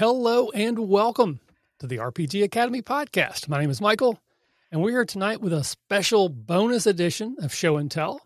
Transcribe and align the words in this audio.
Hello 0.00 0.48
and 0.52 0.78
welcome 0.78 1.40
to 1.78 1.86
the 1.86 1.98
RPG 1.98 2.42
Academy 2.42 2.80
podcast. 2.80 3.50
My 3.50 3.60
name 3.60 3.68
is 3.68 3.82
Michael, 3.82 4.18
and 4.72 4.80
we're 4.80 4.92
here 4.92 5.04
tonight 5.04 5.42
with 5.42 5.52
a 5.52 5.62
special 5.62 6.30
bonus 6.30 6.86
edition 6.86 7.36
of 7.40 7.52
Show 7.52 7.76
and 7.76 7.90
Tell. 7.90 8.18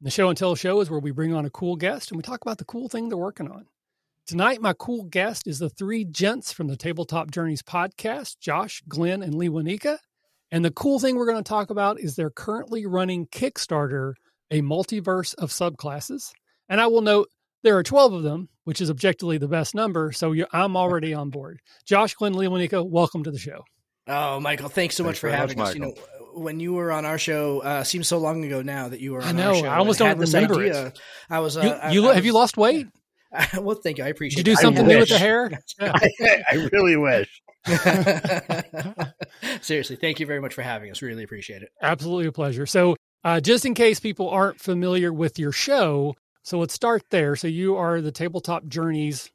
The 0.00 0.10
Show 0.10 0.28
and 0.28 0.36
Tell 0.36 0.56
show 0.56 0.80
is 0.80 0.90
where 0.90 0.98
we 0.98 1.12
bring 1.12 1.32
on 1.32 1.44
a 1.44 1.50
cool 1.50 1.76
guest 1.76 2.10
and 2.10 2.16
we 2.16 2.24
talk 2.24 2.42
about 2.42 2.58
the 2.58 2.64
cool 2.64 2.88
thing 2.88 3.08
they're 3.08 3.16
working 3.16 3.48
on. 3.48 3.66
Tonight, 4.26 4.60
my 4.60 4.72
cool 4.72 5.04
guest 5.04 5.46
is 5.46 5.60
the 5.60 5.68
three 5.68 6.04
gents 6.04 6.52
from 6.52 6.66
the 6.66 6.76
Tabletop 6.76 7.30
Journeys 7.30 7.62
podcast 7.62 8.40
Josh, 8.40 8.82
Glenn, 8.88 9.22
and 9.22 9.36
Lee 9.36 9.48
Wanika. 9.48 9.98
And 10.50 10.64
the 10.64 10.72
cool 10.72 10.98
thing 10.98 11.14
we're 11.14 11.30
going 11.30 11.44
to 11.44 11.48
talk 11.48 11.70
about 11.70 12.00
is 12.00 12.16
they're 12.16 12.30
currently 12.30 12.86
running 12.86 13.28
Kickstarter, 13.28 14.14
a 14.50 14.62
multiverse 14.62 15.36
of 15.36 15.50
subclasses. 15.50 16.32
And 16.68 16.80
I 16.80 16.88
will 16.88 17.02
note 17.02 17.28
there 17.62 17.76
are 17.76 17.82
12 17.82 18.12
of 18.12 18.22
them, 18.22 18.48
which 18.64 18.80
is 18.80 18.90
objectively 18.90 19.38
the 19.38 19.48
best 19.48 19.74
number. 19.74 20.12
So 20.12 20.34
I'm 20.52 20.76
already 20.76 21.14
on 21.14 21.30
board. 21.30 21.60
Josh, 21.84 22.14
Glenn, 22.14 22.34
Lee 22.34 22.46
Wanika, 22.46 22.88
welcome 22.88 23.24
to 23.24 23.30
the 23.30 23.38
show. 23.38 23.64
Oh, 24.06 24.40
Michael, 24.40 24.68
thanks 24.68 24.96
so 24.96 25.04
thanks 25.04 25.16
much 25.16 25.20
for 25.20 25.30
having 25.36 25.58
much, 25.58 25.68
us. 25.68 25.74
You 25.74 25.80
know, 25.80 25.94
when 26.34 26.58
you 26.60 26.72
were 26.72 26.90
on 26.90 27.04
our 27.04 27.18
show, 27.18 27.60
uh, 27.60 27.84
seems 27.84 28.08
so 28.08 28.18
long 28.18 28.44
ago 28.44 28.62
now 28.62 28.88
that 28.88 29.00
you 29.00 29.12
were 29.12 29.22
on 29.22 29.28
I 29.28 29.32
know. 29.32 29.48
our 29.50 29.54
show. 29.56 29.66
I 29.66 29.76
almost 29.76 29.98
don't 29.98 30.18
remember 30.18 30.60
idea. 30.60 30.86
it. 30.86 31.00
I 31.28 31.40
was. 31.40 31.56
Uh, 31.56 31.62
you, 31.62 31.70
I, 31.70 31.90
you 31.90 32.08
I 32.08 32.14
have 32.14 32.24
you 32.24 32.32
lost 32.32 32.56
weight? 32.56 32.86
well, 33.58 33.76
thank 33.76 33.98
you. 33.98 34.04
I 34.04 34.08
appreciate. 34.08 34.44
Did 34.44 34.48
you 34.48 34.54
do 34.54 34.58
it. 34.58 34.62
something 34.62 34.86
new 34.86 34.98
with 34.98 35.08
the 35.08 35.18
hair? 35.18 35.50
Yeah. 35.80 35.92
I, 35.94 36.42
I 36.50 36.68
really 36.72 36.96
wish. 36.96 37.42
Seriously, 39.60 39.96
thank 39.96 40.18
you 40.18 40.26
very 40.26 40.40
much 40.40 40.54
for 40.54 40.62
having 40.62 40.90
us. 40.90 41.02
Really 41.02 41.22
appreciate 41.22 41.62
it. 41.62 41.70
Absolutely 41.82 42.26
a 42.26 42.32
pleasure. 42.32 42.66
So, 42.66 42.96
uh, 43.22 43.40
just 43.40 43.64
in 43.66 43.74
case 43.74 44.00
people 44.00 44.30
aren't 44.30 44.60
familiar 44.60 45.12
with 45.12 45.38
your 45.38 45.52
show, 45.52 46.14
so 46.42 46.58
let's 46.58 46.74
start 46.74 47.02
there. 47.10 47.36
So, 47.36 47.48
you 47.48 47.76
are 47.76 48.00
the 48.00 48.12
Tabletop 48.12 48.66
Journeys 48.66 49.30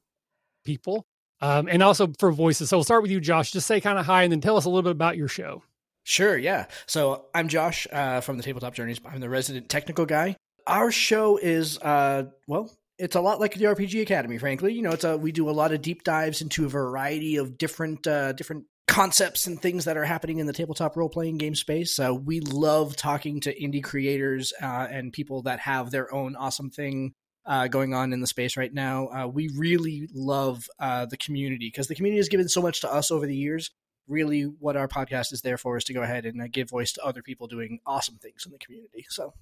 people, 0.66 1.06
um, 1.42 1.68
and 1.70 1.84
also 1.84 2.12
for 2.20 2.32
voices. 2.32 2.70
So, 2.70 2.78
we'll 2.78 2.84
start 2.84 3.02
with 3.02 3.12
you, 3.12 3.20
Josh. 3.20 3.52
Just 3.52 3.68
say 3.68 3.82
kind 3.82 4.00
of 4.00 4.06
hi, 4.06 4.24
and 4.24 4.32
then 4.32 4.42
tell 4.42 4.58
us 4.58 4.66
a 4.66 4.70
little 4.70 4.84
bit 4.84 4.92
about 4.92 5.18
your 5.18 5.28
show. 5.28 5.64
Sure, 6.06 6.38
yeah. 6.38 6.68
So 6.86 7.26
I'm 7.34 7.48
Josh 7.48 7.88
uh, 7.92 8.22
from 8.22 8.38
the 8.38 8.44
Tabletop 8.44 8.76
Journeys. 8.76 9.02
I'm 9.06 9.20
the 9.20 9.30
resident 9.30 9.70
technical 9.70 10.06
guy. 10.06 10.38
Our 10.68 10.92
show 10.92 11.38
is, 11.38 11.80
uh, 11.80 12.26
well, 12.48 12.72
it's 13.00 13.16
a 13.16 13.22
lot 13.22 13.40
like 13.40 13.56
the 13.56 13.66
RPG 13.66 14.04
Academy. 14.04 14.38
Frankly, 14.38 14.74
you 14.74 14.84
know, 14.84 14.92
it's 14.92 15.04
a 15.04 15.18
we 15.18 15.32
do 15.32 15.50
a 15.50 15.52
lot 15.52 15.74
of 15.74 15.82
deep 15.82 16.04
dives 16.04 16.44
into 16.44 16.66
a 16.66 16.70
variety 16.70 17.38
of 17.38 17.58
different 17.58 18.06
uh, 18.06 18.34
different 18.34 18.66
concepts 18.88 19.48
and 19.48 19.62
things 19.62 19.86
that 19.86 19.98
are 19.98 20.06
happening 20.06 20.40
in 20.40 20.48
the 20.48 20.54
tabletop 20.54 20.96
role 20.96 21.10
playing 21.10 21.38
game 21.38 21.56
space. 21.56 22.00
Uh, 22.00 22.14
we 22.14 22.40
love 22.40 22.96
talking 22.96 23.40
to 23.42 23.60
indie 23.60 23.84
creators 23.84 24.54
uh, 24.62 24.88
and 24.90 25.12
people 25.12 25.44
that 25.44 25.60
have 25.60 25.92
their 25.92 26.14
own 26.14 26.36
awesome 26.36 26.70
thing 26.70 27.14
uh, 27.46 27.68
going 27.68 27.94
on 27.94 28.14
in 28.14 28.22
the 28.22 28.28
space 28.28 28.58
right 28.58 28.74
now. 28.74 29.08
Uh, 29.08 29.28
we 29.28 29.50
really 29.56 30.08
love 30.14 30.68
uh, 30.80 31.06
the 31.06 31.18
community 31.18 31.68
because 31.68 31.88
the 31.88 31.96
community 31.96 32.20
has 32.20 32.30
given 32.30 32.48
so 32.48 32.62
much 32.62 32.82
to 32.82 32.92
us 32.92 33.12
over 33.12 33.26
the 33.26 33.36
years. 33.36 33.72
Really, 34.08 34.44
what 34.44 34.78
our 34.78 34.88
podcast 34.88 35.34
is 35.34 35.42
there 35.42 35.58
for 35.58 35.78
is 35.78 35.84
to 35.86 35.94
go 35.94 36.04
ahead 36.04 36.26
and 36.26 36.40
uh, 36.42 36.48
give 36.52 36.70
voice 36.70 36.94
to 36.94 37.04
other 37.04 37.24
people 37.24 37.48
doing 37.48 37.80
awesome 37.88 38.18
things 38.18 38.46
in 38.46 38.52
the 38.52 38.60
community. 38.60 39.06
So, 39.10 39.34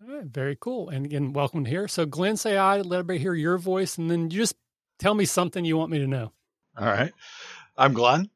All 0.00 0.14
right, 0.16 0.24
very 0.26 0.56
cool. 0.60 0.90
And 0.90 1.04
again, 1.04 1.32
welcome 1.32 1.64
here. 1.64 1.88
So, 1.88 2.06
Glenn, 2.06 2.36
say 2.36 2.54
hi. 2.54 2.76
Let 2.76 3.00
everybody 3.00 3.18
hear 3.18 3.34
your 3.34 3.58
voice, 3.58 3.98
and 3.98 4.08
then 4.08 4.30
you 4.30 4.38
just 4.38 4.54
tell 5.00 5.14
me 5.14 5.24
something 5.24 5.64
you 5.64 5.76
want 5.76 5.90
me 5.90 5.98
to 5.98 6.06
know. 6.06 6.30
All 6.78 6.86
right. 6.86 7.12
I'm 7.76 7.94
Glenn, 7.94 8.30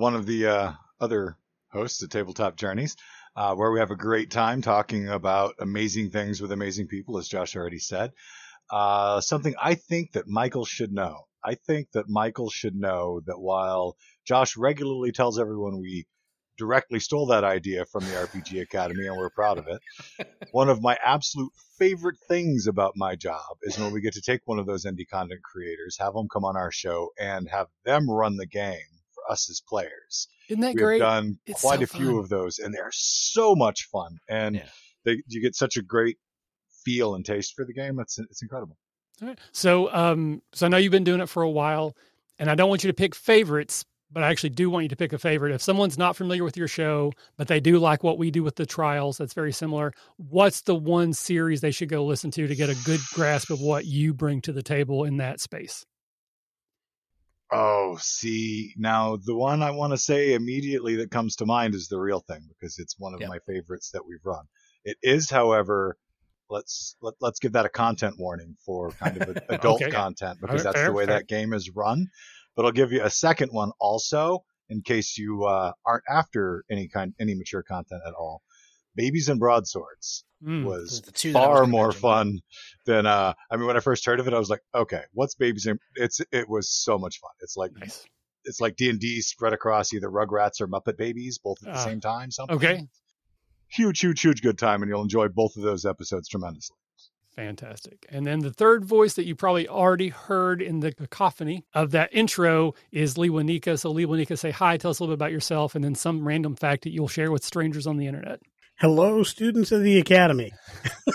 one 0.00 0.14
of 0.14 0.24
the 0.24 0.46
uh, 0.46 0.72
other 0.98 1.36
hosts 1.70 2.02
at 2.02 2.10
Tabletop 2.10 2.56
Journeys, 2.56 2.96
uh, 3.36 3.54
where 3.54 3.70
we 3.70 3.80
have 3.80 3.90
a 3.90 3.96
great 3.96 4.30
time 4.30 4.62
talking 4.62 5.10
about 5.10 5.54
amazing 5.60 6.10
things 6.10 6.40
with 6.40 6.52
amazing 6.52 6.86
people, 6.86 7.18
as 7.18 7.28
Josh 7.28 7.54
already 7.54 7.78
said. 7.78 8.12
Uh, 8.70 9.20
something 9.20 9.54
I 9.60 9.74
think 9.74 10.12
that 10.12 10.26
Michael 10.26 10.64
should 10.64 10.90
know. 10.90 11.24
I 11.44 11.54
think 11.54 11.88
that 11.92 12.08
Michael 12.08 12.48
should 12.48 12.74
know 12.74 13.20
that 13.26 13.38
while 13.38 13.96
Josh 14.26 14.56
regularly 14.56 15.12
tells 15.12 15.38
everyone 15.38 15.80
we 15.80 16.06
directly 16.56 17.00
stole 17.00 17.26
that 17.26 17.44
idea 17.44 17.84
from 17.84 18.04
the 18.04 18.12
RPG 18.12 18.62
Academy 18.62 19.06
and 19.06 19.16
we're 19.18 19.28
proud 19.28 19.58
of 19.58 19.66
it, 19.68 20.28
one 20.52 20.70
of 20.70 20.80
my 20.80 20.96
absolute 21.04 21.52
favorite 21.78 22.16
things 22.26 22.66
about 22.66 22.94
my 22.96 23.16
job 23.16 23.56
is 23.62 23.78
when 23.78 23.92
we 23.92 24.00
get 24.00 24.14
to 24.14 24.22
take 24.22 24.40
one 24.46 24.58
of 24.58 24.66
those 24.66 24.86
indie 24.86 25.08
content 25.10 25.40
creators, 25.42 25.98
have 25.98 26.14
them 26.14 26.28
come 26.32 26.46
on 26.46 26.56
our 26.56 26.72
show, 26.72 27.10
and 27.18 27.50
have 27.50 27.66
them 27.84 28.10
run 28.10 28.38
the 28.38 28.46
game 28.46 28.99
us 29.30 29.48
as 29.50 29.60
players. 29.66 30.28
Isn't 30.48 30.60
that 30.62 30.74
We 30.74 30.80
great? 30.82 31.00
have 31.00 31.08
done 31.24 31.38
It's 31.46 31.60
quite 31.62 31.78
so 31.78 31.84
a 31.84 31.86
few 31.86 32.18
of 32.18 32.28
those, 32.28 32.58
and 32.58 32.74
they're 32.74 32.90
so 32.92 33.54
much 33.54 33.88
fun, 33.92 34.18
and 34.28 34.56
Yeah. 34.56 34.68
they, 35.04 35.22
you 35.28 35.40
get 35.40 35.54
such 35.54 35.76
a 35.76 35.82
great 35.82 36.18
feel 36.84 37.14
and 37.14 37.24
taste 37.24 37.54
for 37.54 37.64
the 37.64 37.72
game. 37.72 37.98
It's 38.00 38.18
it's 38.18 38.42
incredible. 38.42 38.76
All 39.22 39.28
right. 39.28 39.38
So, 39.52 39.92
um, 39.94 40.42
so 40.52 40.66
I 40.66 40.68
know 40.70 40.78
you've 40.78 40.92
been 40.92 41.04
doing 41.04 41.20
it 41.20 41.28
for 41.28 41.42
a 41.42 41.50
while, 41.50 41.94
and 42.38 42.50
I 42.50 42.54
don't 42.54 42.68
want 42.70 42.82
you 42.82 42.88
to 42.88 42.94
pick 42.94 43.14
favorites, 43.14 43.84
but 44.10 44.22
I 44.24 44.30
actually 44.30 44.50
do 44.50 44.70
want 44.70 44.84
you 44.84 44.88
to 44.88 44.96
pick 44.96 45.12
a 45.12 45.18
favorite. 45.18 45.52
If 45.52 45.60
someone's 45.62 45.98
not 45.98 46.16
familiar 46.16 46.42
with 46.42 46.56
your 46.56 46.68
show, 46.68 47.12
but 47.36 47.46
they 47.46 47.60
do 47.60 47.78
like 47.78 48.02
what 48.02 48.18
we 48.18 48.30
do 48.30 48.42
with 48.42 48.56
the 48.56 48.64
trials, 48.66 49.18
that's 49.18 49.34
very 49.34 49.52
similar. 49.52 49.92
What's 50.16 50.62
the 50.62 50.74
one 50.74 51.12
series 51.12 51.60
they 51.60 51.70
should 51.70 51.90
go 51.90 52.04
listen 52.04 52.30
to 52.32 52.46
to 52.48 52.54
get 52.56 52.70
a 52.70 52.84
good 52.84 53.00
grasp 53.14 53.50
of 53.50 53.60
what 53.60 53.84
you 53.84 54.14
bring 54.14 54.40
to 54.42 54.52
the 54.52 54.62
table 54.62 55.04
in 55.04 55.18
that 55.18 55.38
space? 55.38 55.84
Oh, 57.52 57.98
see, 58.00 58.74
now 58.76 59.16
the 59.16 59.34
one 59.34 59.62
I 59.62 59.72
want 59.72 59.92
to 59.92 59.98
say 59.98 60.34
immediately 60.34 60.96
that 60.96 61.10
comes 61.10 61.36
to 61.36 61.46
mind 61.46 61.74
is 61.74 61.88
the 61.88 61.98
real 61.98 62.20
thing 62.20 62.42
because 62.48 62.78
it's 62.78 62.96
one 62.98 63.14
of 63.14 63.20
Yep. 63.20 63.28
my 63.28 63.38
favorites 63.46 63.90
that 63.92 64.06
we've 64.06 64.24
run. 64.24 64.44
It 64.84 64.96
is, 65.02 65.28
however, 65.30 65.96
let's 66.48 66.96
let, 67.02 67.14
let's 67.20 67.40
give 67.40 67.52
that 67.52 67.66
a 67.66 67.70
content 67.70 68.16
warning 68.18 68.56
for 68.64 68.90
kind 68.92 69.20
of 69.20 69.28
a- 69.36 69.42
adult 69.54 69.82
Okay. 69.82 69.90
content 69.90 70.38
because 70.40 70.62
Fair, 70.62 70.72
that's 70.72 70.86
the 70.86 70.92
way 70.92 71.06
fair. 71.06 71.18
that 71.18 71.26
game 71.28 71.52
is 71.52 71.70
run. 71.70 72.06
But 72.56 72.66
I'll 72.66 72.72
give 72.72 72.92
you 72.92 73.02
a 73.02 73.10
second 73.10 73.50
one 73.52 73.72
also 73.80 74.44
in 74.68 74.82
case 74.82 75.18
you 75.18 75.44
uh, 75.44 75.72
aren't 75.84 76.04
after 76.08 76.64
any 76.70 76.88
kind 76.88 77.14
any 77.18 77.34
mature 77.34 77.62
content 77.62 78.02
at 78.06 78.14
all. 78.14 78.42
Babies 78.96 79.28
and 79.28 79.38
broadswords 79.40 80.24
Mm. 80.42 80.64
was 80.64 81.02
the 81.02 81.12
two 81.12 81.32
that 81.34 81.38
was 81.38 81.58
far 81.58 81.66
more 81.66 81.88
mention. 81.88 82.00
fun 82.00 82.40
than 82.86 83.04
uh 83.04 83.34
I 83.50 83.56
mean 83.58 83.66
when 83.66 83.76
I 83.76 83.80
first 83.80 84.06
heard 84.06 84.20
of 84.20 84.26
it 84.26 84.32
I 84.32 84.38
was 84.38 84.48
like 84.48 84.62
okay 84.74 85.02
what's 85.12 85.34
babies 85.34 85.66
and 85.66 85.78
it's 85.96 86.18
it 86.32 86.48
was 86.48 86.70
so 86.70 86.96
much 86.98 87.20
fun 87.20 87.30
it's 87.40 87.58
like 87.58 87.72
Nice. 87.78 88.06
it's 88.46 88.58
like 88.58 88.74
D 88.76 88.88
and 88.88 88.98
D 88.98 89.20
spread 89.20 89.52
across 89.52 89.92
either 89.92 90.08
Rugrats 90.08 90.62
or 90.62 90.66
Muppet 90.66 90.96
Babies 90.96 91.36
both 91.36 91.58
at 91.66 91.74
the 91.74 91.78
Ah, 91.78 91.84
same 91.84 92.00
time 92.00 92.30
something 92.30 92.56
okay. 92.56 92.88
huge 93.68 94.00
huge 94.00 94.22
huge 94.22 94.40
good 94.40 94.56
time 94.56 94.82
and 94.82 94.88
you'll 94.88 95.02
enjoy 95.02 95.28
both 95.28 95.56
of 95.56 95.62
those 95.62 95.84
episodes 95.84 96.26
tremendously 96.26 96.76
Fantastic. 97.36 98.06
And 98.10 98.26
then 98.26 98.40
the 98.40 98.52
third 98.52 98.84
voice 98.84 99.14
that 99.14 99.24
you 99.24 99.34
probably 99.36 99.68
already 99.68 100.08
heard 100.08 100.60
in 100.60 100.80
the 100.80 100.92
cacophony 100.92 101.64
of 101.74 101.92
that 101.92 102.10
intro 102.12 102.74
is 102.90 103.16
Lee 103.16 103.28
Wanika. 103.30 103.78
So, 103.78 103.90
Lee 103.92 104.04
Wanika, 104.04 104.36
say 104.36 104.50
hi, 104.50 104.76
tell 104.76 104.90
us 104.90 104.98
a 104.98 105.02
little 105.04 105.14
bit 105.14 105.18
about 105.20 105.30
yourself, 105.32 105.74
and 105.76 105.82
then 105.84 105.94
some 105.94 106.26
random 106.26 106.56
fact 106.56 106.82
that 106.82 106.90
you'll 106.90 107.08
share 107.08 107.30
with 107.30 107.44
strangers 107.44 107.86
on 107.86 107.96
the 107.98 108.06
internet. 108.08 108.40
Hello, 108.80 109.22
students 109.22 109.72
of 109.72 109.82
the 109.82 109.98
Academy. 109.98 110.52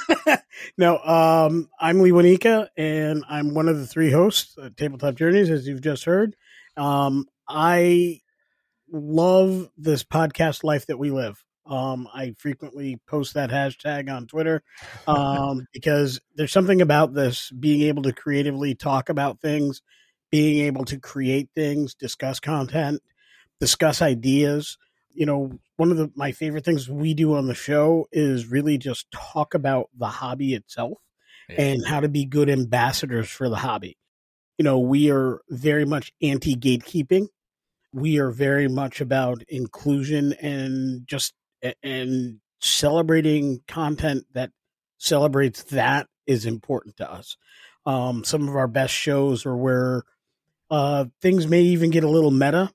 no, 0.77 0.99
um, 0.99 1.67
I'm 1.79 1.99
Lee 1.99 2.11
Wanika, 2.11 2.67
and 2.77 3.23
I'm 3.27 3.55
one 3.55 3.67
of 3.67 3.79
the 3.79 3.87
three 3.87 4.11
hosts 4.11 4.55
at 4.63 4.77
Tabletop 4.77 5.15
Journeys, 5.15 5.49
as 5.49 5.67
you've 5.67 5.81
just 5.81 6.05
heard. 6.05 6.35
Um, 6.77 7.25
I 7.49 8.21
love 8.91 9.67
this 9.79 10.03
podcast 10.03 10.63
life 10.63 10.85
that 10.85 10.99
we 10.99 11.09
live. 11.09 11.43
Um, 11.65 12.07
I 12.13 12.35
frequently 12.37 12.99
post 13.07 13.33
that 13.33 13.49
hashtag 13.49 14.15
on 14.15 14.27
Twitter 14.27 14.61
um, 15.07 15.65
because 15.73 16.21
there's 16.35 16.53
something 16.53 16.81
about 16.81 17.15
this 17.15 17.49
being 17.49 17.81
able 17.81 18.03
to 18.03 18.13
creatively 18.13 18.75
talk 18.75 19.09
about 19.09 19.41
things, 19.41 19.81
being 20.29 20.63
able 20.67 20.85
to 20.85 20.99
create 20.99 21.49
things, 21.55 21.95
discuss 21.95 22.39
content, 22.39 23.01
discuss 23.59 24.03
ideas. 24.03 24.77
You 25.15 25.25
know, 25.25 25.59
one 25.77 25.91
of 25.91 25.97
the 25.97 26.11
my 26.15 26.31
favorite 26.31 26.65
things 26.65 26.89
we 26.89 27.13
do 27.13 27.35
on 27.35 27.47
the 27.47 27.55
show 27.55 28.07
is 28.11 28.47
really 28.47 28.77
just 28.77 29.09
talk 29.11 29.53
about 29.53 29.89
the 29.97 30.07
hobby 30.07 30.53
itself 30.53 30.99
and 31.57 31.85
how 31.85 31.99
to 32.01 32.09
be 32.09 32.25
good 32.25 32.49
ambassadors 32.49 33.29
for 33.29 33.49
the 33.49 33.55
hobby. 33.55 33.97
You 34.57 34.63
know, 34.63 34.79
we 34.79 35.11
are 35.11 35.41
very 35.49 35.85
much 35.85 36.11
anti 36.21 36.55
gatekeeping. 36.55 37.27
We 37.93 38.19
are 38.19 38.31
very 38.31 38.67
much 38.67 39.01
about 39.01 39.43
inclusion 39.47 40.33
and 40.33 41.07
just 41.07 41.33
and 41.81 42.39
celebrating 42.59 43.61
content 43.67 44.25
that 44.33 44.51
celebrates 44.97 45.63
that 45.63 46.07
is 46.27 46.45
important 46.45 46.97
to 46.97 47.09
us. 47.09 47.37
Um, 47.85 48.23
some 48.23 48.47
of 48.49 48.55
our 48.55 48.67
best 48.67 48.93
shows 48.93 49.45
are 49.45 49.55
where 49.55 50.03
uh, 50.71 51.05
things 51.21 51.47
may 51.47 51.61
even 51.61 51.91
get 51.91 52.03
a 52.03 52.09
little 52.09 52.31
meta, 52.31 52.71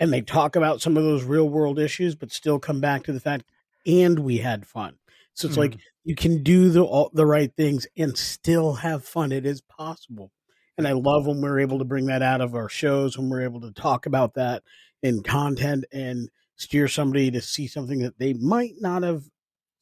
and 0.00 0.12
they 0.12 0.20
talk 0.20 0.56
about 0.56 0.80
some 0.80 0.96
of 0.96 1.04
those 1.04 1.24
real 1.24 1.48
world 1.48 1.78
issues, 1.78 2.14
but 2.14 2.32
still 2.32 2.58
come 2.58 2.80
back 2.80 3.04
to 3.04 3.12
the 3.12 3.20
fact, 3.20 3.44
and 3.86 4.18
we 4.20 4.38
had 4.38 4.66
fun. 4.66 4.96
So 5.34 5.46
it's 5.46 5.56
like 5.56 5.72
mm. 5.72 5.80
you 6.04 6.16
can 6.16 6.42
do 6.42 6.70
the 6.70 6.82
all, 6.82 7.10
the 7.14 7.26
right 7.26 7.52
things 7.56 7.86
and 7.96 8.16
still 8.16 8.74
have 8.74 9.04
fun. 9.04 9.30
It 9.30 9.46
is 9.46 9.60
possible, 9.60 10.32
and 10.76 10.86
I 10.86 10.92
love 10.92 11.26
when 11.26 11.40
we're 11.40 11.60
able 11.60 11.78
to 11.78 11.84
bring 11.84 12.06
that 12.06 12.22
out 12.22 12.40
of 12.40 12.54
our 12.54 12.68
shows 12.68 13.16
when 13.16 13.28
we're 13.28 13.44
able 13.44 13.60
to 13.60 13.72
talk 13.72 14.06
about 14.06 14.34
that 14.34 14.62
in 15.02 15.22
content 15.22 15.84
and 15.92 16.28
steer 16.56 16.88
somebody 16.88 17.30
to 17.30 17.40
see 17.40 17.66
something 17.66 18.00
that 18.00 18.18
they 18.18 18.32
might 18.34 18.74
not 18.80 19.02
have 19.02 19.22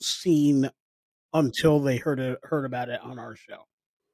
seen 0.01 0.71
until 1.33 1.81
they 1.81 1.97
heard 1.97 2.21
it, 2.21 2.39
heard 2.43 2.65
about 2.65 2.89
it 2.89 3.01
on 3.03 3.19
our 3.19 3.35
show. 3.35 3.67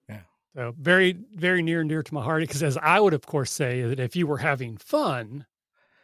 Yeah. 0.09 0.21
So 0.55 0.75
very, 0.79 1.17
very 1.35 1.63
near 1.63 1.81
and 1.81 1.89
dear 1.89 2.03
to 2.03 2.15
my 2.15 2.23
heart. 2.23 2.43
Because 2.43 2.63
as 2.63 2.77
I 2.79 3.01
would, 3.01 3.15
of 3.15 3.27
course, 3.27 3.51
say 3.51 3.83
that 3.83 4.01
if 4.01 4.17
you 4.17 4.27
were 4.27 4.39
having 4.39 4.77
fun, 4.77 5.47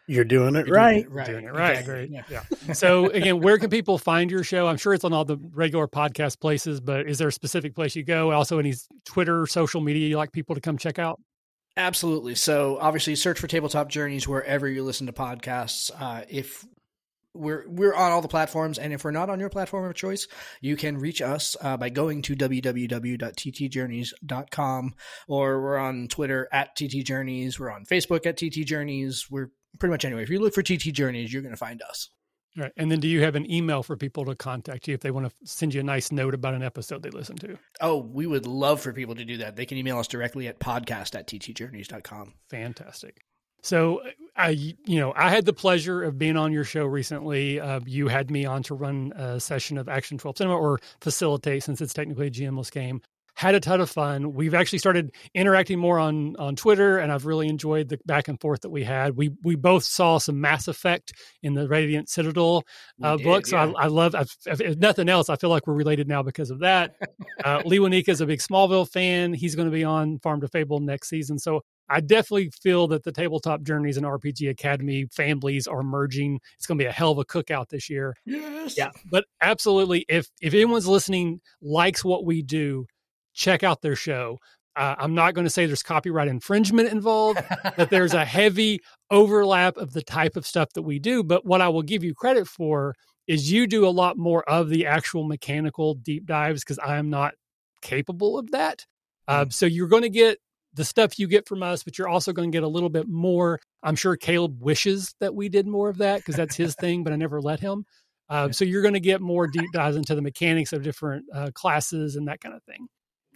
you're 0.09 0.25
doing 0.25 0.57
it 0.57 0.67
You're 0.67 0.77
right. 0.77 1.03
Doing 1.03 1.05
it 1.05 1.13
right. 1.13 1.27
doing 1.27 1.45
it 1.45 1.53
right. 1.53 1.79
Exactly. 1.79 2.09
Great. 2.09 2.11
Yeah. 2.11 2.43
Yeah. 2.67 2.73
So 2.73 3.11
again, 3.11 3.41
where 3.41 3.59
can 3.59 3.71
people 3.71 3.99
find 3.99 4.31
your 4.31 4.43
show? 4.43 4.67
I'm 4.67 4.79
sure 4.79 4.95
it's 4.95 5.05
on 5.05 5.13
all 5.13 5.25
the 5.25 5.37
regular 5.53 5.87
podcast 5.87 6.41
places, 6.41 6.81
but 6.81 7.07
is 7.07 7.19
there 7.19 7.29
a 7.29 7.33
specific 7.33 7.75
place 7.75 7.95
you 7.95 8.03
go? 8.03 8.33
Also, 8.33 8.59
any 8.59 8.75
Twitter, 9.05 9.47
social 9.47 9.81
media 9.81 10.09
you 10.09 10.17
like 10.17 10.33
people 10.33 10.55
to 10.55 10.61
come 10.61 10.79
check 10.79 10.99
out? 10.99 11.21
Absolutely. 11.77 12.35
So 12.35 12.79
obviously, 12.81 13.15
search 13.15 13.39
for 13.39 13.47
Tabletop 13.47 13.89
Journeys 13.89 14.27
wherever 14.27 14.67
you 14.67 14.83
listen 14.83 15.07
to 15.07 15.13
podcasts. 15.13 15.93
Uh, 15.97 16.25
if 16.29 16.65
we're 17.35 17.65
we're 17.69 17.95
on 17.95 18.11
all 18.11 18.21
the 18.21 18.29
platforms, 18.29 18.79
and 18.79 18.93
if 18.93 19.05
we're 19.05 19.13
not 19.13 19.31
on 19.31 19.39
your 19.39 19.49
platform 19.49 19.85
of 19.85 19.95
choice, 19.95 20.27
you 20.61 20.77
can 20.77 20.99
reach 20.99 21.23
us 21.23 21.57
uh, 21.61 21.77
by 21.77 21.89
going 21.89 22.21
to 22.23 22.35
www.ttjourneys.com, 22.35 24.95
or 25.29 25.63
we're 25.63 25.79
on 25.79 26.09
Twitter 26.09 26.49
at 26.51 26.77
ttjourneys 26.77 27.61
We're 27.61 27.71
on 27.71 27.85
Facebook 27.85 28.27
at 28.27 28.39
ttjourneys 28.39 29.31
We're 29.31 29.51
pretty 29.79 29.91
much 29.91 30.05
anywhere. 30.05 30.23
If 30.23 30.31
you 30.31 30.41
look 30.41 30.55
for 30.55 30.63
TT 30.63 30.93
Journeys, 30.93 31.33
you're 31.33 31.43
going 31.43 31.55
to 31.55 31.59
find 31.59 31.83
us. 31.83 32.11
All 32.57 32.65
right. 32.65 32.73
And 32.77 32.91
then 32.91 33.01
do 33.01 33.09
you 33.09 33.23
have 33.23 33.37
an 33.37 33.51
email 33.51 33.83
for 33.83 33.97
people 33.97 34.25
to 34.25 34.35
contact 34.35 34.89
you 34.89 34.95
if 34.95 35.01
they 35.01 35.11
want 35.11 35.29
to 35.29 35.33
send 35.45 35.75
you 35.75 35.81
a 35.81 35.85
nice 35.85 36.11
note 36.11 36.35
about 36.35 36.55
an 36.55 36.63
episode 36.63 37.03
they 37.03 37.11
listen 37.11 37.37
to? 37.37 37.59
Oh, 37.81 37.99
we 37.99 38.27
would 38.27 38.47
love 38.47 38.81
for 38.81 38.93
people 38.93 39.15
to 39.15 39.25
do 39.25 39.37
that. 39.39 39.55
They 39.55 39.67
can 39.67 39.79
email 39.79 39.99
us 39.99 40.09
directly 40.09 40.49
at 40.49 40.59
podcast 40.59 41.15
at 41.15 41.27
ttjourneys.com. 41.29 42.35
Fantastic. 42.51 43.21
So 43.63 44.03
I, 44.37 44.51
you 44.51 45.01
know, 45.01 45.13
I 45.17 45.31
had 45.31 45.45
the 45.45 45.53
pleasure 45.53 46.03
of 46.03 46.19
being 46.19 46.37
on 46.37 46.53
your 46.53 46.65
show 46.65 46.87
recently. 46.87 47.61
Uh, 47.61 47.81
you 47.87 48.09
had 48.09 48.31
me 48.31 48.45
on 48.45 48.63
to 48.65 48.75
run 48.75 49.13
a 49.17 49.41
session 49.41 49.79
of 49.79 49.89
Action 49.89 50.17
12 50.17 50.39
Cinema 50.39 50.57
or 50.57 50.79
facilitate 51.01 51.65
since 51.65 51.81
it's 51.81 51.93
technically 51.93 52.29
a 52.29 52.31
GMless 52.31 52.71
game. 52.71 53.03
Had 53.39 53.55
a 53.55 53.61
ton 53.61 53.81
of 53.81 53.89
fun. 53.89 54.35
We've 54.35 54.53
actually 54.53 54.81
started 54.81 55.15
interacting 55.33 55.79
more 55.79 56.01
on 56.01 56.35
on 56.41 56.57
Twitter, 56.57 56.99
and 56.99 57.13
I've 57.13 57.25
really 57.25 57.47
enjoyed 57.47 57.89
the 57.89 58.01
back 58.05 58.27
and 58.27 58.41
forth 58.41 58.63
that 58.63 58.71
we 58.71 58.83
had. 58.83 59.17
We 59.17 59.31
we 59.45 59.55
both 59.55 59.85
saw 59.85 60.19
some 60.19 60.41
Mass 60.41 60.67
Effect 60.67 61.13
in 61.41 61.55
the 61.55 61.69
Radiant 61.69 62.09
Citadel 62.09 62.65
uh, 63.01 63.17
did, 63.17 63.23
book, 63.23 63.47
so 63.47 63.57
yeah. 63.57 63.73
I, 63.79 63.85
I 63.85 63.87
love. 63.87 64.17
I've, 64.17 64.35
if 64.45 64.77
nothing 64.79 65.09
else, 65.09 65.29
I 65.29 65.37
feel 65.37 65.51
like 65.51 65.69
we're 65.69 65.75
related 65.75 66.09
now 66.09 66.25
because 66.25 66.51
of 66.51 66.59
that. 66.61 66.97
Uh, 67.45 67.63
Lee 67.65 67.79
Wanika 67.79 68.09
is 68.09 68.21
a 68.21 68.27
big 68.27 68.41
Smallville 68.41 68.91
fan. 68.91 69.33
He's 69.33 69.55
going 69.55 69.69
to 69.69 69.73
be 69.73 69.85
on 69.85 70.19
Farm 70.19 70.41
to 70.41 70.49
Fable 70.49 70.81
next 70.81 71.09
season, 71.09 71.39
so 71.39 71.63
I 71.89 72.01
definitely 72.01 72.51
feel 72.51 72.89
that 72.89 73.05
the 73.05 73.13
tabletop 73.13 73.63
journeys 73.63 73.97
and 73.97 74.05
RPG 74.05 74.51
Academy 74.51 75.07
families 75.13 75.69
are 75.69 75.85
merging. 75.85 76.41
It's 76.57 76.67
going 76.67 76.79
to 76.79 76.83
be 76.83 76.89
a 76.89 76.93
hell 76.93 77.13
of 77.13 77.19
a 77.19 77.25
cookout 77.25 77.69
this 77.69 77.89
year. 77.89 78.17
Yes. 78.27 78.77
Yeah, 78.77 78.91
but 79.09 79.25
absolutely, 79.41 80.05
if 80.09 80.27
if 80.41 80.53
anyone's 80.53 80.89
listening 80.89 81.41
likes 81.63 82.05
what 82.05 82.25
we 82.25 82.43
do, 82.43 82.87
check 83.39 83.63
out 83.63 83.81
their 83.81 83.97
show. 83.97 84.39
Uh, 84.77 84.95
I'm 84.99 85.15
not 85.15 85.35
going 85.35 85.45
to 85.47 85.51
say 85.51 85.67
there's 85.67 85.83
copyright 85.83 86.29
infringement 86.29 86.91
involved, 86.91 87.41
that 87.77 87.91
there's 87.91 88.15
a 88.15 88.25
heavy 88.25 88.81
overlap 89.11 89.77
of 89.77 89.93
the 89.93 90.03
type 90.03 90.37
of 90.37 90.47
stuff 90.47 90.69
that 90.75 90.83
we 90.83 90.99
do. 90.99 91.25
But 91.25 91.45
what 91.45 91.61
I 91.61 91.69
will 91.69 91.83
give 91.83 92.05
you 92.05 92.15
credit 92.15 92.47
for 92.47 92.95
is 93.27 93.51
you 93.51 93.67
do 93.67 93.87
a 93.87 93.91
lot 93.91 94.17
more 94.17 94.49
of 94.49 94.69
the 94.69 94.87
actual 94.87 95.25
mechanical 95.25 95.95
deep 95.95 96.27
dives 96.27 96.63
because 96.63 96.79
I 96.79 96.97
am 96.97 97.11
not 97.11 97.35
capable 97.83 98.39
of 98.39 98.51
that. 98.53 98.85
Uh, 99.27 99.47
so 99.51 99.67
you're 99.67 99.89
going 99.89 100.03
to 100.03 100.09
get 100.09 100.39
the 100.75 100.85
stuff 100.85 101.19
you 101.19 101.27
get 101.27 101.49
from 101.49 101.63
us, 101.63 101.83
but 101.83 101.99
you're 101.99 102.09
also 102.09 102.33
going 102.33 102.51
to 102.51 102.57
get 102.57 102.63
a 102.63 102.69
little 102.69 102.89
bit 102.89 103.09
more. 103.09 103.61
I'm 103.83 103.97
sure 103.97 104.17
Caleb 104.17 104.63
wishes 104.63 105.15
that 105.21 105.35
we 105.35 105.49
did 105.49 105.67
more 105.67 105.89
of 105.89 105.99
that 105.99 106.19
because 106.19 106.37
that's 106.37 106.57
his 106.57 106.75
thing, 106.77 107.03
but 107.03 107.13
I 107.13 107.17
never 107.17 107.41
let 107.41 107.61
him. 107.61 107.85
Uh, 108.29 108.53
So 108.53 108.65
you're 108.65 108.83
going 108.83 108.95
to 108.95 109.01
get 109.01 109.21
more 109.21 109.47
deep 109.49 109.71
dives 109.73 109.97
into 109.97 110.15
the 110.15 110.23
mechanics 110.23 110.73
of 110.73 110.83
different 110.83 111.25
uh, 111.35 111.51
classes 111.53 112.17
and 112.17 112.29
that 112.29 112.41
kind 112.41 112.55
of 112.55 112.63
thing. 112.63 112.87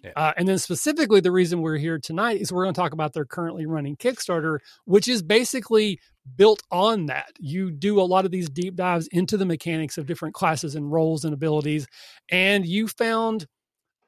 Yeah. 0.02 0.10
Uh, 0.16 0.32
and 0.36 0.48
then 0.48 0.58
specifically, 0.58 1.20
the 1.20 1.30
reason 1.30 1.60
we're 1.60 1.76
here 1.76 1.98
tonight 1.98 2.40
is 2.40 2.52
we're 2.52 2.64
going 2.64 2.74
to 2.74 2.80
talk 2.80 2.92
about 2.92 3.12
their 3.12 3.24
currently 3.24 3.66
running 3.66 3.96
Kickstarter, 3.96 4.58
which 4.84 5.06
is 5.06 5.22
basically 5.22 6.00
built 6.36 6.60
on 6.70 7.06
that. 7.06 7.30
You 7.38 7.70
do 7.70 8.00
a 8.00 8.02
lot 8.02 8.24
of 8.24 8.32
these 8.32 8.48
deep 8.48 8.74
dives 8.74 9.06
into 9.08 9.36
the 9.36 9.46
mechanics 9.46 9.98
of 9.98 10.06
different 10.06 10.34
classes 10.34 10.74
and 10.74 10.90
roles 10.90 11.24
and 11.24 11.32
abilities, 11.32 11.86
and 12.30 12.66
you 12.66 12.88
found 12.88 13.46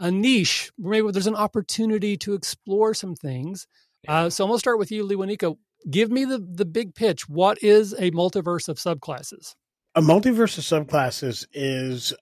a 0.00 0.10
niche 0.10 0.72
where 0.76 1.02
maybe 1.02 1.12
there's 1.12 1.28
an 1.28 1.36
opportunity 1.36 2.16
to 2.18 2.34
explore 2.34 2.94
some 2.94 3.14
things. 3.14 3.66
Uh, 4.08 4.28
so 4.28 4.44
I'm 4.44 4.48
going 4.48 4.56
to 4.56 4.60
start 4.60 4.78
with 4.78 4.90
you, 4.90 5.06
Lewanika. 5.06 5.56
Give 5.88 6.10
me 6.10 6.24
the 6.24 6.38
the 6.38 6.64
big 6.64 6.94
pitch. 6.94 7.28
What 7.28 7.62
is 7.62 7.92
a 7.92 8.10
multiverse 8.10 8.68
of 8.68 8.78
subclasses? 8.78 9.54
A 9.94 10.00
multiverse 10.00 10.58
of 10.58 10.64
subclasses 10.64 11.46
is 11.52 12.12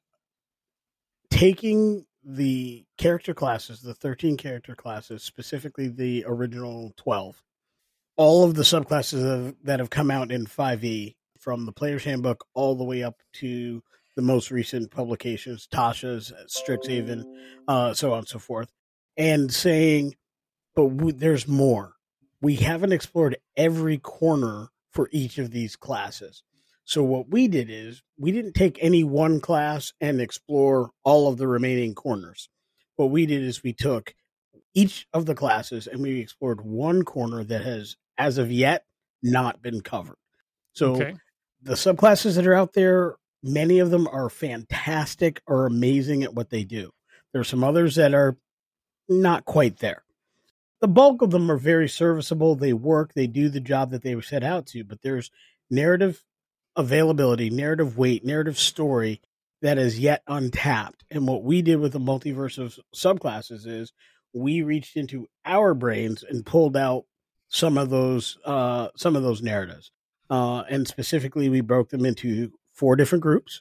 taking 1.31 2.05
the 2.25 2.85
character 2.99 3.35
classes, 3.35 3.81
the 3.81 3.95
13 3.95 4.37
character 4.37 4.75
classes, 4.75 5.23
specifically 5.23 5.89
the 5.89 6.25
original 6.27 6.93
12, 6.97 7.43
all 8.17 8.45
of 8.45 8.55
the 8.55 8.63
subclasses 8.63 9.23
that 9.23 9.45
have, 9.45 9.55
that 9.65 9.81
have 9.81 9.91
come 9.91 10.11
out 10.11 10.31
in 10.31 10.47
5e, 10.47 11.17
from 11.39 11.67
the 11.67 11.73
player's 11.73 12.05
handbook 12.05 12.47
all 12.55 12.77
the 12.77 12.85
way 12.85 13.03
up 13.03 13.21
to 13.33 13.83
the 14.15 14.23
most 14.23 14.51
recent 14.51 14.91
publications, 14.91 15.67
Tasha's, 15.73 16.33
Strixhaven, 16.47 17.25
uh, 17.67 17.95
so 17.95 18.13
on 18.13 18.19
and 18.19 18.29
so 18.29 18.39
forth, 18.39 18.71
and 19.17 19.53
saying, 19.53 20.15
but 20.75 20.89
w- 20.97 21.13
there's 21.13 21.49
more. 21.49 21.95
We 22.41 22.57
haven't 22.57 22.93
explored 22.93 23.39
every 23.57 23.99
corner 23.99 24.69
for 24.91 25.09
each 25.11 25.39
of 25.39 25.51
these 25.51 25.77
classes. 25.77 26.43
So 26.85 27.03
what 27.03 27.29
we 27.29 27.49
did 27.49 27.71
is 27.71 28.03
we 28.19 28.33
didn't 28.33 28.55
take 28.55 28.79
any 28.81 29.05
one 29.05 29.41
class 29.41 29.93
and 30.01 30.21
explore 30.21 30.91
all 31.05 31.29
of 31.29 31.39
the 31.39 31.47
remaining 31.47 31.95
corners. 31.95 32.49
What 32.97 33.11
we 33.11 33.27
did 33.27 33.43
is 33.43 33.63
we 33.63 33.73
took 33.73 34.15
each 34.75 35.07
of 35.13 35.27
the 35.27 35.35
classes 35.35 35.87
and 35.87 36.03
we 36.03 36.19
explored 36.21 36.61
one 36.61 37.03
corner 37.05 37.45
that 37.45 37.63
has, 37.63 37.97
as 38.19 38.39
of 38.39 38.51
yet, 38.51 38.85
not 39.23 39.63
been 39.63 39.81
covered. 39.81 40.17
So 40.73 40.95
Okay. 40.95 41.15
the 41.63 41.75
subclasses 41.75 42.35
that 42.37 42.47
are 42.47 42.55
out 42.55 42.73
there, 42.73 43.17
many 43.43 43.79
of 43.79 43.91
them 43.91 44.09
are 44.09 44.29
fantastic 44.29 45.41
or 45.47 45.67
amazing 45.67 46.23
at 46.25 46.35
what 46.35 46.51
they 46.51 46.65
do. 46.65 46.91
There 47.33 47.41
are 47.41 47.45
some 47.45 47.65
others 47.65 47.95
that 47.97 48.15
are 48.15 48.37
not 49.09 49.45
quite 49.45 49.79
there. 49.79 50.05
The 50.81 50.89
bulk 50.89 51.23
of 51.23 51.31
them 51.31 51.51
are 51.51 51.57
very 51.57 51.89
serviceable. 51.89 52.57
They 52.57 52.73
work, 52.73 53.15
they 53.15 53.29
do 53.29 53.49
the 53.49 53.61
job 53.61 53.91
that 53.93 54.03
they 54.03 54.17
were 54.17 54.23
set 54.23 54.43
out 54.43 54.67
to, 54.69 54.83
but 54.85 55.01
there's 55.03 55.31
narrative 55.71 56.23
availability, 56.77 57.51
narrative 57.51 57.97
weight, 57.97 58.25
narrative 58.25 58.59
story 58.59 59.21
that 59.61 59.79
is 59.79 59.99
yet 59.99 60.23
untapped. 60.27 61.05
And 61.11 61.27
what 61.27 61.45
we 61.45 61.63
did 61.63 61.77
with 61.77 61.93
the 61.93 62.01
multiverse 62.01 62.59
of 62.59 62.79
subclasses 62.95 63.67
is 63.67 63.93
we 64.35 64.63
reached 64.63 64.97
into 64.97 65.29
our 65.45 65.75
brains 65.75 66.25
and 66.29 66.45
pulled 66.45 66.77
out 66.77 67.05
some 67.49 67.77
of 67.77 67.91
those 67.91 68.39
uh, 68.45 68.89
some 68.97 69.15
of 69.15 69.23
those 69.23 69.43
narratives. 69.43 69.91
Uh, 70.31 70.63
and 70.71 70.89
specifically, 70.89 71.49
we 71.49 71.61
broke 71.61 71.91
them 71.91 72.07
into 72.07 72.53
four 72.73 72.97
different 72.97 73.23
groups, 73.23 73.61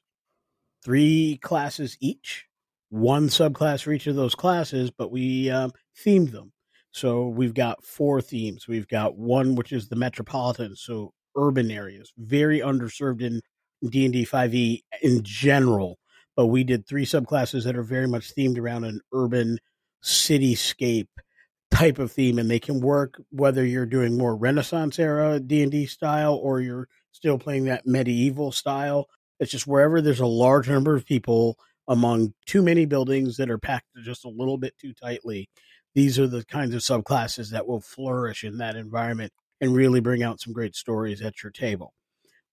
three 0.83 1.37
classes 1.41 1.97
each, 1.99 2.45
one 2.89 3.27
subclass 3.27 3.83
for 3.83 3.91
each 3.91 4.07
of 4.07 4.15
those 4.15 4.35
classes, 4.35 4.89
but 4.89 5.11
we 5.11 5.49
um, 5.49 5.73
themed 6.05 6.31
them. 6.31 6.53
So 6.91 7.27
we've 7.27 7.53
got 7.53 7.83
four 7.83 8.21
themes. 8.21 8.67
We've 8.67 8.87
got 8.87 9.17
one 9.17 9.55
which 9.55 9.71
is 9.71 9.89
the 9.89 9.95
metropolitan, 9.95 10.75
so 10.75 11.13
urban 11.37 11.71
areas, 11.71 12.11
very 12.17 12.59
underserved 12.59 13.21
in 13.21 13.41
D 13.87 14.05
and 14.05 14.13
D 14.13 14.25
five 14.25 14.53
E 14.53 14.83
in 15.01 15.21
general. 15.23 15.97
But 16.35 16.47
we 16.47 16.63
did 16.63 16.87
three 16.87 17.05
subclasses 17.05 17.65
that 17.65 17.75
are 17.75 17.83
very 17.83 18.07
much 18.07 18.33
themed 18.35 18.57
around 18.57 18.85
an 18.85 19.01
urban 19.13 19.59
cityscape 20.03 21.07
type 21.71 21.99
of 21.99 22.11
theme, 22.11 22.39
and 22.39 22.49
they 22.49 22.59
can 22.59 22.79
work 22.81 23.21
whether 23.31 23.65
you're 23.65 23.85
doing 23.85 24.17
more 24.17 24.35
Renaissance 24.35 24.99
era 24.99 25.39
D 25.39 25.63
and 25.63 25.71
D 25.71 25.85
style 25.85 26.35
or 26.35 26.61
you're 26.61 26.87
still 27.11 27.37
playing 27.37 27.65
that 27.65 27.85
medieval 27.85 28.51
style. 28.51 29.07
It's 29.39 29.51
just 29.51 29.67
wherever 29.67 30.01
there's 30.01 30.19
a 30.19 30.25
large 30.25 30.69
number 30.69 30.95
of 30.95 31.05
people 31.05 31.57
among 31.87 32.33
too 32.45 32.61
many 32.61 32.85
buildings 32.85 33.37
that 33.37 33.49
are 33.49 33.57
packed 33.57 33.87
just 34.03 34.23
a 34.23 34.29
little 34.29 34.57
bit 34.57 34.77
too 34.77 34.93
tightly. 34.93 35.49
These 35.93 36.19
are 36.19 36.27
the 36.27 36.45
kinds 36.45 36.73
of 36.73 36.81
subclasses 36.81 37.51
that 37.51 37.67
will 37.67 37.81
flourish 37.81 38.43
in 38.43 38.57
that 38.59 38.75
environment 38.75 39.33
and 39.61 39.75
really 39.75 40.01
bring 40.01 40.23
out 40.23 40.41
some 40.41 40.51
great 40.51 40.75
stories 40.75 41.21
at 41.21 41.43
your 41.43 41.51
table. 41.51 41.93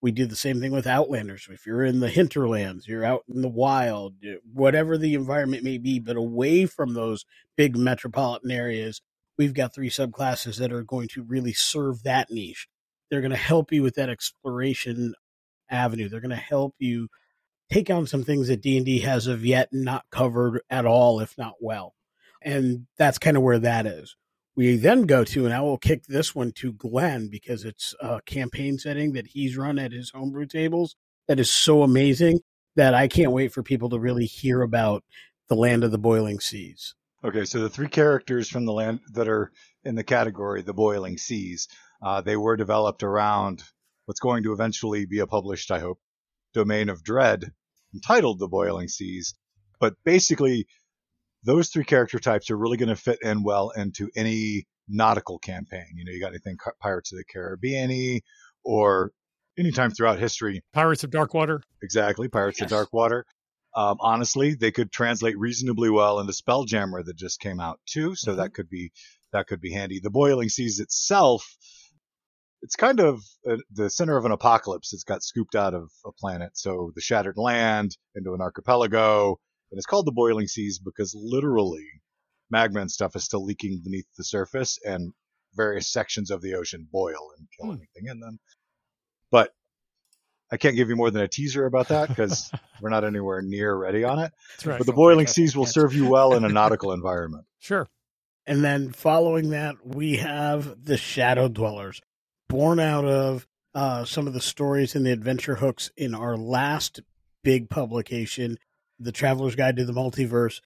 We 0.00 0.12
do 0.12 0.27
the 0.27 0.37
same 0.37 0.61
thing 0.61 0.71
with 0.71 0.87
Outlanders. 0.87 1.49
If 1.50 1.67
you're 1.67 1.85
in 1.85 1.99
the 1.99 2.09
hinterlands, 2.09 2.87
you're 2.87 3.05
out 3.05 3.25
in 3.29 3.43
the 3.43 3.49
wild, 3.49 4.15
whatever 4.53 4.97
the 4.97 5.15
environment 5.15 5.65
may 5.65 5.79
be, 5.79 5.99
but 5.99 6.17
away 6.17 6.67
from 6.67 6.95
those 6.95 7.25
big 7.57 7.77
metropolitan 7.77 8.53
areas, 8.53 9.03
we've 9.37 9.55
got 9.55 9.75
three 9.75 9.91
subclasses 9.91 10.59
that 10.59 10.73
are 10.73 10.85
going 10.85 11.09
to 11.09 11.25
really 11.25 11.53
serve 11.53 12.05
that 12.05 12.31
niche. 12.31 12.69
They're 13.11 13.23
going 13.23 13.33
to 13.33 13.37
help 13.37 13.73
you 13.73 13.83
with 13.83 13.95
that 13.95 14.11
exploration 14.11 15.15
avenue. 15.71 16.09
They're 16.09 16.21
going 16.21 16.31
to 16.31 16.37
help 16.37 16.75
you 16.79 17.09
take 17.71 17.91
on 17.91 18.07
some 18.07 18.23
things 18.23 18.49
that 18.49 18.62
D&D 18.62 19.00
has 19.00 19.27
of 19.27 19.45
yet 19.45 19.69
not 19.73 20.05
covered 20.11 20.61
at 20.71 20.87
all, 20.87 21.21
if 21.21 21.37
not 21.37 21.55
well. 21.61 21.95
And 22.43 22.87
that's 22.99 23.19
kind 23.19 23.37
of 23.37 23.43
where 23.43 23.59
that 23.59 23.87
is. 23.87 24.15
We 24.59 24.75
then 24.75 25.03
go 25.03 25.23
to, 25.23 25.45
and 25.45 25.55
I 25.55 25.61
will 25.61 25.79
kick 25.79 26.07
this 26.07 26.35
one 26.35 26.50
to 26.57 26.73
Glenn 26.73 27.29
because 27.29 27.65
it's 27.65 27.95
a 28.00 28.21
campaign 28.23 28.77
setting 28.77 29.12
that 29.12 29.29
he's 29.29 29.57
run 29.57 29.79
at 29.79 29.93
his 29.93 30.11
homebrew 30.11 30.47
tables 30.47 30.97
that 31.29 31.38
is 31.38 31.49
so 31.49 31.85
amazing 31.85 32.41
that 32.75 32.93
I 32.93 33.07
can't 33.07 33.31
wait 33.31 33.53
for 33.53 33.62
people 33.62 33.88
to 33.91 34.00
really 34.00 34.25
hear 34.27 34.62
about 34.62 35.05
the 35.49 35.55
land 35.55 35.85
of 35.85 35.93
the 35.93 35.97
boiling 35.97 36.41
seas. 36.41 36.97
Okay, 37.23 37.45
so 37.45 37.61
the 37.61 37.71
three 37.71 37.87
characters 37.87 38.49
from 38.49 38.65
the 38.65 38.73
land 38.73 38.99
that 39.12 39.29
are 39.29 39.53
in 39.85 39.95
the 39.95 40.03
category 40.03 40.62
the 40.62 40.75
Boiling 40.75 41.19
Seas, 41.19 41.69
uh, 42.03 42.21
they 42.21 42.37
were 42.37 42.57
developed 42.57 43.05
around 43.05 43.62
what's 44.07 44.19
going 44.19 44.43
to 44.43 44.53
eventually 44.53 45.07
be 45.07 45.21
a 45.21 45.27
published, 45.29 45.71
I 45.71 45.79
hope, 45.79 46.00
Domain 46.53 46.88
of 46.88 47.05
Dread 47.05 47.53
entitled 47.95 48.41
The 48.41 48.49
Boiling 48.49 48.88
Seas. 48.88 49.37
But 49.79 49.95
basically, 50.05 50.67
those 51.45 51.68
three 51.68 51.85
character 51.85 52.18
types 52.18 52.50
are 52.50 52.57
really 52.57 52.76
going 52.76 52.88
to 52.88 52.97
fit 52.97 53.18
in 53.23 53.42
well 53.42 53.71
into 53.71 54.11
any 54.16 54.66
nautical 54.88 55.38
campaign. 55.38 55.87
You 55.95 56.04
know, 56.04 56.12
you 56.12 56.21
got 56.21 56.28
anything 56.28 56.57
Pirates 56.80 57.12
of 57.12 57.18
the 57.18 57.25
Caribbean 57.25 58.21
or 58.64 59.12
anytime 59.59 59.90
throughout 59.90 60.18
history. 60.18 60.62
Pirates 60.73 61.04
of 61.04 61.11
Darkwater. 61.11 61.61
Exactly, 61.83 62.28
Pirates 62.28 62.61
yes. 62.61 62.71
of 62.71 62.78
Darkwater. 62.78 63.23
Um, 63.76 63.99
honestly, 64.00 64.54
they 64.54 64.73
could 64.73 64.90
translate 64.90 65.38
reasonably 65.38 65.90
well 65.90 66.21
into 66.21 66.33
Spelljammer 66.33 67.04
that 67.04 67.16
just 67.16 67.40
came 67.40 67.61
out 67.61 67.78
too, 67.87 68.14
so 68.14 68.30
mm-hmm. 68.33 68.40
that 68.40 68.54
could 68.54 68.68
be 68.68 68.92
that 69.33 69.47
could 69.47 69.61
be 69.61 69.73
handy. 69.73 70.00
The 70.00 70.11
Boiling 70.11 70.49
Seas 70.49 70.80
itself, 70.80 71.45
it's 72.62 72.76
kind 72.76 72.99
of 72.99 73.21
a, 73.47 73.59
the 73.71 73.90
center 73.90 74.16
of 74.16 74.25
an 74.25 74.33
apocalypse. 74.33 74.95
It's 74.95 75.04
got 75.04 75.23
scooped 75.23 75.54
out 75.54 75.75
of 75.75 75.90
a 76.04 76.12
planet, 76.12 76.57
so 76.57 76.92
the 76.95 77.02
shattered 77.02 77.37
land 77.37 77.97
into 78.14 78.33
an 78.33 78.40
archipelago, 78.40 79.38
and 79.71 79.79
it's 79.79 79.87
called 79.87 80.07
the 80.07 80.13
Boiling 80.13 80.47
Seas 80.47 80.79
because 80.79 81.15
literally 81.15 81.87
magma 82.51 82.81
and 82.81 82.91
stuff 82.91 83.15
is 83.17 83.25
still 83.25 83.45
leaking 83.45 83.81
beneath 83.85 84.07
the 84.17 84.25
surface, 84.25 84.79
and 84.85 85.13
various 85.55 85.91
sections 85.93 86.31
of 86.31 86.43
the 86.43 86.55
ocean 86.55 86.87
boil 86.91 87.33
and 87.37 87.49
kill 87.57 87.71
mm. 87.71 87.79
anything 87.79 88.11
in 88.11 88.21
them. 88.21 88.39
But 89.31 89.51
I 90.51 90.57
can't 90.57 90.77
give 90.77 90.89
you 90.89 90.97
more 90.97 91.11
than 91.11 91.23
a 91.23 91.29
teaser 91.29 91.67
about 91.67 91.89
that 91.89 92.09
because 92.09 92.51
we're 92.81 92.91
not 92.91 93.05
anywhere 93.05 93.43
near 93.43 93.75
ready 93.75 94.05
on 94.05 94.19
it. 94.19 94.33
Right. 94.65 94.79
But 94.79 94.87
the 94.87 94.93
boiling 94.93 95.27
seas 95.27 95.57
will 95.57 95.67
serve 95.67 95.95
you 95.95 96.09
well 96.09 96.35
in 96.35 96.45
a 96.45 96.49
nautical 96.49 96.93
environment. 96.93 97.45
Sure. 97.59 97.87
And 98.47 98.65
then 98.65 98.93
following 98.93 99.51
that, 99.51 99.77
we 99.85 100.17
have 100.17 100.85
the 100.85 100.97
Shadow 100.97 101.49
Dwellers, 101.49 102.01
born 102.49 102.81
out 102.81 103.05
of 103.05 103.47
uh, 103.75 104.07
some 104.07 104.27
of 104.27 104.33
the 104.33 104.41
stories 104.41 104.95
in 104.95 105.03
the 105.03 105.13
adventure 105.13 105.57
hooks 105.57 105.91
in 105.99 106.15
our 106.15 106.37
last 106.37 107.01
big 107.45 107.69
publication, 107.69 108.57
The 108.99 109.12
Traveler's 109.12 109.55
Guide 109.55 109.76
to 109.76 109.85
the 109.85 109.93
Multiverse. 109.93 110.61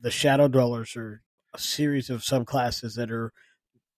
The 0.00 0.10
Shadow 0.10 0.48
Dwellers 0.48 0.96
are 0.96 1.22
a 1.54 1.58
series 1.58 2.10
of 2.10 2.22
subclasses 2.22 2.96
that 2.96 3.10
are 3.10 3.32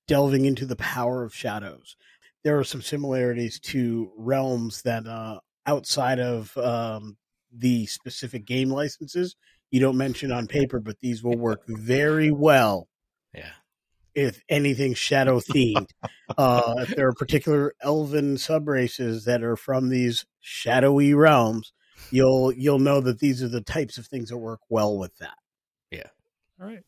delving 0.06 0.44
into 0.44 0.66
the 0.66 0.76
power 0.76 1.23
of 1.23 1.34
shadows 1.34 1.96
there 2.44 2.58
are 2.58 2.64
some 2.64 2.82
similarities 2.82 3.58
to 3.58 4.12
realms 4.16 4.82
that 4.82 5.06
uh, 5.06 5.40
outside 5.66 6.20
of 6.20 6.56
um, 6.58 7.16
the 7.50 7.87
specific 7.87 8.44
game 8.44 8.70
licenses 8.70 9.34
you 9.70 9.80
don't 9.80 9.96
mention 9.96 10.30
on 10.30 10.46
paper, 10.46 10.78
but 10.78 10.96
these 11.00 11.25
will 11.25 11.37
work 11.37 11.62
very 11.66 12.30
well. 12.30 12.87
Yeah. 13.34 13.50
If 14.14 14.40
anything 14.49 14.94
shadow 14.94 15.40
themed, 15.40 15.88
uh, 16.38 16.75
if 16.78 16.94
there 16.94 17.08
are 17.08 17.14
particular 17.14 17.75
elven 17.82 18.38
sub 18.38 18.68
races 18.68 19.25
that 19.25 19.42
are 19.42 19.56
from 19.56 19.88
these 19.88 20.26
shadowy 20.38 21.14
realms, 21.14 21.73
you'll 22.11 22.52
you'll 22.52 22.78
know 22.78 23.00
that 23.00 23.18
these 23.18 23.42
are 23.42 23.49
the 23.49 23.61
types 23.61 23.99
of 23.99 24.06
things 24.06 24.30
that 24.30 24.38
work 24.38 24.61
well 24.68 24.99
with 24.99 25.16
that. 25.18 25.37
Yeah. 25.90 26.08
All 26.61 26.66
right. 26.66 26.82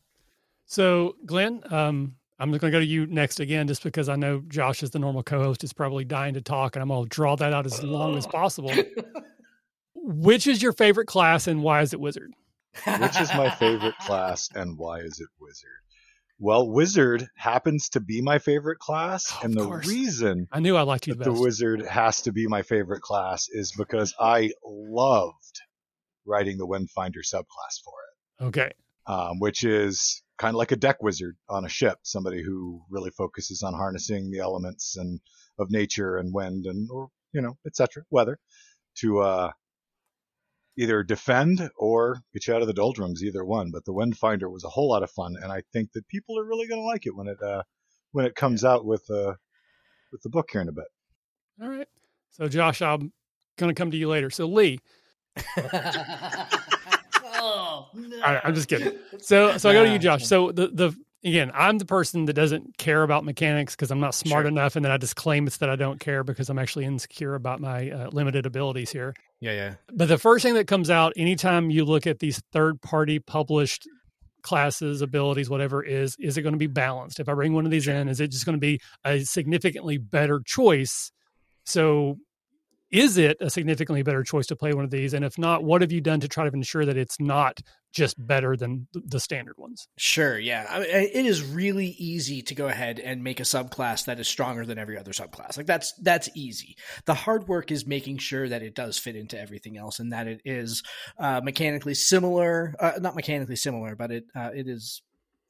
So, 0.67 1.15
Glenn, 1.25 1.63
um, 1.71 2.17
I'm 2.39 2.51
just 2.51 2.61
going 2.61 2.73
to 2.73 2.77
go 2.77 2.81
to 2.81 2.87
you 2.87 3.07
next 3.07 3.41
again, 3.41 3.67
just 3.69 3.83
because 3.83 4.09
I 4.09 4.17
know 4.17 4.43
Josh 4.49 4.83
is 4.83 4.91
the 4.91 4.99
normal 4.99 5.23
co-host 5.23 5.65
is 5.65 5.73
probably 5.73 6.05
dying 6.05 6.35
to 6.35 6.43
talk, 6.43 6.77
and 6.77 6.83
I'm 6.83 6.89
going 6.89 7.05
to 7.05 7.09
draw 7.09 7.37
that 7.37 7.53
out 7.53 7.67
as 7.67 7.83
long 7.83 8.17
as 8.17 8.27
possible. 8.27 8.73
Which 9.95 10.47
is 10.47 10.63
your 10.63 10.73
favorite 10.73 11.07
class, 11.07 11.47
and 11.47 11.63
why 11.63 11.81
is 11.81 11.93
it 11.93 12.01
wizard? 12.01 12.33
Which 12.85 13.21
is 13.21 13.33
my 13.35 13.49
favorite 13.51 13.97
class, 14.01 14.51
and 14.55 14.77
why 14.77 14.99
is 14.99 15.21
it 15.21 15.29
wizard? 15.41 15.71
Well, 16.39 16.69
wizard 16.69 17.27
happens 17.37 17.89
to 17.91 18.01
be 18.01 18.21
my 18.21 18.39
favorite 18.39 18.79
class, 18.79 19.33
oh, 19.33 19.41
and 19.43 19.55
the 19.55 19.65
course. 19.65 19.87
reason 19.87 20.49
I 20.53 20.61
knew 20.61 20.77
I 20.77 20.83
liked 20.83 21.07
you 21.07 21.15
the 21.15 21.33
wizard 21.33 21.87
has 21.87 22.23
to 22.23 22.33
be 22.33 22.47
my 22.47 22.63
favorite 22.63 23.01
class 23.01 23.49
is 23.49 23.73
because 23.73 24.15
I 24.21 24.53
loved 24.65 25.61
writing 26.27 26.59
the 26.59 26.67
Windfinder 26.67 27.23
subclass 27.25 27.81
for 27.83 27.95
it. 28.03 28.45
Okay, 28.45 28.73
um, 29.07 29.39
which 29.39 29.65
is 29.65 30.23
kind 30.37 30.55
of 30.55 30.59
like 30.59 30.73
a 30.73 30.77
deck 30.77 31.03
wizard 31.03 31.37
on 31.49 31.65
a 31.65 31.71
ship, 31.71 31.99
somebody 32.03 32.43
who 32.43 32.83
really 32.91 33.11
focuses 33.11 33.63
on 33.63 33.73
harnessing 33.73 34.31
the 34.31 34.41
elements 34.41 34.97
and 34.97 35.21
of 35.59 35.71
nature 35.71 36.19
and 36.19 36.35
wind 36.35 36.67
and 36.67 36.91
or 36.91 37.09
you 37.33 37.41
know 37.41 37.57
etc. 37.67 38.03
weather 38.11 38.39
to 38.97 39.21
uh, 39.21 39.51
either 40.79 41.03
defend 41.03 41.71
or 41.77 42.21
get 42.33 42.47
you 42.47 42.55
out 42.55 42.61
of 42.61 42.67
the 42.67 42.75
doldrums, 42.75 43.23
either 43.25 43.45
one. 43.45 43.71
But 43.71 43.85
the 43.85 43.93
Windfinder 43.93 44.51
was 44.51 44.65
a 44.65 44.69
whole 44.69 44.89
lot 44.89 45.03
of 45.03 45.11
fun, 45.11 45.37
and 45.43 45.53
I 45.53 45.63
think 45.73 45.93
that 45.93 46.07
people 46.09 46.39
are 46.39 46.45
really 46.45 46.67
going 46.67 46.81
to 46.81 46.87
like 46.87 47.07
it 47.07 47.17
when 47.17 47.29
it 47.29 47.41
uh, 47.43 47.63
when 48.13 48.27
it 48.27 48.35
comes 48.35 48.65
out 48.65 48.85
with 48.85 49.09
uh, 49.11 49.35
with 50.13 50.23
the 50.23 50.31
book 50.31 50.49
here 50.51 50.61
in 50.61 50.69
a 50.69 50.73
bit. 50.73 50.87
All 51.63 51.69
right. 51.69 51.89
So 52.31 52.49
Josh, 52.49 52.83
I'm 52.83 53.13
going 53.57 53.75
to 53.75 53.79
come 53.79 53.91
to 53.91 53.97
you 53.97 54.09
later. 54.09 54.31
So 54.31 54.47
Lee. 54.47 54.79
Oh, 57.39 57.89
no. 57.95 58.17
All 58.17 58.33
right, 58.33 58.41
I'm 58.45 58.55
just 58.55 58.69
kidding. 58.69 58.93
So, 59.19 59.57
so 59.59 59.71
I 59.71 59.73
go 59.73 59.85
to 59.85 59.93
you, 59.93 59.99
Josh. 59.99 60.25
So 60.27 60.51
the 60.53 60.69
the 60.69 60.97
again, 61.27 61.51
I'm 61.55 61.79
the 61.79 61.85
person 61.85 62.27
that 62.27 62.35
doesn't 62.35 62.79
care 62.79 63.03
about 63.03 63.25
mechanics 63.25 63.75
because 63.75 63.91
I'm 63.91 64.01
not 64.01 64.15
smart 64.15 64.45
sure. 64.45 64.49
enough, 64.49 64.77
and 64.77 64.85
then 64.85 64.93
I 64.93 64.97
just 64.97 65.17
claim 65.17 65.47
it's 65.47 65.57
that 65.59 65.69
I 65.69 65.77
don't 65.77 65.99
care 65.99 66.23
because 66.23 66.49
I'm 66.49 66.59
actually 66.59 66.85
insecure 66.85 67.35
about 67.35 67.61
my 67.61 67.91
uh, 67.91 68.09
limited 68.13 68.47
abilities 68.47 68.91
here. 68.91 69.15
Yeah, 69.41 69.53
yeah. 69.53 69.75
But 69.93 70.09
the 70.09 70.19
first 70.19 70.45
thing 70.45 70.55
that 70.55 70.67
comes 70.67 70.89
out 70.89 71.13
anytime 71.17 71.71
you 71.71 71.85
look 71.85 72.07
at 72.07 72.21
these 72.21 72.41
third 72.53 72.81
party 72.81 73.19
published 73.19 73.89
classes, 74.43 75.03
abilities, 75.03 75.51
whatever 75.51 75.83
is, 75.83 76.17
is 76.21 76.39
it 76.39 76.43
going 76.43 76.55
to 76.55 76.59
be 76.59 76.69
balanced? 76.69 77.19
If 77.19 77.29
I 77.29 77.35
bring 77.35 77.53
one 77.53 77.65
of 77.65 77.73
these 77.73 77.89
in, 77.89 78.09
is 78.09 78.21
it 78.21 78.31
just 78.31 78.47
going 78.47 78.57
to 78.57 78.61
be 78.61 78.81
a 79.05 79.21
significantly 79.21 79.99
better 79.99 80.41
choice? 80.47 81.11
So 81.65 82.19
is 82.91 83.19
it 83.19 83.37
a 83.41 83.51
significantly 83.51 84.03
better 84.03 84.23
choice 84.23 84.47
to 84.47 84.57
play 84.57 84.73
one 84.73 84.85
of 84.85 84.91
these? 84.91 85.13
And 85.13 85.25
if 85.25 85.39
not, 85.39 85.65
what 85.65 85.81
have 85.81 85.93
you 85.93 86.01
done 86.01 86.21
to 86.21 86.29
try 86.29 86.49
to 86.49 86.55
ensure 86.55 86.85
that 86.85 86.97
it's 86.97 87.19
not 87.19 87.61
just 87.93 88.15
better 88.25 88.57
than 88.57 88.87
the 88.93 89.19
standard 89.19 89.57
ones? 89.57 89.89
Sure. 89.97 90.39
Yeah. 90.39 90.67
I 90.69 90.81
mean, 90.81 90.89
it 90.91 91.27
is 91.27 91.43
really 91.43 91.89
easy 91.99 92.43
to 92.43 92.55
go 92.55 92.69
ahead 92.69 93.01
and 93.01 93.25
make 93.25 93.41
a 93.41 93.45
subclass 93.45 94.05
that 94.05 94.21
is 94.21 94.29
stronger 94.29 94.65
than 94.65 94.79
every 94.79 94.99
other 94.99 95.13
subclass. 95.13 95.57
Like 95.57 95.67
that's, 95.67 95.93
that's 96.03 96.29
easy. 96.35 96.77
The 97.07 97.15
hard 97.15 97.49
work 97.49 97.73
is 97.73 97.87
making 97.87 98.19
sure 98.19 98.49
that 98.49 98.63
it 98.63 98.75
does 98.75 98.99
fit 98.99 99.17
into 99.17 99.41
everything 99.41 99.77
else 99.79 99.99
and 99.99 100.13
that 100.13 100.29
it 100.29 100.43
is 100.45 100.83
uh, 101.19 101.41
mechanically 101.43 101.95
similar, 101.95 102.75
uh, 102.79 102.93
not 103.01 103.17
mechanically 103.17 103.57
similar, 103.57 103.97
but 103.97 104.13
it, 104.13 104.25
uh, 104.37 104.51
it 104.55 104.69
is 104.69 105.03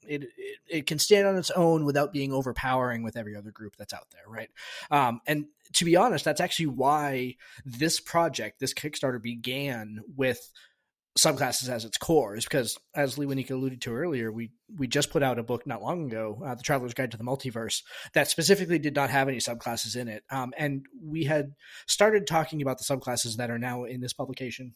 it, 0.07 0.23
it, 0.23 0.59
it 0.69 0.87
can 0.87 0.99
stand 0.99 1.27
on 1.27 1.37
its 1.37 1.51
own 1.51 1.85
without 1.85 2.13
being 2.13 2.33
overpowering 2.33 3.03
with 3.03 3.17
every 3.17 3.35
other 3.35 3.51
group 3.51 3.75
that's 3.77 3.93
out 3.93 4.07
there, 4.11 4.23
right? 4.27 4.49
Um, 4.91 5.21
and 5.27 5.45
to 5.73 5.85
be 5.85 5.95
honest, 5.95 6.25
that's 6.25 6.41
actually 6.41 6.67
why 6.67 7.35
this 7.65 7.99
project, 7.99 8.59
this 8.59 8.73
Kickstarter, 8.73 9.21
began 9.21 10.01
with 10.15 10.51
subclasses 11.17 11.67
as 11.67 11.83
its 11.83 11.97
core 11.97 12.35
is 12.35 12.45
because 12.45 12.77
as 12.95 13.17
Lee 13.17 13.25
Winika 13.25 13.51
alluded 13.51 13.81
to 13.81 13.95
earlier, 13.95 14.31
we 14.31 14.51
we 14.77 14.87
just 14.87 15.09
put 15.09 15.23
out 15.23 15.39
a 15.39 15.43
book 15.43 15.65
not 15.65 15.81
long 15.81 16.05
ago, 16.05 16.41
uh, 16.45 16.55
The 16.55 16.63
Traveler's 16.63 16.93
Guide 16.93 17.11
to 17.11 17.17
the 17.17 17.23
Multiverse, 17.23 17.81
that 18.13 18.29
specifically 18.29 18.79
did 18.79 18.95
not 18.95 19.09
have 19.09 19.27
any 19.27 19.37
subclasses 19.37 19.95
in 19.95 20.07
it. 20.07 20.23
Um, 20.29 20.53
and 20.57 20.85
we 21.03 21.23
had 21.23 21.53
started 21.87 22.27
talking 22.27 22.61
about 22.61 22.77
the 22.77 22.83
subclasses 22.83 23.37
that 23.37 23.49
are 23.49 23.59
now 23.59 23.85
in 23.85 24.01
this 24.01 24.13
publication, 24.13 24.75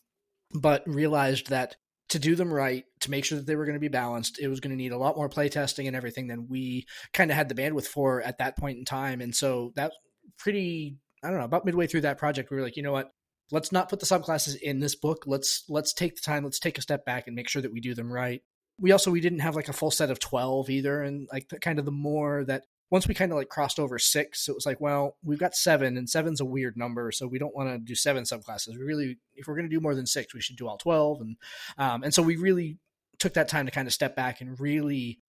but 0.54 0.84
realized 0.88 1.50
that 1.50 1.76
to 2.12 2.20
do 2.20 2.36
them 2.36 2.54
right, 2.54 2.84
to 3.00 3.10
make 3.10 3.24
sure 3.24 3.38
that 3.38 3.48
they 3.48 3.56
were 3.56 3.66
going 3.66 3.76
to 3.76 3.80
be 3.80 3.88
balanced, 3.88 4.38
it 4.40 4.50
was 4.50 4.60
going 4.60 4.72
to 4.72 4.78
need 4.78 4.92
a 4.92 4.98
lot 4.98 5.16
more 5.16 5.30
playtesting 5.30 5.88
and 5.88 5.96
everything 5.96 6.28
than 6.28 6.48
we 6.50 6.86
kind 7.14 7.32
of 7.32 7.38
had 7.38 7.48
the 7.48 7.56
bandwidth 7.56 7.88
for 7.88 8.22
at 8.22 8.38
that 8.40 8.58
point 8.58 8.78
in 8.78 8.86
time. 8.86 9.22
And 9.22 9.34
so 9.34 9.72
that 9.76 9.94
pretty, 10.38 10.98
I 11.24 11.30
don't 11.30 11.40
know, 11.40 11.46
about 11.46 11.66
midway 11.66 11.88
through 11.88 12.02
that 12.02 12.18
project, 12.18 12.52
we 12.52 12.58
were 12.58 12.64
like, 12.64 12.76
you 12.76 12.84
know 12.84 12.92
what? 12.92 13.12
Let's 13.50 13.72
not 13.72 13.90
put 13.90 14.02
the 14.02 14.06
subclasses 14.06 14.56
in 14.62 14.80
this 14.80 14.96
book. 14.96 15.24
Let's 15.26 15.64
let's 15.68 15.94
take 15.94 16.16
the 16.16 16.22
time. 16.22 16.44
Let's 16.44 16.60
take 16.60 16.78
a 16.78 16.82
step 16.82 17.06
back 17.06 17.28
and 17.28 17.36
make 17.36 17.50
sure 17.50 17.62
that 17.62 17.74
we 17.74 17.82
do 17.82 17.94
them 17.94 18.12
right. 18.12 18.42
We 18.80 18.92
also 18.94 19.12
we 19.12 19.20
didn't 19.20 19.40
have 19.40 19.58
like 19.58 19.68
a 19.68 19.74
full 19.74 19.92
set 19.92 20.10
of 20.10 20.20
twelve 20.20 20.70
either, 20.70 21.02
and 21.02 21.28
like 21.32 21.50
the, 21.50 21.60
kind 21.60 21.78
of 21.78 21.84
the 21.84 21.92
more 21.92 22.46
that 22.46 22.64
once 22.92 23.08
we 23.08 23.16
kind 23.16 23.32
of 23.32 23.38
like 23.38 23.50
crossed 23.50 23.80
over 23.80 23.98
six, 23.98 24.48
it 24.50 24.54
was 24.54 24.66
like, 24.66 24.82
well, 24.82 25.16
we've 25.24 25.40
got 25.40 25.56
seven, 25.56 25.98
and 25.98 26.10
seven's 26.10 26.42
a 26.42 26.46
weird 26.46 26.76
number, 26.78 27.12
so 27.12 27.26
we 27.26 27.40
don't 27.40 27.56
want 27.56 27.70
to 27.70 27.78
do 27.80 27.96
seven 27.96 28.24
subclasses. 28.24 28.78
We 28.78 28.84
really, 28.84 29.18
if 29.36 29.48
we're 29.48 29.56
going 29.56 29.70
to 29.70 29.76
do 29.76 29.80
more 29.80 29.96
than 29.96 30.06
six, 30.06 30.34
we 30.34 30.42
should 30.42 30.58
do 30.58 30.68
all 30.68 30.78
twelve, 30.78 31.22
and 31.22 31.38
um, 31.78 32.04
and 32.04 32.14
so 32.14 32.22
we 32.22 32.36
really 32.36 32.78
took 33.18 33.34
that 33.34 33.48
time 33.48 33.66
to 33.66 33.72
kind 33.72 33.88
of 33.88 33.94
step 33.94 34.16
back 34.16 34.42
and 34.42 34.60
really 34.60 35.20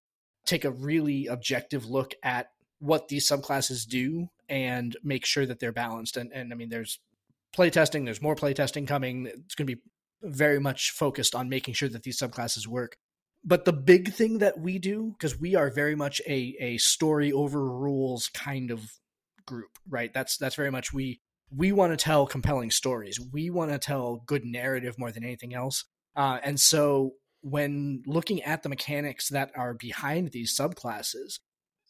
take 0.44 0.64
a 0.64 0.70
really 0.70 1.26
objective 1.28 1.86
look 1.86 2.14
at 2.22 2.50
what 2.80 3.08
these 3.08 3.28
subclasses 3.28 3.86
do 3.86 4.28
and 4.48 4.96
make 5.04 5.24
sure 5.24 5.46
that 5.46 5.60
they're 5.60 5.72
balanced. 5.72 6.16
And 6.16 6.32
and 6.32 6.52
I 6.52 6.56
mean, 6.56 6.68
there's 6.68 6.98
playtesting, 7.56 8.04
there's 8.04 8.22
more 8.22 8.34
playtesting 8.34 8.88
coming. 8.88 9.26
It's 9.26 9.54
going 9.54 9.68
to 9.68 9.76
be 9.76 9.82
very 10.22 10.58
much 10.58 10.90
focused 10.90 11.34
on 11.34 11.48
making 11.48 11.74
sure 11.74 11.88
that 11.88 12.02
these 12.02 12.18
subclasses 12.18 12.66
work 12.66 12.96
but 13.44 13.64
the 13.64 13.72
big 13.72 14.12
thing 14.12 14.38
that 14.38 14.58
we 14.58 14.78
do 14.78 15.14
because 15.18 15.38
we 15.38 15.54
are 15.54 15.70
very 15.70 15.94
much 15.94 16.20
a 16.26 16.56
a 16.60 16.78
story 16.78 17.32
over 17.32 17.64
rules 17.68 18.28
kind 18.28 18.70
of 18.70 18.92
group 19.46 19.78
right 19.88 20.12
that's 20.14 20.36
that's 20.36 20.54
very 20.54 20.70
much 20.70 20.92
we 20.92 21.20
we 21.54 21.72
want 21.72 21.92
to 21.92 22.02
tell 22.02 22.26
compelling 22.26 22.70
stories 22.70 23.18
we 23.32 23.50
want 23.50 23.70
to 23.70 23.78
tell 23.78 24.22
good 24.26 24.44
narrative 24.44 24.98
more 24.98 25.10
than 25.10 25.24
anything 25.24 25.54
else 25.54 25.84
uh, 26.14 26.38
and 26.42 26.60
so 26.60 27.14
when 27.42 28.02
looking 28.06 28.42
at 28.42 28.62
the 28.62 28.68
mechanics 28.68 29.28
that 29.28 29.50
are 29.56 29.74
behind 29.74 30.30
these 30.30 30.56
subclasses, 30.56 31.40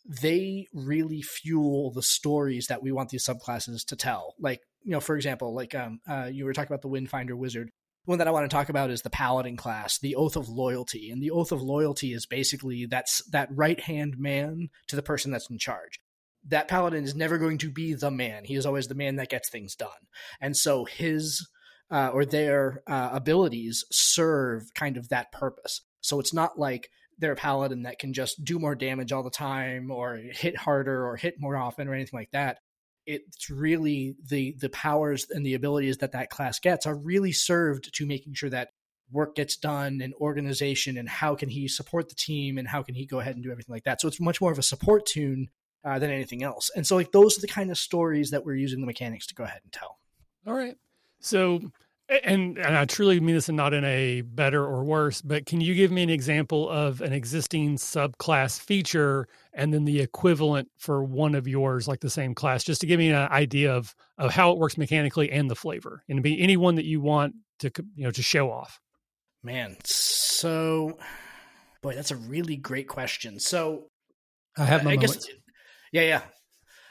they 0.05 0.67
really 0.73 1.23
fuel 1.23 1.93
the 1.93 2.03
stories 2.03 2.67
that 2.67 2.83
we 2.83 2.91
want 2.91 3.11
these 3.11 3.25
subclasses 3.25 3.85
to 3.87 3.97
tell. 3.97 4.35
Like, 4.41 4.61
you 4.83 4.91
know, 4.91 5.01
for 5.01 5.15
example, 5.15 5.55
like 5.55 5.75
um, 5.75 6.01
uh, 6.09 6.29
you 6.33 6.45
were 6.45 6.53
talking 6.53 6.75
about 6.75 6.83
the 6.83 6.89
Windfinder 6.89 7.35
Wizard. 7.35 7.71
One 8.05 8.19
that 8.19 8.27
I 8.27 8.33
want 8.33 8.51
to 8.51 8.55
talk 8.55 8.69
about 8.69 8.91
is 8.91 9.03
the 9.03 9.11
Paladin 9.11 9.57
class, 9.57 9.99
the 9.99 10.17
Oath 10.17 10.35
of 10.37 10.49
Loyalty, 10.49 11.11
and 11.11 11.23
the 11.23 11.31
Oath 11.31 11.53
of 11.53 11.63
Loyalty 11.63 12.13
is 12.13 12.27
basically 12.27 12.85
that's 12.87 13.23
that 13.31 13.49
right 13.53 13.79
hand 13.79 14.17
man 14.19 14.71
to 14.89 14.97
the 14.97 15.03
person 15.03 15.31
that's 15.31 15.49
in 15.49 15.59
charge. 15.59 16.01
That 16.49 16.67
Paladin 16.67 17.05
is 17.05 17.15
never 17.15 17.39
going 17.39 17.59
to 17.59 17.71
be 17.71 17.95
the 17.95 18.11
man; 18.11 18.45
he 18.45 18.57
is 18.57 18.67
always 18.67 18.89
the 18.89 18.97
man 18.97 19.17
that 19.17 19.31
gets 19.31 19.49
things 19.49 19.77
done, 19.77 19.91
and 20.41 20.57
so 20.57 20.85
his 20.85 21.49
uh, 21.93 22.11
or 22.13 22.25
their 22.25 22.83
uh, 22.89 23.11
abilities 23.13 23.85
serve 23.93 24.75
kind 24.75 24.97
of 24.97 25.09
that 25.11 25.31
purpose. 25.31 25.83
So 26.01 26.19
it's 26.19 26.35
not 26.35 26.59
like 26.59 26.89
they're 27.19 27.33
a 27.33 27.37
paladin 27.37 27.83
that 27.83 28.01
can 28.01 28.13
just 28.13 28.43
do 28.43 28.59
more 28.59 28.75
damage 28.75 29.13
all 29.13 29.23
the 29.23 29.31
time 29.31 29.93
or 29.93 30.17
hit 30.17 30.57
harder 30.57 31.07
or 31.07 31.17
hit 31.17 31.35
more 31.39 31.57
often 31.57 31.87
or 31.87 31.95
anything 31.95 32.19
like 32.19 32.31
that 32.33 32.59
it's 33.07 33.51
really 33.51 34.15
the 34.29 34.55
the 34.61 34.69
powers 34.69 35.27
and 35.31 35.45
the 35.45 35.55
abilities 35.55 35.99
that 35.99 36.13
that 36.13 36.31
class 36.31 36.59
gets 36.59 36.87
are 36.87 36.97
really 36.97 37.33
served 37.33 37.93
to 37.95 38.07
making 38.07 38.35
sure 38.35 38.51
that 38.51 38.71
work 39.11 39.35
gets 39.35 39.57
done 39.57 40.01
and 40.01 40.15
organization 40.15 40.97
and 40.97 41.09
how 41.09 41.35
can 41.35 41.49
he 41.49 41.69
support 41.69 42.09
the 42.09 42.15
team 42.15 42.59
and 42.59 42.67
how 42.67 42.83
can 42.83 42.95
he 42.95 43.05
go 43.05 43.21
ahead 43.21 43.35
and 43.35 43.45
do 43.45 43.51
everything 43.51 43.73
like 43.73 43.85
that. 43.85 44.01
So 44.01 44.09
it's 44.09 44.21
much 44.21 44.41
more 44.41 44.53
of 44.53 44.59
a 44.59 44.63
support 44.63 45.05
tune 45.05 45.49
uh, 45.85 45.99
than 45.99 46.11
anything 46.11 46.43
else. 46.43 46.71
And 46.75 46.87
so 46.87 46.97
like 46.97 47.13
those 47.13 47.37
are 47.37 47.43
the 47.43 47.49
kind 47.49 47.71
of 47.71 47.79
stories 47.79 48.31
that 48.31 48.45
we're 48.45 48.57
using 48.57 48.81
the 48.81 48.87
mechanics 48.87 49.27
to 49.29 49.35
go 49.35 49.45
ahead 49.45 49.61
and 49.63 49.73
tell. 49.73 49.99
All 50.47 50.55
right. 50.55 50.77
So 51.21 51.61
and, 52.25 52.59
and 52.59 52.76
I 52.76 52.85
truly 52.85 53.21
mean 53.21 53.35
this 53.35 53.49
and 53.49 53.57
not 53.57 53.75
in 53.75 53.85
a 53.85 54.23
better 54.23 54.64
or 54.64 54.85
worse, 54.85 55.23
but 55.23 55.47
can 55.47 55.61
you 55.61 55.75
give 55.75 55.90
me 55.90 56.02
an 56.02 56.11
example 56.11 56.69
of 56.69 57.00
an 57.00 57.12
existing 57.12 57.76
subclass 57.76 58.61
feature 58.61 59.28
and 59.52 59.73
then 59.73 59.85
the 59.85 60.00
equivalent 60.00 60.71
for 60.78 61.04
one 61.04 61.35
of 61.35 61.47
yours, 61.49 61.88
like 61.88 62.00
the 62.00 62.11
same 62.11 62.35
class, 62.35 62.64
just 62.64 62.81
to 62.81 62.87
give 62.87 62.99
me 62.99 63.11
an 63.11 63.28
idea 63.31 63.75
of 63.75 63.95
of 64.19 64.33
how 64.33 64.52
it 64.52 64.59
works 64.59 64.76
mechanically 64.76 65.31
and 65.31 65.50
the 65.50 65.57
flavor, 65.57 66.02
and 66.09 66.23
be 66.23 66.40
any 66.40 66.57
one 66.57 66.76
that 66.76 66.85
you 66.85 67.00
want 67.00 67.35
to 67.61 67.71
you 67.95 68.04
know 68.04 68.11
to 68.11 68.23
show 68.23 68.50
off. 68.50 68.81
Man, 69.42 69.76
so 69.85 70.99
boy, 71.83 71.95
that's 71.95 72.11
a 72.11 72.16
really 72.16 72.57
great 72.57 72.88
question. 72.88 73.40
So 73.40 73.88
I 74.57 74.64
have 74.64 74.85
my 74.85 74.92
I 74.92 74.97
moments. 74.97 75.26
guess, 75.26 75.37
yeah, 75.92 76.02
yeah. 76.02 76.23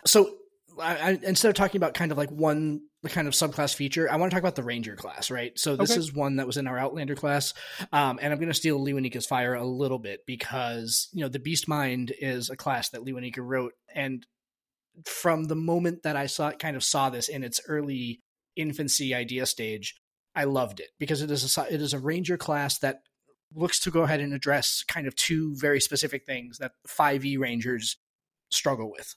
So 0.05 0.35
I, 0.81 0.95
I, 0.95 1.19
instead 1.23 1.50
of 1.50 1.55
talking 1.55 1.79
about 1.79 1.93
kind 1.93 2.11
of 2.11 2.17
like 2.17 2.31
one 2.31 2.81
the 3.03 3.09
kind 3.09 3.27
of 3.27 3.33
subclass 3.33 3.73
feature, 3.73 4.11
I 4.11 4.17
want 4.17 4.29
to 4.29 4.35
talk 4.35 4.43
about 4.43 4.55
the 4.55 4.63
Ranger 4.63 4.95
class, 4.95 5.31
right? 5.31 5.57
So 5.57 5.75
this 5.75 5.91
okay. 5.91 6.00
is 6.00 6.13
one 6.13 6.35
that 6.35 6.45
was 6.45 6.57
in 6.57 6.67
our 6.67 6.77
Outlander 6.77 7.15
class, 7.15 7.53
um, 7.91 8.19
and 8.21 8.31
I'm 8.31 8.39
going 8.39 8.50
to 8.50 8.53
steal 8.53 8.79
Lee 8.79 8.93
Winika's 8.93 9.25
fire 9.25 9.53
a 9.53 9.65
little 9.65 10.00
bit 10.00 10.21
because 10.25 11.09
you 11.13 11.21
know 11.21 11.29
the 11.29 11.39
Beast 11.39 11.67
Mind 11.67 12.13
is 12.19 12.50
a 12.50 12.55
class 12.55 12.89
that 12.89 13.03
Lee 13.03 13.13
Winika 13.13 13.39
wrote, 13.39 13.73
and 13.93 14.25
from 15.05 15.45
the 15.45 15.55
moment 15.55 16.03
that 16.03 16.15
I 16.15 16.25
saw 16.27 16.51
kind 16.51 16.75
of 16.75 16.83
saw 16.83 17.09
this 17.09 17.29
in 17.29 17.43
its 17.43 17.61
early 17.67 18.21
infancy 18.55 19.15
idea 19.15 19.45
stage, 19.45 19.95
I 20.35 20.43
loved 20.43 20.79
it 20.79 20.89
because 21.00 21.21
it 21.21 21.31
is 21.31 21.57
a 21.57 21.73
it 21.73 21.81
is 21.81 21.93
a 21.93 22.00
Ranger 22.00 22.38
class 22.38 22.77
that 22.79 23.00
looks 23.53 23.79
to 23.81 23.91
go 23.91 24.03
ahead 24.03 24.19
and 24.19 24.33
address 24.33 24.83
kind 24.88 25.07
of 25.07 25.15
two 25.15 25.55
very 25.55 25.81
specific 25.81 26.25
things 26.25 26.57
that 26.59 26.71
5e 26.88 27.38
Rangers 27.38 27.97
struggle 28.50 28.89
with 28.91 29.15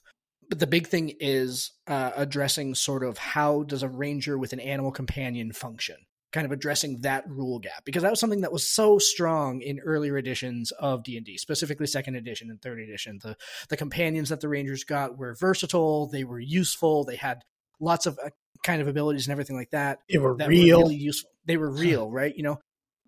but 0.49 0.59
the 0.59 0.67
big 0.67 0.87
thing 0.87 1.13
is 1.19 1.71
uh, 1.87 2.11
addressing 2.15 2.75
sort 2.75 3.03
of 3.03 3.17
how 3.17 3.63
does 3.63 3.83
a 3.83 3.89
ranger 3.89 4.37
with 4.37 4.53
an 4.53 4.59
animal 4.59 4.91
companion 4.91 5.51
function? 5.51 5.97
Kind 6.31 6.45
of 6.45 6.51
addressing 6.51 7.01
that 7.01 7.23
rule 7.29 7.59
gap 7.59 7.85
because 7.85 8.03
that 8.03 8.09
was 8.09 8.19
something 8.19 8.41
that 8.41 8.51
was 8.51 8.67
so 8.67 8.99
strong 8.99 9.61
in 9.61 9.79
earlier 9.79 10.17
editions 10.17 10.71
of 10.71 11.03
D&D 11.03 11.37
specifically 11.37 11.87
second 11.87 12.15
edition 12.15 12.49
and 12.49 12.61
third 12.61 12.79
edition. 12.79 13.19
The 13.23 13.37
the 13.69 13.77
companions 13.77 14.29
that 14.29 14.41
the 14.41 14.49
rangers 14.49 14.83
got 14.83 15.17
were 15.17 15.33
versatile 15.35 16.07
they 16.07 16.25
were 16.25 16.39
useful 16.39 17.05
they 17.05 17.15
had 17.15 17.43
lots 17.79 18.05
of 18.05 18.19
uh, 18.21 18.31
kind 18.63 18.81
of 18.81 18.89
abilities 18.89 19.27
and 19.27 19.31
everything 19.31 19.55
like 19.55 19.69
that 19.71 19.99
they 20.09 20.17
were 20.17 20.35
that 20.35 20.49
real. 20.49 20.79
were 20.79 20.83
really 20.85 20.95
useful. 20.95 21.31
They 21.45 21.55
were 21.55 21.71
real 21.71 22.11
right? 22.11 22.35
You 22.35 22.43
know 22.43 22.59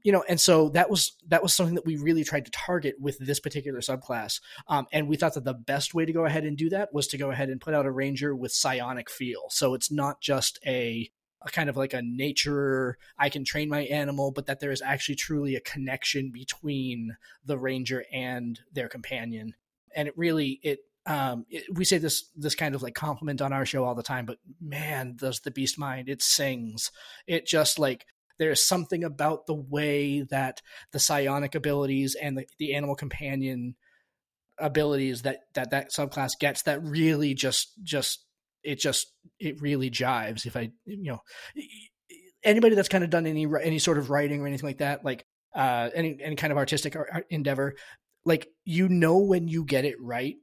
you 0.03 0.11
know 0.11 0.23
and 0.27 0.39
so 0.39 0.69
that 0.69 0.89
was 0.89 1.15
that 1.27 1.43
was 1.43 1.53
something 1.53 1.75
that 1.75 1.85
we 1.85 1.97
really 1.97 2.23
tried 2.23 2.45
to 2.45 2.51
target 2.51 2.95
with 2.99 3.17
this 3.19 3.39
particular 3.39 3.79
subclass. 3.79 4.39
Um, 4.67 4.87
and 4.91 5.07
we 5.07 5.17
thought 5.17 5.33
that 5.33 5.43
the 5.43 5.53
best 5.53 5.93
way 5.93 6.05
to 6.05 6.13
go 6.13 6.25
ahead 6.25 6.43
and 6.43 6.57
do 6.57 6.69
that 6.69 6.93
was 6.93 7.07
to 7.07 7.17
go 7.17 7.31
ahead 7.31 7.49
and 7.49 7.61
put 7.61 7.73
out 7.73 7.85
a 7.85 7.91
ranger 7.91 8.35
with 8.35 8.51
psionic 8.51 9.09
feel. 9.09 9.45
So 9.49 9.73
it's 9.73 9.91
not 9.91 10.21
just 10.21 10.59
a, 10.65 11.09
a 11.41 11.49
kind 11.49 11.69
of 11.69 11.77
like 11.77 11.93
a 11.93 12.01
nature 12.01 12.97
i 13.19 13.29
can 13.29 13.45
train 13.45 13.69
my 13.69 13.81
animal 13.81 14.31
but 14.31 14.47
that 14.47 14.59
there 14.59 14.71
is 14.71 14.81
actually 14.81 15.15
truly 15.15 15.55
a 15.55 15.61
connection 15.61 16.31
between 16.31 17.15
the 17.45 17.57
ranger 17.57 18.03
and 18.11 18.59
their 18.71 18.89
companion. 18.89 19.53
And 19.95 20.07
it 20.07 20.17
really 20.17 20.59
it 20.63 20.79
um, 21.07 21.45
it, 21.49 21.63
we 21.73 21.85
say 21.85 21.97
this 21.97 22.29
this 22.35 22.55
kind 22.55 22.75
of 22.75 22.83
like 22.83 22.93
compliment 22.93 23.41
on 23.41 23.53
our 23.53 23.65
show 23.65 23.85
all 23.85 23.95
the 23.95 24.03
time, 24.03 24.25
but 24.25 24.39
man, 24.59 25.15
does 25.15 25.39
the 25.39 25.51
Beast 25.51 25.79
Mind. 25.79 26.09
It 26.09 26.21
sings? 26.21 26.91
It 27.25 27.47
just 27.47 27.79
like 27.79 28.05
there's 28.39 28.63
something 28.63 29.03
about 29.03 29.45
the 29.45 29.53
way 29.53 30.21
that 30.21 30.61
the 30.91 30.99
psionic 30.99 31.55
abilities 31.55 32.15
and 32.15 32.37
the, 32.37 32.45
the 32.59 32.73
animal 32.75 32.95
companion 32.95 33.75
abilities 34.59 35.21
that 35.21 35.41
that 35.53 35.71
that 35.71 35.91
subclass 35.91 36.31
gets 36.39 36.63
that 36.63 36.83
really 36.83 37.33
just 37.33 37.71
just 37.83 38.25
it 38.63 38.79
just 38.79 39.11
it 39.39 39.61
really 39.61 39.91
jives 39.91 40.45
if 40.45 40.57
i 40.57 40.71
you 40.85 41.03
know 41.03 41.21
anybody 42.43 42.75
that's 42.75 42.89
kind 42.89 43.03
of 43.03 43.09
done 43.09 43.27
any 43.27 43.45
any 43.61 43.77
sort 43.77 43.97
of 43.99 44.09
writing 44.09 44.41
or 44.41 44.47
anything 44.47 44.67
like 44.67 44.79
that 44.79 45.05
like 45.05 45.25
uh 45.55 45.89
any 45.93 46.17
any 46.21 46.35
kind 46.35 46.51
of 46.51 46.57
artistic 46.57 46.97
endeavor 47.29 47.75
like 48.25 48.47
you 48.65 48.89
know 48.89 49.19
when 49.19 49.47
you 49.47 49.63
get 49.63 49.85
it 49.85 49.95
right 50.01 50.35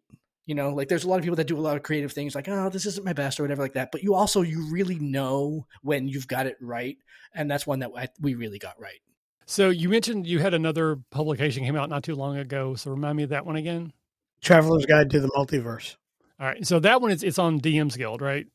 you 0.46 0.54
know 0.54 0.70
like 0.70 0.88
there's 0.88 1.04
a 1.04 1.08
lot 1.08 1.16
of 1.16 1.22
people 1.22 1.36
that 1.36 1.46
do 1.46 1.56
a 1.56 1.60
lot 1.60 1.76
of 1.76 1.82
creative 1.82 2.12
things 2.12 2.34
like 2.34 2.48
oh 2.48 2.68
this 2.68 2.86
isn't 2.86 3.04
my 3.04 3.12
best 3.12 3.38
or 3.38 3.44
whatever 3.44 3.62
like 3.62 3.74
that 3.74 3.90
but 3.90 4.02
you 4.02 4.14
also 4.14 4.42
you 4.42 4.66
really 4.70 4.98
know 4.98 5.66
when 5.82 6.08
you've 6.08 6.28
got 6.28 6.46
it 6.46 6.56
right 6.60 6.98
and 7.34 7.50
that's 7.50 7.66
one 7.66 7.80
that 7.80 7.90
we 8.20 8.34
really 8.34 8.58
got 8.58 8.78
right. 8.80 9.00
So 9.46 9.68
you 9.68 9.88
mentioned 9.88 10.26
you 10.26 10.38
had 10.38 10.54
another 10.54 10.96
publication 11.10 11.64
came 11.64 11.76
out 11.76 11.90
not 11.90 12.04
too 12.04 12.14
long 12.14 12.36
ago 12.38 12.74
so 12.74 12.90
remind 12.90 13.16
me 13.16 13.24
of 13.24 13.30
that 13.30 13.46
one 13.46 13.56
again. 13.56 13.92
Traveler's 14.40 14.86
guide 14.86 15.10
to 15.10 15.20
the 15.20 15.28
multiverse. 15.28 15.96
All 16.40 16.46
right 16.46 16.66
so 16.66 16.78
that 16.80 17.00
one 17.00 17.10
is 17.10 17.22
it's 17.22 17.38
on 17.38 17.60
dm's 17.60 17.96
guild 17.96 18.20
right? 18.20 18.46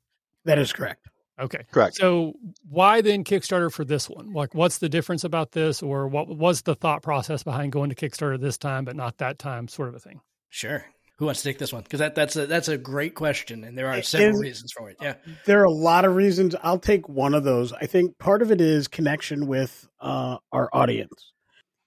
That 0.46 0.58
is 0.58 0.72
correct. 0.72 1.08
Okay. 1.40 1.64
Correct. 1.72 1.96
So 1.96 2.34
why 2.70 3.00
then 3.02 3.24
kickstarter 3.24 3.72
for 3.72 3.86
this 3.86 4.10
one? 4.10 4.34
Like 4.34 4.54
what's 4.54 4.80
the 4.80 4.90
difference 4.90 5.24
about 5.24 5.52
this 5.52 5.82
or 5.82 6.08
what 6.08 6.28
was 6.28 6.64
the 6.64 6.76
thought 6.76 7.02
process 7.02 7.44
behind 7.44 7.72
going 7.72 7.90
to 7.90 7.96
kickstarter 7.96 8.40
this 8.40 8.58
time 8.58 8.86
but 8.86 8.96
not 8.96 9.18
that 9.20 9.40
time 9.40 9.68
sort 9.68 9.90
of 9.90 9.96
a 9.96 10.00
thing? 10.00 10.22
Sure 10.50 10.86
who 11.20 11.26
wants 11.26 11.42
to 11.42 11.50
take 11.50 11.58
this 11.58 11.74
one? 11.74 11.84
Because 11.84 12.00
that, 12.00 12.16
that's 12.16 12.38
a 12.38 12.48
that's 12.48 12.70
a 12.70 12.78
great 12.78 13.14
question, 13.14 13.66
and 13.66 13.78
there 13.78 13.90
are 13.90 14.02
several 14.02 14.30
and 14.30 14.40
reasons 14.40 14.72
for 14.72 14.90
it. 14.90 14.96
Yeah, 15.02 15.16
there 15.46 15.60
are 15.60 15.66
a 15.66 15.72
lot 15.72 16.06
of 16.06 16.16
reasons. 16.16 16.56
I'll 16.64 16.80
take 16.80 17.10
one 17.10 17.34
of 17.34 17.44
those. 17.44 17.74
I 17.74 17.88
think 17.88 18.18
part 18.18 18.42
of 18.42 18.52
it 18.52 18.62
is 18.62 18.88
connection 18.88 19.46
with 19.46 19.90
uh, 20.00 20.38
our 20.54 20.70
audience. 20.72 21.34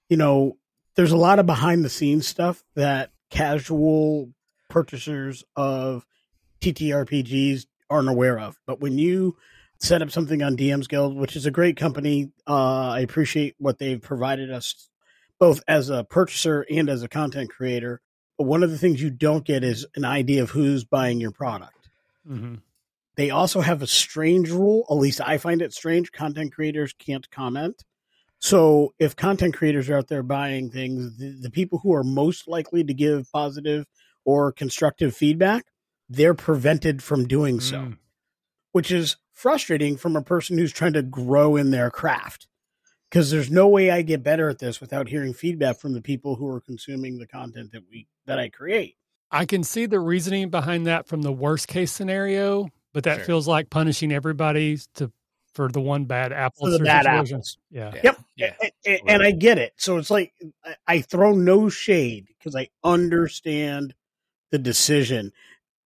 You 0.07 0.17
know, 0.17 0.57
there's 0.95 1.11
a 1.11 1.17
lot 1.17 1.39
of 1.39 1.47
behind 1.47 1.83
the 1.83 1.89
scenes 1.89 2.27
stuff 2.27 2.63
that 2.75 3.09
casual 3.31 4.31
purchasers 4.69 5.43
of 5.55 6.05
TTRPGs 6.61 7.65
aren't 7.89 8.09
aware 8.09 8.39
of. 8.39 8.59
But 8.67 8.81
when 8.81 8.99
you 8.99 9.35
set 9.79 10.03
up 10.03 10.11
something 10.11 10.43
on 10.43 10.55
DM's 10.55 10.87
Guild, 10.87 11.17
which 11.17 11.35
is 11.35 11.47
a 11.47 11.51
great 11.51 11.75
company, 11.75 12.31
uh, 12.47 12.89
I 12.91 12.99
appreciate 12.99 13.55
what 13.57 13.79
they've 13.79 13.99
provided 13.99 14.51
us 14.51 14.89
both 15.39 15.63
as 15.67 15.89
a 15.89 16.03
purchaser 16.03 16.67
and 16.69 16.87
as 16.87 17.01
a 17.01 17.09
content 17.09 17.49
creator 17.49 17.99
but 18.43 18.49
one 18.49 18.63
of 18.63 18.71
the 18.71 18.77
things 18.77 19.01
you 19.01 19.09
don't 19.09 19.45
get 19.45 19.63
is 19.63 19.85
an 19.95 20.03
idea 20.03 20.43
of 20.43 20.49
who's 20.49 20.83
buying 20.83 21.21
your 21.21 21.31
product. 21.31 21.87
Mm-hmm. 22.29 22.55
They 23.15 23.29
also 23.29 23.61
have 23.61 23.81
a 23.81 23.87
strange 23.87 24.49
rule, 24.49 24.85
at 24.89 24.95
least 24.95 25.21
I 25.21 25.37
find 25.37 25.61
it 25.61 25.71
strange. 25.71 26.11
Content 26.11 26.51
creators 26.51 26.91
can't 26.91 27.29
comment. 27.31 27.85
So 28.39 28.95
if 28.99 29.15
content 29.15 29.55
creators 29.55 29.89
are 29.89 29.95
out 29.95 30.09
there 30.09 30.23
buying 30.23 30.69
things, 30.69 31.17
the, 31.17 31.37
the 31.39 31.49
people 31.49 31.79
who 31.79 31.93
are 31.93 32.03
most 32.03 32.45
likely 32.45 32.83
to 32.83 32.93
give 32.93 33.31
positive 33.31 33.85
or 34.25 34.51
constructive 34.51 35.15
feedback, 35.15 35.67
they're 36.09 36.33
prevented 36.33 37.01
from 37.01 37.25
doing 37.25 37.61
so, 37.61 37.77
mm. 37.77 37.97
which 38.73 38.91
is 38.91 39.15
frustrating 39.31 39.95
from 39.95 40.17
a 40.17 40.21
person 40.21 40.57
who's 40.57 40.73
trying 40.73 40.93
to 40.93 41.01
grow 41.01 41.55
in 41.55 41.71
their 41.71 41.89
craft 41.89 42.47
because 43.13 43.29
there's 43.29 43.51
no 43.51 43.67
way 43.67 43.91
I 43.91 44.01
get 44.01 44.23
better 44.23 44.49
at 44.49 44.57
this 44.57 44.81
without 44.81 45.07
hearing 45.07 45.35
feedback 45.35 45.77
from 45.77 45.93
the 45.93 46.01
people 46.01 46.35
who 46.35 46.47
are 46.47 46.59
consuming 46.59 47.19
the 47.19 47.27
content 47.27 47.71
that 47.73 47.83
we 47.87 48.07
that 48.25 48.39
I 48.39 48.49
create. 48.49 48.97
I 49.29 49.45
can 49.45 49.63
see 49.63 49.85
the 49.85 49.99
reasoning 49.99 50.49
behind 50.49 50.87
that 50.87 51.07
from 51.07 51.21
the 51.21 51.31
worst 51.31 51.67
case 51.67 51.91
scenario, 51.91 52.69
but 52.91 53.03
that 53.03 53.17
sure. 53.17 53.25
feels 53.25 53.47
like 53.47 53.69
punishing 53.69 54.11
everybody 54.11 54.79
to 54.95 55.11
for 55.53 55.69
the 55.69 55.79
one 55.79 56.05
bad 56.05 56.33
apple. 56.33 56.65
For 56.65 56.71
the 56.71 56.83
bad 56.83 57.05
apples. 57.05 57.59
Yeah. 57.69 57.93
Yep. 58.03 58.19
Yeah. 58.35 58.53
And, 58.83 58.99
and, 59.07 59.23
I 59.23 59.29
get 59.29 59.59
it. 59.59 59.73
So 59.77 59.97
it's 59.97 60.09
like 60.09 60.33
I 60.87 61.01
throw 61.01 61.33
no 61.33 61.69
shade 61.69 62.29
because 62.39 62.55
I 62.55 62.69
understand 62.83 63.93
the 64.49 64.57
decision, 64.57 65.31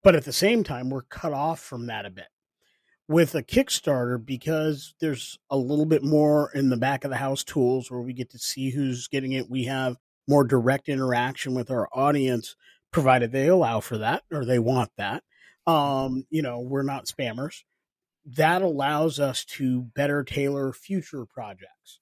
but 0.01 0.15
at 0.15 0.23
the 0.23 0.31
same 0.31 0.63
time, 0.63 0.89
we're 0.89 1.01
cut 1.01 1.33
off 1.33 1.59
from 1.59 1.87
that 1.87 2.05
a 2.05 2.09
bit. 2.09 2.27
With 3.07 3.35
a 3.35 3.43
Kickstarter 3.43 4.23
because 4.23 4.93
there's 4.99 5.39
a 5.49 5.57
little 5.57 5.85
bit 5.85 6.03
more 6.03 6.51
in 6.53 6.69
the 6.69 6.77
back 6.77 7.03
of 7.03 7.09
the 7.09 7.17
house 7.17 7.43
tools 7.43 7.89
where 7.89 8.01
we 8.01 8.13
get 8.13 8.29
to 8.31 8.39
see 8.39 8.69
who's 8.69 9.07
getting 9.07 9.31
it. 9.31 9.49
We 9.49 9.63
have 9.65 9.97
more 10.27 10.43
direct 10.43 10.89
interaction 10.89 11.53
with 11.53 11.71
our 11.71 11.87
audience, 11.93 12.55
provided 12.91 13.31
they 13.31 13.47
allow 13.47 13.79
for 13.79 13.97
that 13.99 14.23
or 14.31 14.43
they 14.43 14.59
want 14.59 14.91
that. 14.97 15.23
Um, 15.65 16.25
you 16.29 16.41
know, 16.41 16.59
we're 16.59 16.83
not 16.83 17.05
spammers. 17.05 17.63
That 18.25 18.61
allows 18.61 19.19
us 19.19 19.45
to 19.45 19.83
better 19.95 20.23
tailor 20.23 20.73
future 20.73 21.25
projects. 21.25 21.99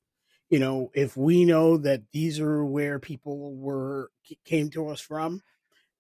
You 0.50 0.60
know, 0.60 0.90
if 0.94 1.18
we 1.18 1.46
know 1.46 1.78
that 1.78 2.02
these 2.14 2.40
are 2.40 2.64
where 2.66 3.00
people 3.00 3.56
were 3.56 4.10
came 4.44 4.70
to 4.72 4.90
us 4.90 5.02
from, 5.02 5.42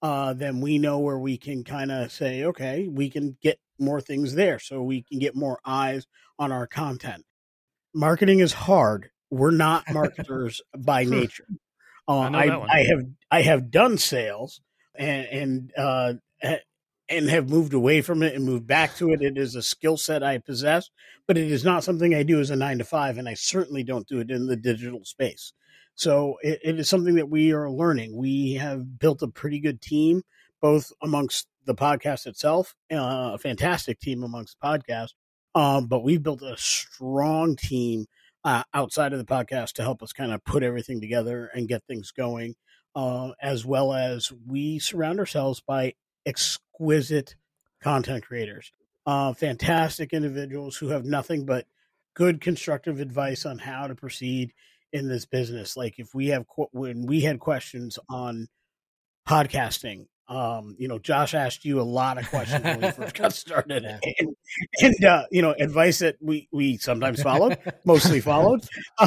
uh, 0.01 0.33
then 0.33 0.61
we 0.61 0.77
know 0.77 0.99
where 0.99 1.17
we 1.17 1.37
can 1.37 1.63
kind 1.63 1.91
of 1.91 2.11
say, 2.11 2.43
okay, 2.43 2.87
we 2.87 3.09
can 3.09 3.37
get 3.41 3.59
more 3.79 4.01
things 4.01 4.35
there 4.35 4.59
so 4.59 4.81
we 4.81 5.01
can 5.01 5.19
get 5.19 5.35
more 5.35 5.59
eyes 5.65 6.07
on 6.39 6.51
our 6.51 6.67
content. 6.67 7.25
Marketing 7.93 8.39
is 8.39 8.53
hard. 8.53 9.09
We're 9.29 9.51
not 9.51 9.85
marketers 9.91 10.61
by 10.77 11.03
nature. 11.03 11.47
Uh, 12.07 12.19
I, 12.19 12.47
I, 12.47 12.65
I, 12.69 12.83
have 12.83 13.05
I 13.31 13.41
have 13.41 13.71
done 13.71 13.97
sales 13.97 14.61
and 14.93 15.25
and 15.25 15.73
uh, 15.75 16.13
and 17.09 17.29
have 17.29 17.49
moved 17.49 17.73
away 17.73 18.01
from 18.01 18.23
it 18.23 18.35
and 18.35 18.45
moved 18.45 18.67
back 18.67 18.95
to 18.97 19.11
it. 19.11 19.21
It 19.21 19.37
is 19.37 19.55
a 19.55 19.61
skill 19.61 19.97
set 19.97 20.23
I 20.23 20.37
possess, 20.39 20.89
but 21.27 21.37
it 21.37 21.51
is 21.51 21.63
not 21.63 21.83
something 21.83 22.13
I 22.13 22.23
do 22.23 22.39
as 22.39 22.49
a 22.49 22.55
nine 22.55 22.77
to 22.79 22.83
five, 22.83 23.17
and 23.17 23.27
I 23.29 23.33
certainly 23.33 23.83
don't 23.83 24.07
do 24.07 24.19
it 24.19 24.31
in 24.31 24.47
the 24.47 24.55
digital 24.55 25.03
space. 25.05 25.53
So 25.95 26.37
it, 26.41 26.59
it 26.63 26.79
is 26.79 26.89
something 26.89 27.15
that 27.15 27.29
we 27.29 27.53
are 27.53 27.69
learning. 27.69 28.15
We 28.15 28.53
have 28.53 28.99
built 28.99 29.21
a 29.21 29.27
pretty 29.27 29.59
good 29.59 29.81
team, 29.81 30.23
both 30.61 30.91
amongst 31.01 31.47
the 31.65 31.75
podcast 31.75 32.27
itself, 32.27 32.75
uh, 32.91 33.31
a 33.33 33.37
fantastic 33.37 33.99
team 33.99 34.23
amongst 34.23 34.59
podcasts. 34.59 35.13
um, 35.55 35.87
but 35.87 36.03
we've 36.03 36.23
built 36.23 36.41
a 36.41 36.57
strong 36.57 37.55
team 37.55 38.05
uh, 38.43 38.63
outside 38.73 39.13
of 39.13 39.19
the 39.19 39.25
podcast 39.25 39.73
to 39.73 39.81
help 39.81 40.03
us 40.03 40.13
kind 40.13 40.31
of 40.31 40.43
put 40.43 40.63
everything 40.63 41.01
together 41.01 41.49
and 41.53 41.67
get 41.67 41.83
things 41.87 42.11
going. 42.11 42.55
Uh, 42.95 43.31
as 43.41 43.65
well 43.65 43.91
as 43.91 44.31
we 44.47 44.79
surround 44.79 45.19
ourselves 45.19 45.61
by 45.67 45.93
exquisite 46.25 47.35
content 47.81 48.25
creators, 48.25 48.71
uh, 49.05 49.33
fantastic 49.33 50.13
individuals 50.13 50.77
who 50.77 50.87
have 50.87 51.03
nothing 51.03 51.45
but 51.45 51.65
good 52.13 52.39
constructive 52.39 53.01
advice 53.01 53.45
on 53.45 53.57
how 53.59 53.85
to 53.87 53.95
proceed 53.95 54.53
in 54.93 55.09
this 55.09 55.25
business. 55.25 55.75
Like 55.75 55.99
if 55.99 56.15
we 56.15 56.27
have 56.27 56.45
when 56.71 57.05
we 57.05 57.19
had 57.19 57.39
questions 57.39 57.99
on 58.07 58.47
podcasting, 59.27 60.05
um, 60.27 60.75
you 60.79 60.87
know, 60.87 60.97
Josh 60.97 61.35
asked 61.35 61.65
you 61.65 61.79
a 61.79 61.83
lot 61.83 62.17
of 62.17 62.27
questions 62.29 62.63
when 62.63 62.81
we 62.81 62.91
first 62.91 63.15
got 63.15 63.33
started, 63.33 63.85
and, 63.85 64.35
and 64.81 65.05
uh, 65.05 65.25
you 65.31 65.41
know, 65.41 65.53
advice 65.59 65.99
that 65.99 66.15
we 66.19 66.47
we 66.51 66.77
sometimes 66.77 67.21
followed, 67.21 67.57
mostly 67.85 68.21
followed. 68.21 68.65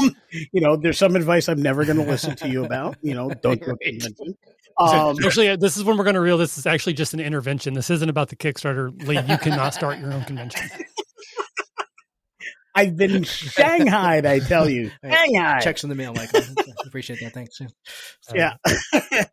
Um, 0.00 0.14
you 0.52 0.60
know, 0.60 0.76
there's 0.76 0.98
some 0.98 1.16
advice 1.16 1.48
I'm 1.48 1.60
never 1.60 1.84
going 1.84 1.96
to 1.96 2.04
listen 2.04 2.36
to 2.36 2.48
you 2.48 2.64
about. 2.64 2.96
You 3.02 3.14
know, 3.14 3.30
don't 3.42 3.60
go 3.60 3.74
convention. 3.76 4.36
Um, 4.78 5.16
actually, 5.24 5.48
uh, 5.48 5.56
this 5.56 5.76
is 5.76 5.84
when 5.84 5.96
we're 5.96 6.04
going 6.04 6.14
to 6.14 6.20
real. 6.20 6.38
This 6.38 6.56
is 6.56 6.66
actually 6.66 6.92
just 6.92 7.14
an 7.14 7.20
intervention. 7.20 7.74
This 7.74 7.90
isn't 7.90 8.08
about 8.08 8.28
the 8.28 8.36
Kickstarter 8.36 8.90
league. 9.06 9.28
You 9.28 9.38
cannot 9.38 9.74
start 9.74 9.98
your 9.98 10.12
own 10.12 10.24
convention. 10.24 10.68
I've 12.74 12.96
been 12.96 13.24
shanghaied, 13.24 14.24
I 14.24 14.38
tell 14.38 14.68
you. 14.68 14.90
Shanghai. 15.04 15.58
Checks 15.60 15.82
in 15.82 15.90
the 15.90 15.96
mail, 15.96 16.14
Michael. 16.14 16.40
Appreciate 16.86 17.20
that. 17.20 17.32
Thanks. 17.32 17.60
Yeah. 18.32 18.54
yeah. 19.10 19.24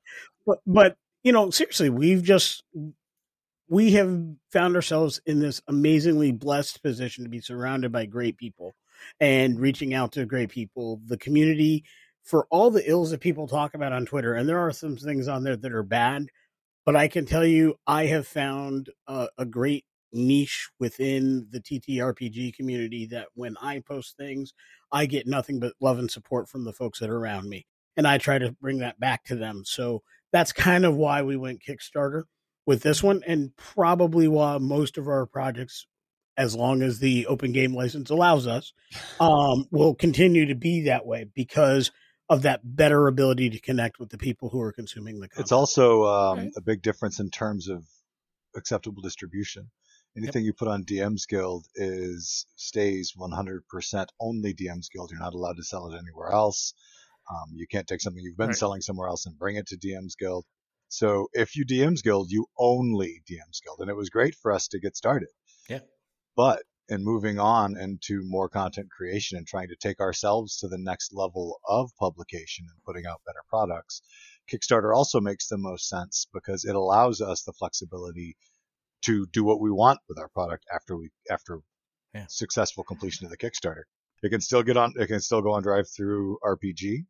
but, 0.45 0.57
but, 0.65 0.97
you 1.27 1.33
know, 1.33 1.49
seriously, 1.49 1.89
we've 1.89 2.23
just, 2.23 2.63
we 3.67 3.91
have 3.91 4.17
found 4.49 4.77
ourselves 4.77 5.19
in 5.25 5.41
this 5.41 5.61
amazingly 5.67 6.31
blessed 6.31 6.81
position 6.81 7.25
to 7.25 7.29
be 7.29 7.41
surrounded 7.41 7.91
by 7.91 8.05
great 8.05 8.37
people 8.37 8.73
and 9.19 9.59
reaching 9.59 9.93
out 9.93 10.13
to 10.13 10.25
great 10.25 10.49
people. 10.49 11.01
The 11.05 11.17
community, 11.17 11.83
for 12.23 12.47
all 12.49 12.71
the 12.71 12.89
ills 12.89 13.11
that 13.11 13.19
people 13.19 13.45
talk 13.45 13.73
about 13.73 13.91
on 13.91 14.05
Twitter, 14.05 14.35
and 14.35 14.47
there 14.47 14.59
are 14.59 14.71
some 14.71 14.95
things 14.95 15.27
on 15.27 15.43
there 15.43 15.57
that 15.57 15.73
are 15.73 15.83
bad, 15.83 16.27
but 16.85 16.95
I 16.95 17.09
can 17.09 17.25
tell 17.25 17.45
you, 17.45 17.75
I 17.85 18.05
have 18.05 18.25
found 18.25 18.89
a, 19.05 19.27
a 19.37 19.43
great 19.43 19.83
niche 20.13 20.69
within 20.79 21.45
the 21.51 21.59
TTRPG 21.59 22.55
community 22.55 23.05
that 23.07 23.27
when 23.33 23.57
I 23.61 23.79
post 23.79 24.15
things, 24.15 24.53
I 24.93 25.07
get 25.07 25.27
nothing 25.27 25.59
but 25.59 25.73
love 25.81 25.99
and 25.99 26.09
support 26.09 26.47
from 26.47 26.63
the 26.63 26.71
folks 26.71 26.99
that 26.99 27.09
are 27.09 27.19
around 27.19 27.49
me. 27.49 27.65
And 27.97 28.07
I 28.07 28.17
try 28.17 28.37
to 28.37 28.53
bring 28.61 28.77
that 28.77 28.97
back 28.97 29.25
to 29.25 29.35
them. 29.35 29.63
So 29.65 30.03
that's 30.31 30.53
kind 30.53 30.85
of 30.85 30.95
why 30.95 31.21
we 31.21 31.37
went 31.37 31.63
Kickstarter 31.67 32.23
with 32.65 32.83
this 32.83 33.01
one, 33.01 33.23
and 33.25 33.55
probably 33.55 34.27
why 34.27 34.57
most 34.57 34.97
of 34.97 35.07
our 35.07 35.25
projects, 35.25 35.87
as 36.35 36.55
long 36.55 36.81
as 36.81 36.99
the 36.99 37.27
open 37.27 37.53
game 37.53 37.73
license 37.73 38.09
allows 38.09 38.45
us, 38.45 38.73
um, 39.19 39.65
will 39.71 39.95
continue 39.95 40.47
to 40.47 40.55
be 40.55 40.83
that 40.83 41.05
way 41.05 41.25
because 41.33 41.91
of 42.29 42.41
that 42.41 42.59
better 42.63 43.07
ability 43.07 43.49
to 43.51 43.59
connect 43.59 43.99
with 43.99 44.09
the 44.09 44.17
people 44.17 44.49
who 44.49 44.59
are 44.59 44.73
consuming 44.73 45.19
the 45.19 45.29
content. 45.29 45.45
It's 45.45 45.51
also 45.51 46.05
um, 46.05 46.37
right. 46.37 46.51
a 46.57 46.61
big 46.61 46.81
difference 46.81 47.19
in 47.19 47.29
terms 47.29 47.69
of 47.69 47.85
acceptable 48.55 49.01
distribution. 49.01 49.69
Anything 50.17 50.43
yep. 50.43 50.47
you 50.47 50.53
put 50.53 50.67
on 50.67 50.83
DM's 50.83 51.25
Guild 51.25 51.67
is 51.75 52.47
stays 52.55 53.13
100% 53.17 54.07
only 54.19 54.53
DM's 54.53 54.89
Guild. 54.89 55.11
You're 55.11 55.19
not 55.19 55.35
allowed 55.35 55.57
to 55.57 55.63
sell 55.63 55.91
it 55.91 55.97
anywhere 55.97 56.31
else. 56.31 56.73
Um, 57.29 57.53
you 57.55 57.67
can't 57.67 57.87
take 57.87 58.01
something 58.01 58.21
you've 58.23 58.37
been 58.37 58.47
right. 58.47 58.55
selling 58.55 58.81
somewhere 58.81 59.07
else 59.07 59.25
and 59.25 59.37
bring 59.37 59.57
it 59.57 59.67
to 59.67 59.77
DM's 59.77 60.15
Guild. 60.15 60.45
So 60.89 61.27
if 61.33 61.55
you 61.55 61.65
DM's 61.65 62.01
Guild, 62.01 62.31
you 62.31 62.45
only 62.57 63.21
DM's 63.29 63.59
Guild, 63.61 63.79
and 63.81 63.89
it 63.89 63.95
was 63.95 64.09
great 64.09 64.35
for 64.35 64.51
us 64.51 64.69
to 64.69 64.79
get 64.79 64.95
started. 64.95 65.29
Yeah. 65.69 65.79
But 66.35 66.63
in 66.89 67.03
moving 67.03 67.37
on 67.37 67.77
into 67.77 68.21
more 68.23 68.47
content 68.47 68.89
creation 68.89 69.37
and 69.37 69.45
trying 69.45 69.67
to 69.67 69.75
take 69.75 69.99
ourselves 69.99 70.57
to 70.57 70.69
the 70.69 70.77
next 70.77 71.13
level 71.13 71.59
of 71.67 71.91
publication 71.99 72.65
and 72.69 72.83
putting 72.85 73.05
out 73.05 73.21
better 73.25 73.43
products, 73.49 74.01
Kickstarter 74.49 74.95
also 74.95 75.19
makes 75.19 75.47
the 75.47 75.57
most 75.57 75.89
sense 75.89 76.27
because 76.33 76.63
it 76.63 76.75
allows 76.75 77.19
us 77.19 77.43
the 77.43 77.51
flexibility 77.51 78.37
to 79.01 79.25
do 79.27 79.43
what 79.43 79.59
we 79.59 79.71
want 79.71 79.99
with 80.07 80.17
our 80.17 80.29
product 80.29 80.65
after 80.73 80.95
we 80.97 81.09
after 81.29 81.59
yeah. 82.13 82.25
successful 82.29 82.83
completion 82.83 83.25
of 83.25 83.31
the 83.31 83.37
Kickstarter. 83.37 83.83
It 84.23 84.29
can 84.29 84.41
still 84.41 84.63
get 84.63 84.77
on. 84.77 84.93
It 84.95 85.07
can 85.07 85.19
still 85.19 85.41
go 85.41 85.51
on 85.51 85.63
DriveThruRPG. 85.63 87.05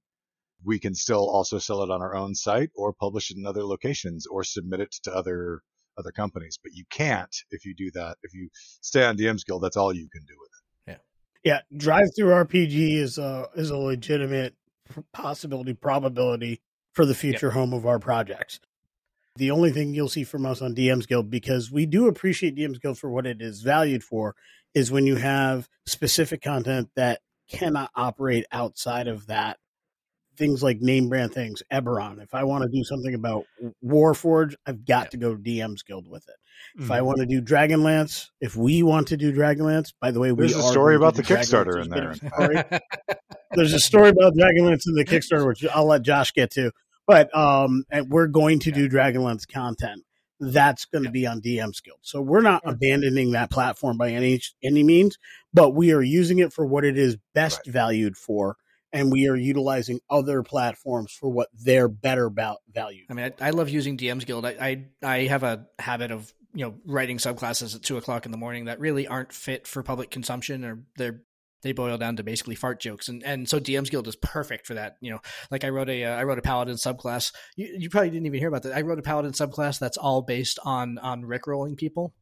We 0.63 0.79
can 0.79 0.95
still 0.95 1.29
also 1.29 1.59
sell 1.59 1.83
it 1.83 1.91
on 1.91 2.01
our 2.01 2.15
own 2.15 2.35
site 2.35 2.71
or 2.75 2.93
publish 2.93 3.31
it 3.31 3.37
in 3.37 3.45
other 3.45 3.63
locations 3.63 4.25
or 4.25 4.43
submit 4.43 4.81
it 4.81 4.95
to 5.03 5.13
other 5.13 5.61
other 5.97 6.11
companies. 6.11 6.59
But 6.61 6.73
you 6.73 6.85
can't 6.89 7.35
if 7.51 7.65
you 7.65 7.73
do 7.75 7.91
that. 7.91 8.17
If 8.23 8.33
you 8.33 8.49
stay 8.81 9.03
on 9.03 9.17
DM's 9.17 9.43
Guild, 9.43 9.63
that's 9.63 9.77
all 9.77 9.93
you 9.93 10.09
can 10.11 10.23
do 10.25 10.35
with 10.39 10.49
it. 10.95 11.01
Yeah, 11.43 11.61
yeah. 11.71 11.79
DriveThruRPG 11.79 12.95
is 12.95 13.17
a 13.17 13.47
is 13.55 13.69
a 13.69 13.77
legitimate 13.77 14.55
possibility 15.11 15.73
probability 15.73 16.61
for 16.93 17.05
the 17.05 17.15
future 17.15 17.51
home 17.51 17.73
of 17.73 17.85
our 17.85 17.99
projects 17.99 18.59
the 19.37 19.51
only 19.51 19.71
thing 19.71 19.93
you'll 19.93 20.09
see 20.09 20.23
from 20.23 20.45
us 20.45 20.61
on 20.61 20.75
DM's 20.75 21.05
Guild, 21.05 21.29
because 21.29 21.71
we 21.71 21.85
do 21.85 22.07
appreciate 22.07 22.55
DM's 22.55 22.79
Guild 22.79 22.97
for 22.97 23.09
what 23.09 23.25
it 23.25 23.41
is 23.41 23.61
valued 23.61 24.03
for, 24.03 24.35
is 24.73 24.91
when 24.91 25.05
you 25.05 25.15
have 25.15 25.69
specific 25.85 26.41
content 26.41 26.89
that 26.95 27.21
cannot 27.49 27.91
operate 27.95 28.45
outside 28.51 29.07
of 29.07 29.27
that. 29.27 29.57
Things 30.37 30.61
like 30.61 30.81
name 30.81 31.09
brand 31.09 31.33
things, 31.33 31.63
Eberron. 31.71 32.21
If 32.21 32.33
I 32.33 32.43
want 32.43 32.63
to 32.63 32.69
do 32.69 32.83
something 32.83 33.13
about 33.13 33.45
Warforge, 33.83 34.55
I've 34.65 34.85
got 34.85 35.05
yeah. 35.05 35.09
to 35.09 35.17
go 35.17 35.35
to 35.35 35.41
DM's 35.41 35.83
Guild 35.83 36.07
with 36.07 36.27
it. 36.27 36.35
If 36.75 36.83
mm-hmm. 36.83 36.91
I 36.91 37.01
want 37.01 37.19
to 37.19 37.25
do 37.25 37.41
Dragonlance, 37.41 38.29
if 38.39 38.55
we 38.55 38.83
want 38.83 39.07
to 39.09 39.17
do 39.17 39.33
Dragonlance, 39.33 39.93
by 39.99 40.11
the 40.11 40.19
way, 40.19 40.31
there's 40.31 40.55
a 40.55 40.61
story 40.61 40.95
about 40.95 41.15
the 41.15 41.23
Kickstarter 41.23 41.83
in 41.83 41.89
there. 41.89 42.15
there's 43.53 43.73
a 43.73 43.79
story 43.79 44.09
about 44.09 44.33
Dragonlance 44.33 44.83
in 44.87 44.95
the 44.95 45.05
Kickstarter, 45.05 45.47
which 45.47 45.65
I'll 45.65 45.87
let 45.87 46.03
Josh 46.03 46.33
get 46.33 46.51
to. 46.51 46.71
But 47.07 47.35
um, 47.35 47.85
and 47.89 48.09
we're 48.09 48.27
going 48.27 48.59
to 48.59 48.71
do 48.71 48.89
Dragonlance 48.89 49.47
content. 49.47 50.03
That's 50.39 50.85
going 50.85 51.03
to 51.03 51.09
be 51.09 51.25
on 51.25 51.41
DM's 51.41 51.79
Guild. 51.79 51.99
So 52.03 52.21
we're 52.21 52.41
not 52.41 52.61
abandoning 52.63 53.31
that 53.31 53.49
platform 53.49 53.97
by 53.97 54.11
any 54.11 54.39
any 54.63 54.83
means, 54.83 55.17
but 55.53 55.71
we 55.71 55.93
are 55.93 56.01
using 56.01 56.39
it 56.39 56.53
for 56.53 56.65
what 56.65 56.83
it 56.83 56.97
is 56.97 57.17
best 57.33 57.61
right. 57.65 57.73
valued 57.73 58.17
for, 58.17 58.57
and 58.97 59.11
we 59.11 59.27
are 59.27 59.35
utilizing 59.35 59.99
other 60.09 60.43
platforms 60.43 61.13
for 61.13 61.29
what 61.29 61.49
they're 61.53 61.87
better 61.87 62.25
about 62.25 62.57
value. 62.71 63.03
I 63.09 63.13
mean, 63.13 63.31
I, 63.39 63.47
I 63.47 63.49
love 63.51 63.69
using 63.69 63.97
DM's 63.97 64.25
Guild. 64.25 64.45
I, 64.45 64.49
I 64.59 64.85
I 65.07 65.17
have 65.25 65.43
a 65.43 65.67
habit 65.79 66.11
of 66.11 66.33
you 66.53 66.65
know 66.65 66.75
writing 66.85 67.17
subclasses 67.17 67.75
at 67.75 67.83
two 67.83 67.97
o'clock 67.97 68.25
in 68.25 68.31
the 68.31 68.37
morning 68.37 68.65
that 68.65 68.79
really 68.79 69.07
aren't 69.07 69.31
fit 69.31 69.67
for 69.67 69.83
public 69.83 70.09
consumption 70.09 70.65
or 70.65 70.83
they're 70.97 71.21
they 71.63 71.71
boil 71.71 71.97
down 71.97 72.15
to 72.15 72.23
basically 72.23 72.55
fart 72.55 72.79
jokes 72.79 73.09
and 73.09 73.23
and 73.23 73.49
so 73.49 73.59
DM's 73.59 73.89
Guild 73.89 74.07
is 74.07 74.15
perfect 74.15 74.67
for 74.67 74.75
that 74.75 74.97
you 75.01 75.11
know 75.11 75.19
like 75.51 75.63
I 75.63 75.69
wrote 75.69 75.89
a 75.89 76.03
uh, 76.03 76.15
I 76.15 76.23
wrote 76.23 76.39
a 76.39 76.43
paladin 76.43 76.75
subclass 76.75 77.33
you, 77.55 77.75
you 77.77 77.89
probably 77.89 78.09
didn't 78.09 78.25
even 78.25 78.39
hear 78.39 78.47
about 78.47 78.63
that 78.63 78.75
I 78.75 78.81
wrote 78.81 78.99
a 78.99 79.03
paladin 79.03 79.31
subclass 79.31 79.79
that's 79.79 79.97
all 79.97 80.21
based 80.21 80.59
on 80.63 80.97
on 80.97 81.23
rickrolling 81.23 81.77
people 81.77 82.13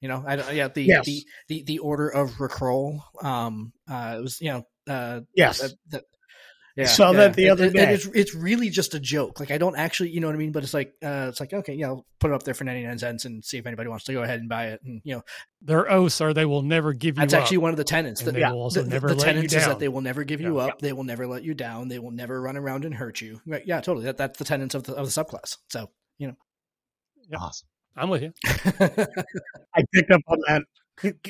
you 0.00 0.08
know 0.08 0.24
I 0.26 0.50
yeah 0.52 0.68
the 0.68 0.82
yes. 0.82 1.06
the, 1.06 1.24
the 1.48 1.62
the 1.64 1.78
order 1.78 2.08
of 2.08 2.32
rickroll 2.32 3.00
um 3.22 3.72
uh 3.88 4.16
it 4.18 4.22
was 4.22 4.40
you 4.40 4.50
know 4.50 4.66
uh 4.88 5.20
yes 5.34 5.74
the, 5.88 6.02
Yeah, 6.76 6.86
saw 6.86 7.10
yeah. 7.10 7.16
that 7.18 7.34
the 7.34 7.48
other 7.50 7.64
and- 7.64 7.72
day. 7.74 7.94
It's 7.94 8.06
it's 8.06 8.34
really 8.34 8.70
just 8.70 8.94
a 8.94 9.00
joke. 9.00 9.40
Like 9.40 9.50
I 9.50 9.58
don't 9.58 9.76
actually, 9.76 10.10
you 10.10 10.20
know 10.20 10.28
what 10.28 10.34
I 10.36 10.38
mean. 10.38 10.52
But 10.52 10.62
it's 10.62 10.72
like 10.72 10.94
uh, 11.02 11.26
it's 11.28 11.40
like 11.40 11.52
okay, 11.52 11.74
yeah, 11.74 11.88
I'll 11.88 12.06
put 12.20 12.30
it 12.30 12.34
up 12.34 12.42
there 12.44 12.54
for 12.54 12.64
ninety 12.64 12.86
nine 12.86 12.98
cents 12.98 13.24
and 13.24 13.44
see 13.44 13.58
if 13.58 13.66
anybody 13.66 13.88
wants 13.88 14.04
to 14.04 14.12
go 14.12 14.22
ahead 14.22 14.40
and 14.40 14.48
buy 14.48 14.66
it. 14.68 14.80
And 14.84 15.00
you 15.04 15.16
know, 15.16 15.22
Their 15.62 15.90
oaths 15.90 16.20
are 16.20 16.32
they 16.32 16.46
will 16.46 16.62
never 16.62 16.92
give 16.92 17.16
you 17.16 17.20
that's 17.22 17.34
up. 17.34 17.42
actually 17.42 17.58
one 17.58 17.70
of 17.72 17.76
the 17.76 17.84
tenants. 17.84 18.22
That- 18.22 18.34
they 18.34 18.42
will 18.44 18.62
also 18.62 18.80
the, 18.82 18.88
the- 18.88 18.94
never 18.94 19.08
the 19.08 19.14
let 19.14 19.26
you 19.26 19.32
tenants 19.32 19.54
is 19.54 19.66
that 19.66 19.78
they 19.78 19.88
will 19.88 20.00
never 20.00 20.24
give 20.24 20.40
you 20.40 20.58
Yeah. 20.58 20.66
up. 20.66 20.80
They 20.80 20.92
will 20.92 21.04
never 21.04 21.26
let 21.26 21.42
you 21.42 21.54
down. 21.54 21.88
They 21.88 21.98
will 21.98 22.12
never 22.12 22.40
run 22.40 22.56
around 22.56 22.84
and 22.84 22.94
hurt 22.94 23.20
you. 23.20 23.40
Right? 23.46 23.66
Yeah, 23.66 23.80
totally. 23.80 24.06
That 24.06 24.16
that's 24.16 24.38
the 24.38 24.44
tenants 24.44 24.74
of 24.74 24.84
the 24.84 24.94
of 24.94 25.12
the 25.12 25.24
subclass. 25.24 25.56
So 25.70 25.90
Yep. 26.18 26.36
Awesome. 27.36 27.68
I'm 27.96 28.08
with 28.10 28.22
you. 28.22 28.32
I 28.46 29.82
picked 29.92 30.10
up 30.12 30.20
on 30.28 30.38
that. 30.48 30.62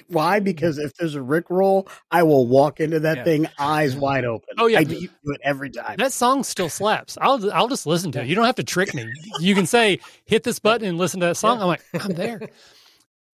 Why? 0.08 0.40
Because 0.40 0.78
if 0.78 0.94
there's 0.94 1.14
a 1.14 1.22
Rick 1.22 1.50
roll, 1.50 1.88
I 2.10 2.22
will 2.22 2.46
walk 2.46 2.80
into 2.80 3.00
that 3.00 3.18
Yeah. 3.18 3.24
thing 3.24 3.46
eyes 3.58 3.96
wide 3.96 4.24
open. 4.24 4.48
Oh, 4.58 4.66
yeah. 4.66 4.80
I 4.80 4.84
do 4.84 4.96
it 5.24 5.40
every 5.42 5.70
time. 5.70 5.96
That 5.98 6.12
song 6.12 6.44
still 6.44 6.68
slaps. 6.68 7.16
I'll 7.20 7.52
I'll 7.52 7.68
just 7.68 7.86
listen 7.86 8.12
to 8.12 8.22
it. 8.22 8.26
You 8.26 8.34
don't 8.34 8.46
have 8.46 8.56
to 8.56 8.64
trick 8.64 8.94
me. 8.94 9.10
You 9.40 9.54
can 9.54 9.66
say 9.66 10.00
hit 10.24 10.42
this 10.42 10.58
button 10.58 10.88
and 10.88 10.98
listen 10.98 11.20
to 11.20 11.26
that 11.26 11.36
song. 11.36 11.60
I'm 11.60 11.66
like 11.66 11.82
I'm 11.94 12.12
there. 12.14 12.40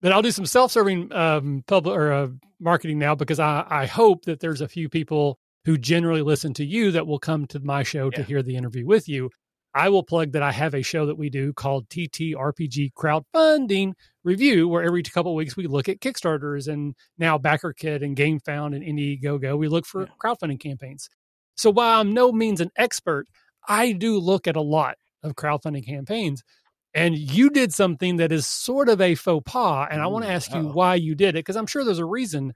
But 0.02 0.12
I'll 0.12 0.22
do 0.22 0.30
some 0.30 0.46
self-serving 0.46 1.12
um, 1.12 1.64
public 1.66 1.96
or 1.96 2.12
uh, 2.12 2.28
marketing 2.60 2.98
now 2.98 3.14
because 3.14 3.40
I 3.40 3.66
I 3.68 3.86
hope 3.86 4.26
that 4.26 4.40
there's 4.40 4.60
a 4.60 4.68
few 4.68 4.88
people 4.88 5.38
who 5.64 5.78
generally 5.78 6.22
listen 6.22 6.54
to 6.54 6.64
you 6.64 6.92
that 6.92 7.06
will 7.06 7.18
come 7.18 7.46
to 7.46 7.58
my 7.60 7.82
show 7.82 8.10
to 8.10 8.22
hear 8.22 8.42
the 8.42 8.56
interview 8.56 8.86
with 8.86 9.08
you. 9.08 9.30
I 9.76 9.90
will 9.90 10.02
plug 10.02 10.32
that 10.32 10.42
I 10.42 10.52
have 10.52 10.74
a 10.74 10.80
show 10.80 11.04
that 11.04 11.18
we 11.18 11.28
do 11.28 11.52
called 11.52 11.88
TTRPG 11.90 12.92
Crowdfunding 12.94 13.92
Review, 14.24 14.68
where 14.68 14.82
every 14.82 15.02
couple 15.02 15.32
of 15.32 15.36
weeks 15.36 15.54
we 15.54 15.66
look 15.66 15.86
at 15.88 16.00
Kickstarters 16.00 16.66
and 16.66 16.94
now 17.18 17.36
BackerKit 17.36 18.02
and 18.02 18.16
GameFound 18.16 18.74
and 18.74 18.82
Indiegogo. 18.82 19.58
We 19.58 19.68
look 19.68 19.84
for 19.84 20.02
Yeah. 20.04 20.08
crowdfunding 20.18 20.60
campaigns. 20.60 21.10
So 21.56 21.70
while 21.70 22.00
I'm 22.00 22.14
no 22.14 22.32
means 22.32 22.62
an 22.62 22.70
expert, 22.76 23.26
I 23.68 23.92
do 23.92 24.18
look 24.18 24.46
at 24.48 24.56
a 24.56 24.62
lot 24.62 24.96
of 25.22 25.34
crowdfunding 25.34 25.84
campaigns. 25.84 26.42
And 26.94 27.18
you 27.18 27.50
did 27.50 27.74
something 27.74 28.16
that 28.16 28.32
is 28.32 28.46
sort 28.46 28.88
of 28.88 29.02
a 29.02 29.14
faux 29.14 29.44
pas. 29.44 29.88
And 29.90 30.00
I 30.00 30.06
want 30.06 30.24
to 30.24 30.30
ask 30.30 30.54
you 30.54 30.68
why 30.68 30.94
you 30.94 31.14
did 31.14 31.30
it, 31.30 31.40
because 31.44 31.56
I'm 31.56 31.66
sure 31.66 31.84
there's 31.84 31.98
a 31.98 32.06
reason. 32.06 32.54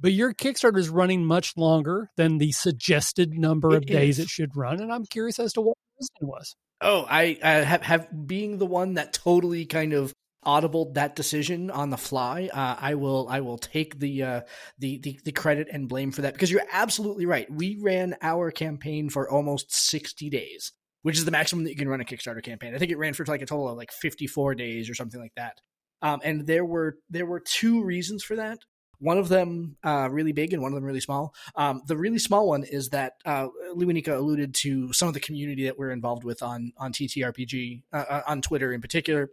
But 0.00 0.14
your 0.14 0.32
Kickstarter 0.32 0.78
is 0.78 0.88
running 0.88 1.26
much 1.26 1.54
longer 1.58 2.08
than 2.16 2.38
the 2.38 2.52
suggested 2.52 3.34
number 3.34 3.76
of 3.76 3.82
It 3.82 3.88
days 3.88 4.18
it 4.18 4.28
should 4.30 4.56
run. 4.56 4.80
And 4.80 4.90
I'm 4.90 5.04
curious 5.04 5.38
as 5.38 5.52
to 5.52 5.60
what 5.60 5.76
the 5.76 6.04
reason 6.04 6.28
was. 6.28 6.56
Oh, 6.82 7.06
I, 7.08 7.38
I 7.42 7.50
have, 7.50 7.82
have 7.82 8.26
being 8.26 8.58
the 8.58 8.66
one 8.66 8.94
that 8.94 9.12
totally 9.12 9.66
kind 9.66 9.92
of 9.92 10.12
audibled 10.44 10.94
that 10.94 11.14
decision 11.14 11.70
on 11.70 11.90
the 11.90 11.96
fly. 11.96 12.50
Uh, 12.52 12.76
I 12.78 12.96
will 12.96 13.28
I 13.30 13.40
will 13.40 13.58
take 13.58 14.00
the, 14.00 14.22
uh, 14.22 14.40
the 14.78 14.98
the 14.98 15.20
the 15.24 15.32
credit 15.32 15.68
and 15.72 15.88
blame 15.88 16.10
for 16.10 16.22
that 16.22 16.34
because 16.34 16.50
you're 16.50 16.64
absolutely 16.72 17.26
right. 17.26 17.48
We 17.50 17.78
ran 17.80 18.16
our 18.20 18.50
campaign 18.50 19.08
for 19.08 19.30
almost 19.30 19.72
sixty 19.72 20.28
days, 20.28 20.72
which 21.02 21.16
is 21.16 21.24
the 21.24 21.30
maximum 21.30 21.64
that 21.64 21.70
you 21.70 21.76
can 21.76 21.88
run 21.88 22.00
a 22.00 22.04
Kickstarter 22.04 22.42
campaign. 22.42 22.74
I 22.74 22.78
think 22.78 22.90
it 22.90 22.98
ran 22.98 23.14
for 23.14 23.24
like 23.26 23.42
a 23.42 23.46
total 23.46 23.68
of 23.68 23.76
like 23.76 23.92
fifty 23.92 24.26
four 24.26 24.56
days 24.56 24.90
or 24.90 24.94
something 24.94 25.20
like 25.20 25.34
that. 25.36 25.58
Um, 26.02 26.20
and 26.24 26.46
there 26.46 26.64
were 26.64 26.96
there 27.08 27.26
were 27.26 27.40
two 27.40 27.84
reasons 27.84 28.24
for 28.24 28.34
that. 28.36 28.58
One 29.02 29.18
of 29.18 29.28
them 29.28 29.76
uh, 29.82 30.08
really 30.12 30.30
big 30.30 30.52
and 30.52 30.62
one 30.62 30.70
of 30.70 30.76
them 30.76 30.84
really 30.84 31.00
small. 31.00 31.34
Um, 31.56 31.82
the 31.86 31.96
really 31.96 32.20
small 32.20 32.46
one 32.46 32.62
is 32.62 32.90
that 32.90 33.14
uh, 33.24 33.48
Luinica 33.74 34.16
alluded 34.16 34.54
to 34.56 34.92
some 34.92 35.08
of 35.08 35.14
the 35.14 35.20
community 35.20 35.64
that 35.64 35.76
we're 35.76 35.90
involved 35.90 36.22
with 36.22 36.40
on 36.40 36.72
on 36.78 36.92
TTRPG 36.92 37.82
uh, 37.92 37.96
uh, 37.96 38.22
on 38.28 38.42
Twitter 38.42 38.72
in 38.72 38.80
particular, 38.80 39.30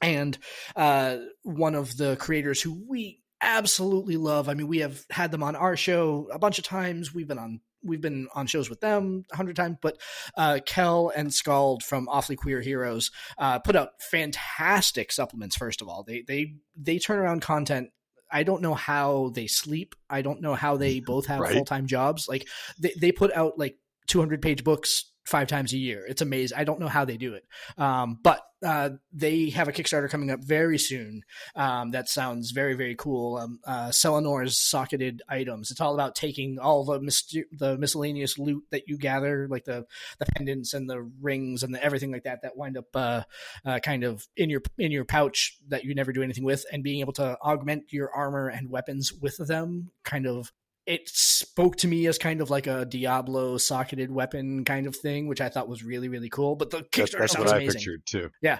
and 0.00 0.38
uh, 0.74 1.18
one 1.42 1.74
of 1.74 1.98
the 1.98 2.16
creators 2.16 2.62
who 2.62 2.82
we 2.88 3.20
absolutely 3.42 4.16
love. 4.16 4.48
I 4.48 4.54
mean, 4.54 4.68
we 4.68 4.78
have 4.78 5.04
had 5.10 5.30
them 5.30 5.42
on 5.42 5.54
our 5.54 5.76
show 5.76 6.28
a 6.32 6.38
bunch 6.38 6.58
of 6.58 6.64
times. 6.64 7.14
We've 7.14 7.28
been 7.28 7.38
on 7.38 7.60
we've 7.82 8.00
been 8.00 8.28
on 8.34 8.46
shows 8.46 8.68
with 8.70 8.80
them 8.80 9.24
a 9.32 9.36
hundred 9.36 9.56
times, 9.56 9.76
but 9.82 9.98
uh, 10.36 10.60
Kel 10.64 11.12
and 11.14 11.32
Scald 11.32 11.82
from 11.82 12.08
Awfully 12.08 12.36
Queer 12.36 12.62
Heroes 12.62 13.10
uh, 13.38 13.58
put 13.58 13.76
out 13.76 13.90
fantastic 14.00 15.12
supplements. 15.12 15.56
First 15.56 15.82
of 15.82 15.88
all, 15.88 16.04
they 16.04 16.22
they 16.26 16.54
they 16.74 16.98
turn 16.98 17.18
around 17.18 17.42
content. 17.42 17.90
I 18.32 18.42
don't 18.44 18.62
know 18.62 18.74
how 18.74 19.30
they 19.34 19.46
sleep. 19.46 19.94
I 20.08 20.22
don't 20.22 20.40
know 20.40 20.54
how 20.54 20.76
they 20.76 21.00
both 21.00 21.26
have 21.26 21.40
Right. 21.40 21.52
full 21.52 21.64
time 21.64 21.86
jobs. 21.86 22.28
Like 22.28 22.48
they 22.78 22.92
they 23.00 23.12
put 23.12 23.32
out 23.32 23.58
like 23.58 23.76
200 24.06 24.40
page 24.42 24.64
books 24.64 25.09
five 25.24 25.48
times 25.48 25.72
a 25.72 25.78
year. 25.78 26.04
It's 26.08 26.22
amazing. 26.22 26.58
I 26.58 26.64
don't 26.64 26.80
know 26.80 26.88
how 26.88 27.04
they 27.04 27.16
do 27.16 27.34
it. 27.34 27.44
Um, 27.78 28.18
but 28.22 28.42
uh, 28.64 28.90
they 29.12 29.50
have 29.50 29.68
a 29.68 29.72
Kickstarter 29.72 30.10
coming 30.10 30.30
up 30.30 30.40
very 30.44 30.78
soon. 30.78 31.22
Um, 31.56 31.92
that 31.92 32.08
sounds 32.08 32.50
very, 32.50 32.74
very 32.74 32.94
cool. 32.94 33.36
Um, 33.38 33.60
uh, 33.64 33.88
Selenor's 33.88 34.58
socketed 34.58 35.22
items. 35.28 35.70
It's 35.70 35.80
all 35.80 35.94
about 35.94 36.14
taking 36.14 36.58
all 36.58 36.84
the 36.84 37.00
mis- 37.00 37.36
the 37.52 37.78
miscellaneous 37.78 38.38
loot 38.38 38.64
that 38.70 38.86
you 38.86 38.98
gather, 38.98 39.48
like 39.48 39.64
the 39.64 39.86
the 40.18 40.26
pendants 40.26 40.74
and 40.74 40.90
the 40.90 41.00
rings 41.20 41.62
and 41.62 41.74
the 41.74 41.82
everything 41.82 42.12
like 42.12 42.24
that, 42.24 42.42
that 42.42 42.56
wind 42.56 42.76
up 42.76 42.94
uh, 42.94 43.22
uh, 43.64 43.78
kind 43.78 44.04
of 44.04 44.26
in 44.36 44.50
your 44.50 44.62
in 44.78 44.92
your 44.92 45.04
pouch 45.04 45.56
that 45.68 45.84
you 45.84 45.94
never 45.94 46.12
do 46.12 46.22
anything 46.22 46.44
with, 46.44 46.64
and 46.70 46.84
being 46.84 47.00
able 47.00 47.14
to 47.14 47.38
augment 47.40 47.92
your 47.92 48.10
armor 48.12 48.48
and 48.48 48.70
weapons 48.70 49.12
with 49.12 49.38
them, 49.38 49.90
kind 50.04 50.26
of 50.26 50.52
it 50.90 51.08
spoke 51.08 51.76
to 51.76 51.86
me 51.86 52.08
as 52.08 52.18
kind 52.18 52.40
of 52.40 52.50
like 52.50 52.66
a 52.66 52.84
Diablo 52.84 53.58
socketed 53.58 54.10
weapon 54.10 54.64
kind 54.64 54.88
of 54.88 54.96
thing, 54.96 55.28
which 55.28 55.40
I 55.40 55.48
thought 55.48 55.68
was 55.68 55.84
really, 55.84 56.08
really 56.08 56.28
cool. 56.28 56.56
But 56.56 56.70
the 56.70 56.82
Kickstarter 56.82 57.18
that's 57.20 57.32
sounds 57.34 57.44
what 57.46 57.54
I 57.54 57.58
amazing. 57.58 57.78
pictured 57.78 58.06
too. 58.06 58.30
Yeah. 58.42 58.58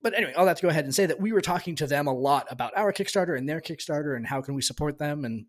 But 0.00 0.14
anyway, 0.14 0.32
all 0.34 0.46
that 0.46 0.58
to 0.58 0.62
go 0.62 0.68
ahead 0.68 0.84
and 0.84 0.94
say 0.94 1.06
that 1.06 1.20
we 1.20 1.32
were 1.32 1.40
talking 1.40 1.74
to 1.76 1.88
them 1.88 2.06
a 2.06 2.12
lot 2.12 2.46
about 2.50 2.76
our 2.76 2.92
Kickstarter 2.92 3.36
and 3.36 3.48
their 3.48 3.60
Kickstarter 3.60 4.14
and 4.14 4.24
how 4.24 4.42
can 4.42 4.54
we 4.54 4.62
support 4.62 4.98
them. 4.98 5.24
And 5.24 5.46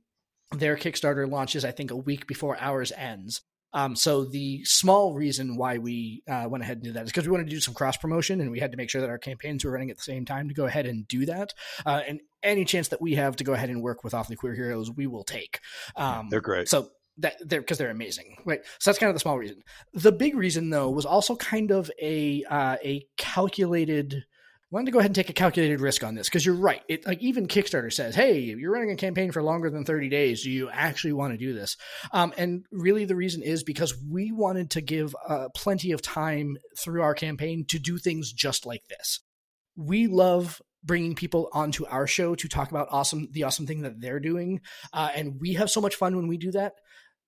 their 0.57 0.75
Kickstarter 0.75 1.29
launches, 1.29 1.63
I 1.63 1.69
think, 1.69 1.91
a 1.91 1.95
week 1.95 2.25
before 2.25 2.57
ours 2.59 2.91
ends. 2.97 3.41
Um, 3.73 3.95
so 3.95 4.25
the 4.25 4.63
small 4.63 5.13
reason 5.13 5.57
why 5.57 5.77
we 5.77 6.23
uh, 6.29 6.47
went 6.49 6.63
ahead 6.63 6.77
and 6.77 6.83
did 6.85 6.93
that 6.95 7.03
is 7.03 7.11
because 7.11 7.25
we 7.25 7.31
wanted 7.31 7.45
to 7.45 7.49
do 7.49 7.59
some 7.59 7.73
cross 7.73 7.97
promotion 7.97 8.41
and 8.41 8.49
we 8.51 8.59
had 8.59 8.71
to 8.71 8.77
make 8.77 8.89
sure 8.89 9.01
that 9.01 9.09
our 9.09 9.17
campaigns 9.17 9.65
were 9.65 9.71
running 9.71 9.91
at 9.91 9.97
the 9.97 10.03
same 10.03 10.25
time 10.25 10.47
to 10.47 10.53
go 10.53 10.65
ahead 10.65 10.85
and 10.85 11.07
do 11.07 11.25
that. 11.25 11.53
Uh, 11.85 12.01
and 12.07 12.21
any 12.43 12.65
chance 12.65 12.87
that 12.89 13.01
we 13.01 13.15
have 13.15 13.35
to 13.35 13.43
go 13.43 13.53
ahead 13.53 13.69
and 13.69 13.81
work 13.81 14.03
with 14.03 14.13
Awfully 14.13 14.35
Queer 14.35 14.53
Heroes, 14.53 14.89
we 14.91 15.07
will 15.07 15.23
take. 15.23 15.59
Um, 15.95 16.27
They're 16.29 16.41
great. 16.41 16.69
so 16.69 16.89
that 17.19 17.35
they're 17.41 17.61
because 17.61 17.77
they're 17.79 17.89
amazing, 17.89 18.37
right? 18.45 18.61
So 18.79 18.89
that's 18.89 18.99
kind 18.99 19.09
of 19.09 19.15
the 19.15 19.19
small 19.19 19.37
reason. 19.37 19.63
The 19.93 20.11
big 20.11 20.35
reason, 20.35 20.69
though, 20.69 20.89
was 20.89 21.05
also 21.05 21.35
kind 21.35 21.71
of 21.71 21.89
a 22.01 22.43
uh, 22.49 22.77
a 22.83 23.07
calculated. 23.17 24.23
Wanted 24.69 24.87
to 24.87 24.91
go 24.91 24.99
ahead 24.99 25.09
and 25.09 25.15
take 25.15 25.29
a 25.29 25.33
calculated 25.33 25.79
risk 25.79 26.03
on 26.03 26.15
this 26.15 26.27
because 26.27 26.45
you're 26.45 26.53
right. 26.53 26.81
It 26.89 27.07
like 27.07 27.21
even 27.21 27.47
Kickstarter 27.47 27.91
says, 27.91 28.15
"Hey, 28.15 28.39
you're 28.39 28.71
running 28.71 28.91
a 28.91 28.97
campaign 28.97 29.31
for 29.31 29.41
longer 29.41 29.69
than 29.69 29.85
30 29.85 30.09
days. 30.09 30.43
Do 30.43 30.51
you 30.51 30.69
actually 30.69 31.13
want 31.13 31.33
to 31.33 31.37
do 31.37 31.53
this?" 31.53 31.77
Um, 32.11 32.33
and 32.37 32.65
really, 32.69 33.05
the 33.05 33.15
reason 33.15 33.41
is 33.41 33.63
because 33.63 33.95
we 34.11 34.33
wanted 34.33 34.71
to 34.71 34.81
give 34.81 35.15
uh, 35.27 35.47
plenty 35.55 35.93
of 35.93 36.01
time 36.01 36.57
through 36.77 37.01
our 37.01 37.13
campaign 37.13 37.65
to 37.69 37.79
do 37.79 37.97
things 37.97 38.33
just 38.33 38.65
like 38.65 38.83
this. 38.89 39.21
We 39.77 40.07
love 40.07 40.61
bringing 40.83 41.15
people 41.15 41.49
onto 41.53 41.85
our 41.85 42.05
show 42.05 42.35
to 42.35 42.49
talk 42.49 42.69
about 42.69 42.89
awesome 42.91 43.29
the 43.31 43.43
awesome 43.43 43.67
thing 43.67 43.83
that 43.83 44.01
they're 44.01 44.19
doing, 44.19 44.59
uh, 44.91 45.11
and 45.15 45.39
we 45.39 45.53
have 45.53 45.69
so 45.69 45.79
much 45.79 45.95
fun 45.95 46.17
when 46.17 46.27
we 46.27 46.37
do 46.37 46.51
that 46.51 46.73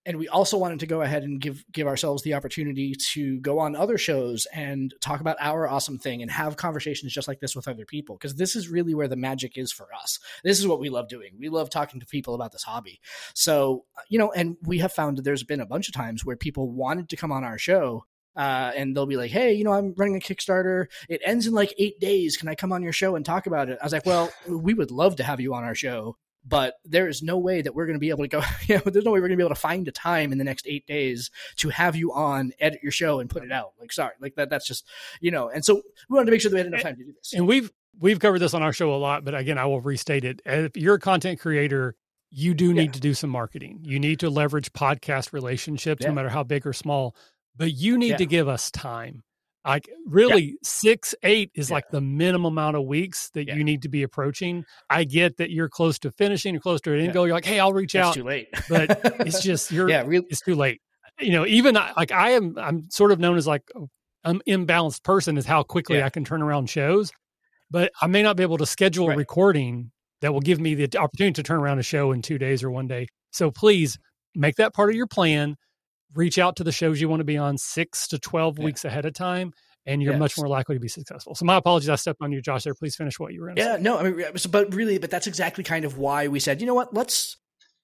and 0.05 0.17
we 0.17 0.27
also 0.27 0.57
wanted 0.57 0.79
to 0.79 0.87
go 0.87 1.01
ahead 1.01 1.23
and 1.23 1.41
give 1.41 1.63
give 1.71 1.87
ourselves 1.87 2.23
the 2.23 2.33
opportunity 2.33 2.95
to 3.11 3.39
go 3.41 3.59
on 3.59 3.75
other 3.75 3.97
shows 3.97 4.47
and 4.53 4.93
talk 5.01 5.21
about 5.21 5.37
our 5.39 5.67
awesome 5.67 5.97
thing 5.97 6.21
and 6.21 6.31
have 6.31 6.57
conversations 6.57 7.13
just 7.13 7.27
like 7.27 7.39
this 7.39 7.55
with 7.55 7.67
other 7.67 7.85
people 7.85 8.15
because 8.15 8.35
this 8.35 8.55
is 8.55 8.69
really 8.69 8.93
where 8.93 9.07
the 9.07 9.15
magic 9.15 9.57
is 9.57 9.71
for 9.71 9.87
us. 9.93 10.19
This 10.43 10.59
is 10.59 10.67
what 10.67 10.79
we 10.79 10.89
love 10.89 11.09
doing. 11.09 11.33
We 11.37 11.49
love 11.49 11.69
talking 11.69 11.99
to 11.99 12.05
people 12.05 12.33
about 12.33 12.51
this 12.51 12.63
hobby. 12.63 12.99
So, 13.33 13.85
you 14.07 14.19
know, 14.19 14.31
and 14.31 14.57
we 14.63 14.79
have 14.79 14.93
found 14.93 15.17
that 15.17 15.23
there's 15.23 15.43
been 15.43 15.61
a 15.61 15.65
bunch 15.65 15.87
of 15.87 15.93
times 15.93 16.25
where 16.25 16.37
people 16.37 16.71
wanted 16.71 17.09
to 17.09 17.17
come 17.17 17.31
on 17.31 17.43
our 17.43 17.57
show 17.57 18.05
uh, 18.35 18.71
and 18.75 18.95
they'll 18.95 19.05
be 19.05 19.17
like, 19.17 19.31
"Hey, 19.31 19.53
you 19.53 19.63
know, 19.63 19.73
I'm 19.73 19.93
running 19.97 20.15
a 20.15 20.19
Kickstarter. 20.19 20.85
It 21.09 21.21
ends 21.25 21.45
in 21.45 21.53
like 21.53 21.73
eight 21.77 21.99
days. 21.99 22.37
Can 22.37 22.47
I 22.47 22.55
come 22.55 22.71
on 22.71 22.83
your 22.83 22.93
show 22.93 23.15
and 23.15 23.25
talk 23.25 23.47
about 23.47 23.69
it?" 23.69 23.77
I 23.81 23.85
was 23.85 23.91
like, 23.91 24.05
"Well, 24.05 24.31
we 24.47 24.73
would 24.73 24.91
love 24.91 25.17
to 25.17 25.23
have 25.23 25.41
you 25.41 25.53
on 25.53 25.63
our 25.63 25.75
show, 25.75 26.15
but 26.45 26.75
there 26.85 27.07
is 27.07 27.21
no 27.21 27.37
way 27.37 27.61
that 27.61 27.75
we're 27.75 27.85
going 27.85 27.95
to 27.95 27.99
be 27.99 28.09
able 28.09 28.23
to 28.23 28.27
go. 28.27 28.41
You 28.67 28.75
know, 28.75 28.81
there's 28.85 29.05
no 29.05 29.11
way 29.11 29.19
we're 29.19 29.27
going 29.27 29.37
to 29.37 29.43
be 29.43 29.43
able 29.45 29.55
to 29.55 29.59
find 29.61 29.87
a 29.87 29.91
time 29.91 30.31
in 30.31 30.37
the 30.37 30.43
next 30.43 30.65
eight 30.67 30.85
days 30.87 31.29
to 31.57 31.69
have 31.69 31.95
you 31.95 32.13
on, 32.13 32.51
edit 32.59 32.79
your 32.83 32.91
show, 32.91 33.19
and 33.19 33.29
put 33.29 33.43
it 33.43 33.51
out. 33.51 33.73
Like, 33.79 33.91
sorry, 33.91 34.13
like 34.21 34.35
that. 34.35 34.49
That's 34.49 34.67
just 34.67 34.85
you 35.21 35.31
know. 35.31 35.49
And 35.49 35.63
so 35.65 35.75
we 36.09 36.15
wanted 36.15 36.25
to 36.27 36.31
make 36.31 36.41
sure 36.41 36.49
that 36.51 36.55
we 36.55 36.59
had 36.59 36.67
enough 36.67 36.81
time 36.81 36.95
to 36.95 37.03
do 37.03 37.13
this. 37.13 37.33
And 37.33 37.47
we've 37.47 37.71
we've 37.99 38.19
covered 38.19 38.39
this 38.39 38.53
on 38.53 38.63
our 38.63 38.73
show 38.73 38.93
a 38.93 38.97
lot, 38.97 39.25
but 39.25 39.35
again, 39.35 39.57
I 39.57 39.65
will 39.65 39.81
restate 39.81 40.23
it. 40.23 40.41
If 40.45 40.77
you're 40.77 40.95
a 40.95 40.99
content 40.99 41.39
creator, 41.39 41.95
you 42.31 42.53
do 42.53 42.73
need 42.73 42.85
Yeah. 42.87 42.91
to 42.91 42.99
do 42.99 43.13
some 43.13 43.29
marketing. 43.31 43.79
You 43.83 43.99
need 43.99 44.19
to 44.21 44.29
leverage 44.29 44.71
podcast 44.71 45.33
relationships, 45.33 46.03
Yeah. 46.03 46.09
no 46.09 46.13
matter 46.13 46.29
how 46.29 46.43
big 46.43 46.65
or 46.67 46.73
small. 46.73 47.15
But 47.57 47.73
you 47.73 47.97
need 47.97 48.11
Yeah. 48.11 48.17
to 48.17 48.25
give 48.25 48.47
us 48.47 48.71
time. 48.71 49.23
Like 49.65 49.89
really, 50.05 50.57
six, 50.63 51.13
eight 51.23 51.51
is 51.53 51.69
Yeah. 51.69 51.75
like 51.75 51.89
the 51.91 52.01
minimum 52.01 52.53
amount 52.53 52.77
of 52.77 52.85
weeks 52.85 53.29
that 53.31 53.47
Yeah. 53.47 53.55
you 53.55 53.63
need 53.63 53.81
to 53.83 53.89
be 53.89 54.03
approaching. 54.03 54.63
I 54.89 55.03
get 55.03 55.37
that 55.37 55.51
you're 55.51 55.69
close 55.69 55.99
to 55.99 56.11
finishing 56.11 56.55
or 56.55 56.59
close 56.59 56.81
to 56.81 56.93
an 56.93 56.99
end 57.01 57.13
goal. 57.13 57.27
You're 57.27 57.35
like, 57.35 57.45
hey, 57.45 57.59
I'll 57.59 57.73
reach 57.73 57.93
It's 57.95 58.05
out. 58.07 58.13
too 58.13 58.23
late. 58.23 58.47
but 58.69 58.99
It's 59.27 59.41
just 59.43 59.71
you're 59.71 59.89
yeah, 59.89 60.03
real. 60.05 60.23
it's 60.29 60.41
too 60.41 60.55
late. 60.55 60.81
You 61.19 61.31
know, 61.33 61.45
even 61.45 61.75
like 61.75 62.11
I 62.11 62.31
am, 62.31 62.57
I'm 62.57 62.89
sort 62.89 63.11
of 63.11 63.19
known 63.19 63.35
as 63.37 63.45
like 63.45 63.63
an 64.23 64.41
imbalanced 64.47 65.03
person 65.03 65.37
is 65.37 65.45
how 65.45 65.63
quickly 65.63 65.97
Yeah. 65.97 66.05
I 66.05 66.09
can 66.09 66.23
turn 66.23 66.41
around 66.41 66.69
shows, 66.69 67.11
but 67.69 67.91
I 68.01 68.07
may 68.07 68.23
not 68.23 68.37
be 68.37 68.43
able 68.43 68.57
to 68.59 68.65
schedule 68.65 69.09
a 69.11 69.15
recording 69.15 69.91
that 70.21 70.33
will 70.33 70.41
give 70.41 70.59
me 70.59 70.73
the 70.75 70.97
opportunity 70.97 71.33
to 71.33 71.43
turn 71.43 71.59
around 71.59 71.79
a 71.79 71.83
show 71.83 72.11
in 72.13 72.21
two 72.21 72.37
days 72.37 72.63
or 72.63 72.71
one 72.71 72.87
day. 72.87 73.07
So 73.31 73.51
please 73.51 73.97
make 74.35 74.55
that 74.55 74.73
part 74.73 74.89
of 74.89 74.95
your 74.95 75.07
plan. 75.07 75.55
Reach 76.13 76.37
out 76.39 76.55
to 76.57 76.63
the 76.63 76.71
shows 76.71 76.99
you 76.99 77.09
want 77.09 77.19
to 77.19 77.25
be 77.25 77.37
on 77.37 77.57
six 77.57 78.07
to 78.09 78.19
12 78.19 78.57
Yeah. 78.57 78.65
weeks 78.65 78.85
ahead 78.85 79.05
of 79.05 79.13
time, 79.13 79.53
and 79.85 80.01
you're 80.01 80.13
Yes. 80.13 80.19
much 80.19 80.37
more 80.37 80.47
likely 80.47 80.75
to 80.75 80.79
be 80.79 80.87
successful. 80.87 81.35
So, 81.35 81.45
my 81.45 81.57
apologies. 81.57 81.89
I 81.89 81.95
stepped 81.95 82.21
on 82.21 82.31
you, 82.31 82.41
Josh, 82.41 82.63
there. 82.63 82.73
Please 82.73 82.95
finish 82.95 83.19
what 83.19 83.33
you 83.33 83.41
were 83.41 83.53
Yeah, 83.55 83.75
say. 83.75 83.81
no, 83.81 83.97
I 83.97 84.09
mean, 84.09 84.25
but 84.49 84.73
really, 84.73 84.97
but 84.97 85.09
that's 85.09 85.27
exactly 85.27 85.63
kind 85.63 85.85
of 85.85 85.97
why 85.97 86.27
we 86.27 86.39
said, 86.39 86.61
you 86.61 86.67
know 86.67 86.73
what, 86.73 86.93
let's 86.93 87.37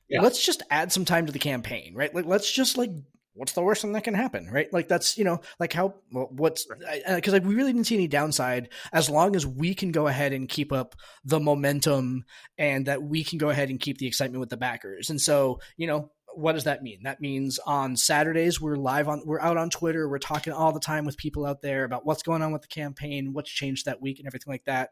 Yeah. 0.09 0.21
let's 0.21 0.43
just 0.45 0.61
add 0.69 0.91
some 0.91 1.05
time 1.05 1.25
to 1.25 1.31
the 1.31 1.39
campaign, 1.39 1.93
right? 1.95 2.13
Like, 2.13 2.25
let's 2.25 2.51
just 2.51 2.77
like, 2.77 2.91
what's 3.33 3.53
the 3.53 3.61
worst 3.61 3.81
thing 3.81 3.91
that 3.93 4.03
can 4.03 4.13
happen, 4.13 4.49
right? 4.51 4.71
Like, 4.71 4.87
that's 4.87 5.17
you 5.17 5.23
know, 5.23 5.41
like 5.59 5.73
how 5.73 5.95
well, 6.11 6.27
what's 6.31 6.65
because 7.07 7.33
like 7.33 7.43
we 7.43 7.55
really 7.55 7.73
didn't 7.73 7.87
see 7.87 7.95
any 7.95 8.07
downside 8.07 8.69
as 8.93 9.09
long 9.09 9.35
as 9.35 9.45
we 9.47 9.73
can 9.73 9.91
go 9.91 10.07
ahead 10.07 10.31
and 10.31 10.47
keep 10.47 10.71
up 10.71 10.95
the 11.23 11.39
momentum 11.39 12.23
and 12.57 12.85
that 12.85 13.01
we 13.03 13.23
can 13.23 13.37
go 13.37 13.49
ahead 13.49 13.69
and 13.69 13.79
keep 13.79 13.97
the 13.97 14.07
excitement 14.07 14.39
with 14.39 14.49
the 14.49 14.57
backers. 14.57 15.09
And 15.09 15.19
so, 15.19 15.59
you 15.75 15.87
know, 15.87 16.11
what 16.37 16.53
does 16.53 16.65
that 16.65 16.83
mean? 16.83 17.03
That 17.03 17.21
means 17.21 17.59
on 17.59 17.95
Saturdays 17.97 18.59
we're 18.59 18.75
live 18.75 19.07
on 19.07 19.23
we're 19.25 19.39
out 19.39 19.57
on 19.57 19.69
Twitter, 19.69 20.07
we're 20.07 20.19
talking 20.19 20.53
all 20.53 20.71
the 20.71 20.79
time 20.79 21.05
with 21.05 21.17
people 21.17 21.45
out 21.45 21.61
there 21.61 21.83
about 21.83 22.05
what's 22.05 22.23
going 22.23 22.41
on 22.41 22.51
with 22.51 22.61
the 22.61 22.67
campaign, 22.67 23.33
what's 23.33 23.49
changed 23.49 23.85
that 23.85 24.01
week 24.01 24.19
and 24.19 24.27
everything 24.27 24.51
like 24.51 24.65
that. 24.65 24.91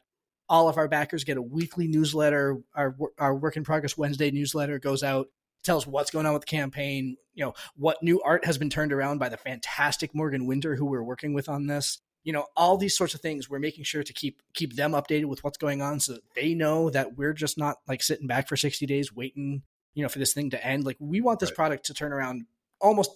All 0.50 0.70
of 0.70 0.78
our 0.78 0.88
backers 0.88 1.24
get 1.24 1.38
a 1.38 1.42
weekly 1.42 1.88
newsletter. 1.88 2.60
Our 2.76 2.96
our 3.18 3.36
work 3.36 3.58
in 3.58 3.64
progress 3.64 3.98
Wednesday 3.98 4.32
newsletter 4.32 4.80
goes 4.80 5.04
out, 5.04 5.28
tells 5.64 5.88
what's 5.88 6.12
going 6.12 6.26
on 6.26 6.34
with 6.34 6.44
the 6.44 6.48
campaign, 6.48 7.18
you 7.34 7.46
know, 7.46 7.54
what 7.76 8.02
new 8.04 8.22
art 8.22 8.46
has 8.46 8.58
been 8.58 8.70
turned 8.70 8.94
around 8.94 9.20
by 9.20 9.30
the 9.30 9.38
fantastic 9.38 10.14
Morgan 10.14 10.46
Winter 10.46 10.76
who 10.76 10.86
we're 10.86 11.04
working 11.04 11.34
with 11.34 11.50
on 11.50 11.68
this. 11.68 12.00
You 12.24 12.32
know, 12.32 12.46
all 12.56 12.78
these 12.78 12.96
sorts 12.96 13.14
of 13.14 13.22
things 13.22 13.50
we're 13.50 13.60
making 13.60 13.84
sure 13.84 14.04
to 14.04 14.14
keep 14.14 14.42
keep 14.54 14.76
them 14.76 14.94
updated 14.94 15.26
with 15.26 15.44
what's 15.44 15.58
going 15.58 15.82
on 15.82 16.00
so 16.00 16.14
that 16.14 16.24
they 16.36 16.54
know 16.54 16.90
that 16.90 17.18
we're 17.18 17.34
just 17.34 17.58
not 17.58 17.78
like 17.88 18.02
sitting 18.02 18.28
back 18.28 18.48
for 18.48 18.56
60 18.56 18.86
days 18.86 19.14
waiting, 19.14 19.64
you 19.94 20.04
know, 20.04 20.10
for 20.10 20.20
this 20.20 20.34
thing 20.34 20.50
to 20.52 20.66
end. 20.66 20.86
Like 20.86 20.98
we 21.00 21.22
want 21.22 21.40
this 21.40 21.50
Right. 21.50 21.56
product 21.56 21.86
to 21.88 21.94
turn 21.94 22.14
around 22.14 22.46
almost 22.82 23.12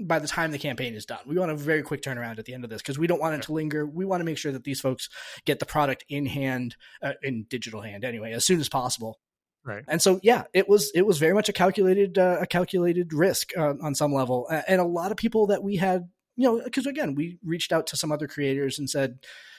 by 0.00 0.18
the 0.20 0.28
time 0.28 0.52
the 0.52 0.58
campaign 0.58 0.94
is 0.94 1.04
done. 1.04 1.18
We 1.26 1.36
want 1.36 1.50
a 1.50 1.56
very 1.56 1.82
quick 1.82 2.02
turnaround 2.02 2.38
at 2.38 2.44
the 2.44 2.54
end 2.54 2.62
of 2.62 2.70
this 2.70 2.80
because 2.80 2.98
we 2.98 3.08
don't 3.08 3.20
want 3.20 3.34
it 3.34 3.42
to 3.42 3.52
linger. 3.52 3.84
We 3.84 4.04
want 4.04 4.20
to 4.20 4.24
make 4.24 4.38
sure 4.38 4.52
that 4.52 4.62
these 4.64 4.80
folks 4.80 5.08
get 5.44 5.58
the 5.58 5.66
product 5.66 6.04
in 6.08 6.26
hand, 6.26 6.76
uh, 7.02 7.14
in 7.22 7.46
digital 7.48 7.80
hand 7.82 8.04
anyway, 8.04 8.32
as 8.32 8.46
soon 8.46 8.60
as 8.60 8.68
possible. 8.68 9.18
Right. 9.64 9.84
And 9.88 10.00
so, 10.00 10.20
yeah, 10.22 10.44
it 10.54 10.68
was 10.68 10.92
it 10.94 11.04
was 11.04 11.18
very 11.18 11.34
much 11.34 11.48
a 11.48 11.52
calculated 11.52 12.16
uh, 12.16 12.38
a 12.40 12.46
calculated 12.46 13.12
risk 13.12 13.50
uh, 13.58 13.74
on 13.82 13.94
some 13.94 14.14
level, 14.14 14.48
and 14.48 14.80
a 14.80 14.84
lot 14.84 15.10
of 15.10 15.16
people 15.16 15.48
that 15.48 15.62
we 15.62 15.76
had, 15.76 16.08
you 16.36 16.44
know, 16.44 16.62
because 16.62 16.86
again, 16.86 17.14
we 17.16 17.38
reached 17.44 17.72
out 17.72 17.88
to 17.88 17.96
some 17.96 18.12
other 18.12 18.28
creators 18.28 18.78
and 18.78 18.88
said, 18.88 19.18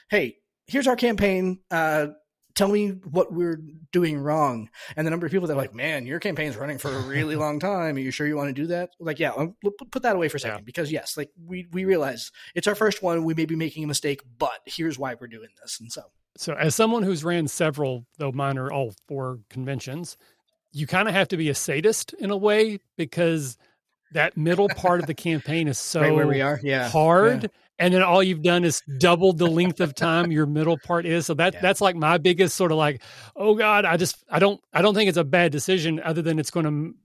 "Hey, 0.09 0.37
here's 0.67 0.87
our 0.87 0.95
campaign. 0.95 1.59
Tell 2.59 2.67
me 2.67 2.89
what 2.89 3.33
we're 3.33 3.59
doing 3.91 4.19
wrong." 4.19 4.69
And 4.95 5.07
the 5.07 5.11
number 5.11 5.25
of 5.25 5.31
people 5.31 5.47
that 5.47 5.53
are 5.53 5.57
like, 5.57 5.73
"Man, 5.73 6.05
your 6.05 6.19
campaign's 6.19 6.57
running 6.57 6.77
for 6.77 6.89
a 6.89 7.01
really 7.01 7.35
long 7.45 7.59
time. 7.59 7.95
Are 7.95 7.99
you 7.99 8.11
sure 8.11 8.27
you 8.27 8.35
want 8.35 8.49
to 8.49 8.61
do 8.61 8.67
that?" 8.67 8.91
Like, 8.99 9.17
yeah, 9.17 9.31
um, 9.31 9.55
put 9.91 10.03
that 10.03 10.15
away 10.15 10.27
for 10.27 10.37
a 10.37 10.39
second 10.39 10.59
Yeah. 10.59 10.63
because 10.65 10.91
yes, 10.91 11.17
like 11.17 11.31
we 11.43 11.67
we 11.71 11.85
realize 11.85 12.31
it's 12.53 12.67
our 12.67 12.75
first 12.75 13.01
one. 13.01 13.23
We 13.23 13.33
may 13.33 13.45
be 13.45 13.55
making 13.55 13.83
a 13.83 13.87
mistake, 13.87 14.21
but 14.37 14.59
here's 14.65 14.99
why 14.99 15.15
we're 15.19 15.27
doing 15.27 15.49
this. 15.61 15.79
And 15.79 15.91
so, 15.91 16.03
So, 16.37 16.53
as 16.53 16.75
someone 16.75 17.03
who's 17.03 17.23
ran 17.23 17.47
several, 17.47 18.05
though 18.17 18.31
mine 18.31 18.57
are 18.57 18.71
all 18.71 18.93
for 19.07 19.39
conventions, 19.49 20.17
you 20.71 20.85
kind 20.85 21.07
of 21.07 21.13
have 21.13 21.29
to 21.29 21.37
be 21.37 21.49
a 21.49 21.55
sadist 21.55 22.13
in 22.13 22.29
a 22.29 22.37
way 22.37 22.79
because 22.97 23.57
that 24.11 24.37
middle 24.37 24.69
part 24.69 24.99
of 24.99 25.07
the 25.07 25.13
campaign 25.29 25.67
is 25.67 25.77
so 25.77 26.01
right 26.01 26.13
where 26.13 26.27
we 26.27 26.41
are, 26.41 26.59
yeah, 26.61 26.89
hard. 26.89 27.49
And 27.79 27.93
then 27.93 28.03
all 28.03 28.21
you've 28.21 28.41
done 28.43 28.65
is 28.65 28.81
doubled 28.97 29.37
the 29.37 29.47
length 29.47 29.79
of 29.79 29.95
time 29.95 30.31
your 30.31 30.45
middle 30.45 30.77
part 30.77 31.05
is. 31.05 31.25
So 31.25 31.33
that 31.35 31.53
Yeah. 31.55 31.61
that's 31.61 31.79
like 31.81 31.95
my 31.95 32.17
biggest 32.17 32.55
sort 32.55 32.71
of 32.71 32.77
like, 32.77 33.01
oh 33.35 33.55
God, 33.55 33.85
I 33.85 33.95
just 33.97 34.23
I 34.29 34.39
don't 34.39 34.59
I 34.73 34.81
don't 34.81 34.93
think 34.93 35.07
it's 35.07 35.17
a 35.17 35.23
bad 35.23 35.51
decision 35.51 35.99
other 36.03 36.21
than 36.21 36.39
it's 36.39 36.51
going 36.51 36.65
to 36.65 36.95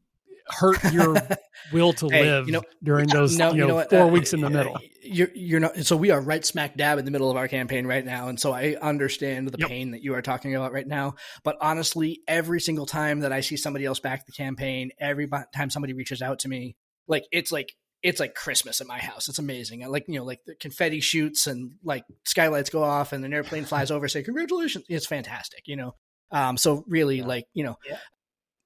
hurt 0.49 0.83
your 0.93 1.15
will 1.73 1.93
to 1.95 2.09
Hey, 2.09 2.21
live 2.23 2.47
you 2.47 2.53
know- 2.53 2.63
during 2.83 3.09
those 3.09 3.39
No, 3.39 3.53
you 3.53 3.67
know, 3.67 3.77
what? 3.77 3.89
four 3.89 4.03
Uh, 4.05 4.09
weeks 4.09 4.33
in 4.35 4.41
the 4.41 4.49
uh, 4.49 4.51
middle. 4.51 4.79
You're 5.03 5.29
you're 5.35 5.61
not. 5.61 5.77
So 5.87 5.97
we 5.97 6.11
are 6.11 6.21
right 6.21 6.45
smack 6.45 6.77
dab 6.77 6.99
in 6.99 7.05
the 7.05 7.11
middle 7.11 7.31
of 7.31 7.37
our 7.37 7.47
campaign 7.49 7.87
right 7.87 8.05
now, 8.05 8.29
and 8.29 8.39
so 8.41 8.53
I 8.53 8.77
understand 8.83 9.49
the 9.49 9.59
Yep. 9.59 9.69
pain 9.69 9.91
that 9.93 10.03
you 10.03 10.15
are 10.15 10.23
talking 10.23 10.55
about 10.55 10.73
right 10.73 10.87
now. 10.87 11.15
But 11.45 11.57
honestly, 11.61 12.21
every 12.27 12.61
single 12.61 12.85
time 12.87 13.21
that 13.21 13.33
I 13.33 13.41
see 13.41 13.57
somebody 13.57 13.85
else 13.85 14.01
back 14.01 14.27
the 14.27 14.33
campaign, 14.33 14.91
every 14.99 15.29
time 15.55 15.71
somebody 15.71 15.93
reaches 15.93 16.21
out 16.23 16.41
to 16.41 16.49
me, 16.49 16.75
like 17.07 17.25
it's 17.33 17.53
like 17.53 17.75
it's 18.05 18.21
like 18.21 18.35
Christmas 18.35 18.81
at 18.83 18.87
my 18.87 18.99
house. 18.99 19.29
It's 19.29 19.39
amazing. 19.39 19.83
I 19.83 19.87
like 19.89 20.05
you 20.07 20.19
know 20.19 20.25
like 20.25 20.41
the 20.47 20.55
confetti 20.55 21.01
shoots 21.01 21.47
and 21.49 21.73
like 21.83 22.05
skylights 22.25 22.71
go 22.71 22.83
off 22.85 23.13
and 23.13 23.25
an 23.25 23.33
airplane 23.33 23.65
flies 23.65 23.91
over. 23.91 24.07
Say 24.07 24.23
congratulations! 24.23 24.85
It's 24.89 25.07
fantastic. 25.07 25.63
You 25.67 25.77
know. 25.77 25.95
Um. 26.31 26.57
So 26.57 26.85
really, 26.87 27.19
Yeah. 27.19 27.27
like 27.27 27.47
you 27.55 27.65
know, 27.65 27.77
Yeah. 27.89 27.99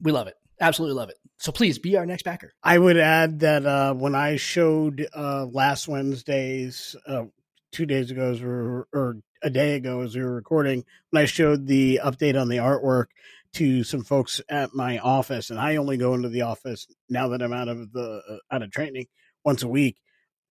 we 0.01 0.13
love 0.13 0.27
it. 0.27 0.35
Absolutely 0.61 0.97
love 0.97 1.09
it. 1.09 1.17
So 1.39 1.53
please 1.53 1.79
be 1.79 1.97
our 1.97 2.05
next 2.05 2.25
backer. 2.25 2.53
I 2.65 2.77
would 2.79 2.97
add 2.97 3.39
that 3.41 3.65
uh, 3.65 3.95
when 3.95 4.17
I 4.17 4.37
showed 4.37 5.07
uh, 5.15 5.47
last 5.47 5.87
Wednesday's, 5.87 6.97
uh, 7.07 7.27
two 7.71 7.87
days 7.87 8.11
ago, 8.11 8.33
as 8.33 8.41
we 8.41 8.49
were, 8.49 8.89
or 8.93 9.19
a 9.43 9.51
day 9.51 9.77
ago 9.77 10.01
as 10.01 10.17
we 10.17 10.23
were 10.23 10.35
recording, 10.35 10.85
when 11.11 11.23
I 11.23 11.27
showed 11.27 11.69
the 11.69 12.01
update 12.03 12.41
on 12.41 12.49
the 12.49 12.57
artwork 12.57 13.07
to 13.53 13.85
some 13.85 14.03
folks 14.03 14.41
at 14.49 14.75
my 14.75 14.99
office, 14.99 15.51
and 15.51 15.61
I 15.61 15.77
only 15.77 15.97
go 15.97 16.15
into 16.15 16.29
the 16.29 16.43
office 16.43 16.89
now 17.09 17.29
that 17.29 17.41
I'm 17.43 17.53
out 17.53 17.69
of 17.69 17.93
the 17.93 18.21
uh, 18.29 18.55
out 18.55 18.63
of 18.63 18.73
training 18.73 19.07
once 19.49 19.63
a 19.63 19.69
week, 19.69 19.97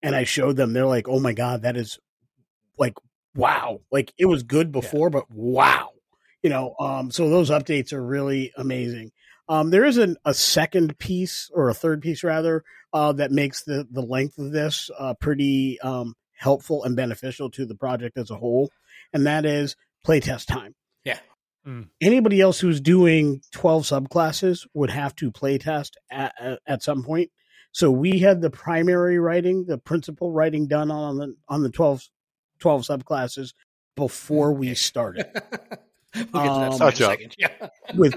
and 0.01 0.15
I 0.15 0.23
showed 0.23 0.55
them, 0.55 0.73
they're 0.73 0.87
like, 0.87 1.07
"Oh 1.07 1.19
my 1.19 1.33
god, 1.33 1.61
that 1.61 1.77
is 1.77 1.99
like 2.79 2.95
wow! 3.35 3.81
Like 3.91 4.11
it 4.17 4.25
was 4.25 4.41
good 4.41 4.71
before, 4.71 5.11
but 5.11 5.29
wow!" 5.29 5.91
You 6.41 6.49
know, 6.49 6.73
um, 6.79 7.11
so 7.11 7.29
those 7.29 7.51
updates 7.51 7.93
are 7.93 8.03
really 8.03 8.51
amazing. 8.57 9.11
Um, 9.47 9.69
there 9.69 9.85
is 9.85 9.97
an, 9.97 10.17
a 10.25 10.33
second 10.33 10.97
piece 10.97 11.51
or 11.53 11.69
a 11.69 11.75
third 11.75 12.01
piece 12.01 12.23
rather 12.23 12.63
uh, 12.91 13.13
that 13.13 13.31
makes 13.31 13.63
the 13.63 13.87
the 13.91 14.01
length 14.01 14.39
of 14.39 14.51
this 14.51 14.89
uh, 14.97 15.13
pretty 15.13 15.79
um, 15.81 16.15
helpful 16.33 16.83
and 16.83 16.95
beneficial 16.95 17.51
to 17.51 17.67
the 17.67 17.75
project 17.75 18.17
as 18.17 18.31
a 18.31 18.35
whole, 18.35 18.71
and 19.13 19.27
that 19.27 19.45
is 19.45 19.75
playtest 20.07 20.47
time. 20.47 20.73
Yeah. 21.03 21.19
Mm. 21.67 21.89
Anybody 22.01 22.41
else 22.41 22.59
who's 22.59 22.81
doing 22.81 23.41
twelve 23.51 23.83
subclasses 23.83 24.65
would 24.73 24.89
have 24.89 25.13
to 25.17 25.31
playtest 25.31 25.91
at, 26.09 26.33
at, 26.39 26.59
at 26.65 26.81
some 26.81 27.03
point. 27.03 27.29
So 27.77 27.91
we 27.91 28.17
had 28.17 28.41
the 28.41 28.49
primary 28.49 29.19
writing, 29.19 29.65
the 29.65 29.77
principal 29.77 30.31
writing 30.31 30.65
done 30.65 30.89
on 30.89 31.17
the 31.19 31.35
on 31.47 31.61
the 31.61 31.69
12, 31.69 32.09
12 32.57 32.81
subclasses 32.81 33.53
before 33.95 34.51
we 34.51 34.73
started. 34.73 35.27
we'll 36.15 36.23
get 36.23 36.31
to 36.31 36.31
that 36.33 36.37
Um, 36.39 36.81
in 36.81 36.87
a 36.87 36.95
second. 36.95 37.35
Yeah. 37.37 37.69
with, 37.93 38.15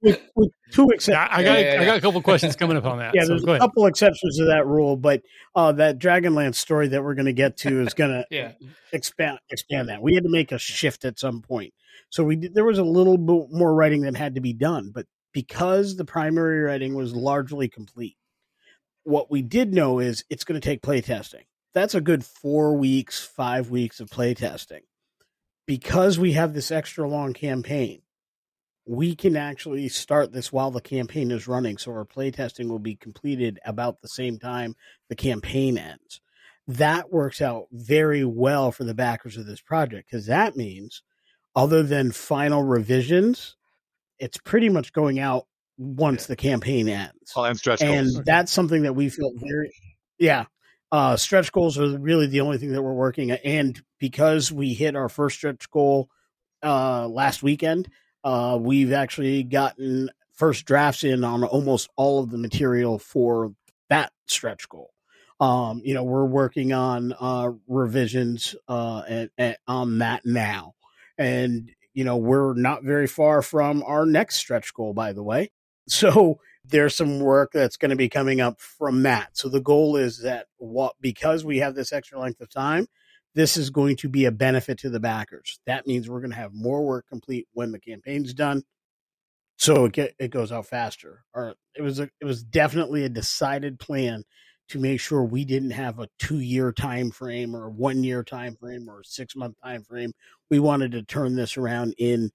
with 0.00 0.22
with 0.34 0.48
two 0.72 0.88
exceptions. 0.94 1.08
Yeah, 1.08 1.28
I 1.30 1.42
got 1.42 1.58
yeah, 1.58 1.74
yeah, 1.74 1.80
I 1.82 1.84
got 1.84 1.98
a 1.98 2.00
couple 2.00 2.22
questions 2.22 2.56
coming 2.56 2.78
up 2.78 2.86
on 2.86 2.96
that. 3.00 3.14
yeah, 3.14 3.24
so 3.24 3.28
there's 3.36 3.42
a 3.44 3.58
couple 3.58 3.84
exceptions 3.84 4.38
to 4.38 4.46
that 4.46 4.66
rule, 4.66 4.96
but 4.96 5.20
uh, 5.54 5.72
that 5.72 5.98
Dragonlance 5.98 6.54
story 6.54 6.88
that 6.88 7.04
we're 7.04 7.14
going 7.14 7.26
to 7.26 7.34
get 7.34 7.58
to 7.58 7.82
is 7.82 7.92
going 7.92 8.12
to 8.12 8.24
Yeah. 8.30 8.52
expand 8.94 9.38
expand 9.50 9.90
that. 9.90 10.00
We 10.00 10.14
had 10.14 10.24
to 10.24 10.30
make 10.30 10.52
a 10.52 10.58
shift 10.58 11.04
at 11.04 11.18
some 11.18 11.42
point, 11.42 11.74
so 12.08 12.24
we 12.24 12.36
did, 12.36 12.54
there 12.54 12.64
was 12.64 12.78
a 12.78 12.82
little 12.84 13.18
bit 13.18 13.48
more 13.50 13.74
writing 13.74 14.00
that 14.02 14.16
had 14.16 14.36
to 14.36 14.40
be 14.40 14.54
done, 14.54 14.90
but 14.94 15.04
because 15.34 15.96
the 15.96 16.06
primary 16.06 16.60
writing 16.60 16.94
was 16.94 17.12
largely 17.14 17.68
complete, 17.68 18.16
what 19.06 19.30
we 19.30 19.40
did 19.40 19.72
know 19.72 20.00
is 20.00 20.24
it's 20.28 20.44
going 20.44 20.60
to 20.60 20.68
take 20.68 20.82
playtesting. 20.82 21.44
That's 21.74 21.94
a 21.94 22.00
good 22.00 22.24
four 22.24 22.76
weeks, 22.76 23.24
five 23.24 23.70
weeks 23.70 24.00
of 24.00 24.10
playtesting. 24.10 24.80
Because 25.66 26.18
we 26.18 26.32
have 26.32 26.54
this 26.54 26.70
extra 26.70 27.08
long 27.08 27.32
campaign, 27.32 28.02
we 28.84 29.14
can 29.14 29.36
actually 29.36 29.88
start 29.88 30.32
this 30.32 30.52
while 30.52 30.70
the 30.70 30.80
campaign 30.80 31.30
is 31.30 31.46
running. 31.46 31.76
So 31.76 31.92
our 31.92 32.04
playtesting 32.04 32.68
will 32.68 32.80
be 32.80 32.96
completed 32.96 33.60
about 33.64 34.00
the 34.00 34.08
same 34.08 34.38
time 34.38 34.74
the 35.08 35.16
campaign 35.16 35.78
ends. 35.78 36.20
That 36.66 37.12
works 37.12 37.40
out 37.40 37.66
very 37.70 38.24
well 38.24 38.72
for 38.72 38.82
the 38.82 38.94
backers 38.94 39.36
of 39.36 39.46
this 39.46 39.60
project 39.60 40.08
because 40.10 40.26
that 40.26 40.56
means, 40.56 41.02
other 41.54 41.84
than 41.84 42.10
final 42.10 42.64
revisions, 42.64 43.56
it's 44.18 44.38
pretty 44.38 44.68
much 44.68 44.92
going 44.92 45.20
out 45.20 45.46
once 45.78 46.26
the 46.26 46.36
campaign 46.36 46.88
ends 46.88 47.32
Well, 47.34 47.44
and 47.46 47.58
stretch 47.58 47.82
and 47.82 48.06
goals. 48.06 48.16
Okay. 48.16 48.24
that's 48.26 48.52
something 48.52 48.82
that 48.82 48.94
we 48.94 49.08
feel 49.08 49.32
very 49.36 49.72
yeah 50.18 50.46
uh 50.92 51.16
stretch 51.16 51.52
goals 51.52 51.78
are 51.78 51.98
really 51.98 52.26
the 52.26 52.40
only 52.40 52.58
thing 52.58 52.72
that 52.72 52.82
we're 52.82 52.92
working 52.92 53.30
at 53.30 53.44
and 53.44 53.80
because 53.98 54.50
we 54.50 54.72
hit 54.72 54.96
our 54.96 55.08
first 55.08 55.36
stretch 55.36 55.70
goal 55.70 56.08
uh 56.62 57.06
last 57.06 57.42
weekend 57.42 57.88
uh 58.24 58.58
we've 58.60 58.92
actually 58.92 59.42
gotten 59.42 60.10
first 60.32 60.64
drafts 60.64 61.04
in 61.04 61.24
on 61.24 61.44
almost 61.44 61.88
all 61.96 62.22
of 62.22 62.30
the 62.30 62.38
material 62.38 62.98
for 62.98 63.52
that 63.90 64.12
stretch 64.26 64.68
goal 64.68 64.92
um 65.40 65.82
you 65.84 65.92
know 65.92 66.04
we're 66.04 66.24
working 66.24 66.72
on 66.72 67.12
uh 67.20 67.50
revisions 67.68 68.54
uh 68.68 69.02
and, 69.06 69.30
and 69.36 69.56
on 69.66 69.98
that 69.98 70.24
now 70.24 70.72
and 71.18 71.70
you 71.92 72.04
know 72.04 72.16
we're 72.16 72.54
not 72.54 72.82
very 72.82 73.06
far 73.06 73.42
from 73.42 73.82
our 73.82 74.06
next 74.06 74.36
stretch 74.36 74.72
goal 74.72 74.94
by 74.94 75.12
the 75.12 75.22
way 75.22 75.50
so 75.88 76.38
there's 76.64 76.96
some 76.96 77.20
work 77.20 77.52
that's 77.52 77.76
going 77.76 77.90
to 77.90 77.96
be 77.96 78.08
coming 78.08 78.40
up 78.40 78.60
from 78.60 79.02
that. 79.04 79.36
So 79.36 79.48
the 79.48 79.60
goal 79.60 79.96
is 79.96 80.22
that 80.22 80.46
what 80.58 80.94
because 81.00 81.44
we 81.44 81.58
have 81.58 81.74
this 81.74 81.92
extra 81.92 82.18
length 82.18 82.40
of 82.40 82.50
time, 82.50 82.88
this 83.34 83.56
is 83.56 83.70
going 83.70 83.96
to 83.96 84.08
be 84.08 84.24
a 84.24 84.32
benefit 84.32 84.78
to 84.78 84.90
the 84.90 85.00
backers. 85.00 85.60
That 85.66 85.86
means 85.86 86.08
we're 86.08 86.20
going 86.20 86.32
to 86.32 86.36
have 86.36 86.54
more 86.54 86.84
work 86.84 87.06
complete 87.08 87.46
when 87.52 87.70
the 87.70 87.78
campaign's 87.78 88.34
done. 88.34 88.62
So 89.58 89.86
it 89.86 89.92
get, 89.92 90.14
it 90.18 90.30
goes 90.30 90.52
out 90.52 90.66
faster. 90.66 91.24
Or 91.34 91.54
it 91.74 91.82
was 91.82 92.00
a, 92.00 92.10
it 92.20 92.24
was 92.24 92.42
definitely 92.42 93.04
a 93.04 93.08
decided 93.08 93.78
plan 93.78 94.24
to 94.68 94.78
make 94.80 95.00
sure 95.00 95.22
we 95.22 95.44
didn't 95.44 95.70
have 95.70 96.00
a 96.00 96.08
two 96.18 96.40
year 96.40 96.72
time 96.72 97.10
frame 97.10 97.54
or 97.54 97.66
a 97.66 97.70
one 97.70 98.02
year 98.02 98.24
time 98.24 98.56
frame 98.56 98.88
or 98.88 99.00
a 99.00 99.04
six 99.04 99.36
month 99.36 99.54
time 99.62 99.84
frame. 99.84 100.12
We 100.50 100.58
wanted 100.58 100.92
to 100.92 101.02
turn 101.02 101.36
this 101.36 101.56
around 101.56 101.94
in 101.98 102.30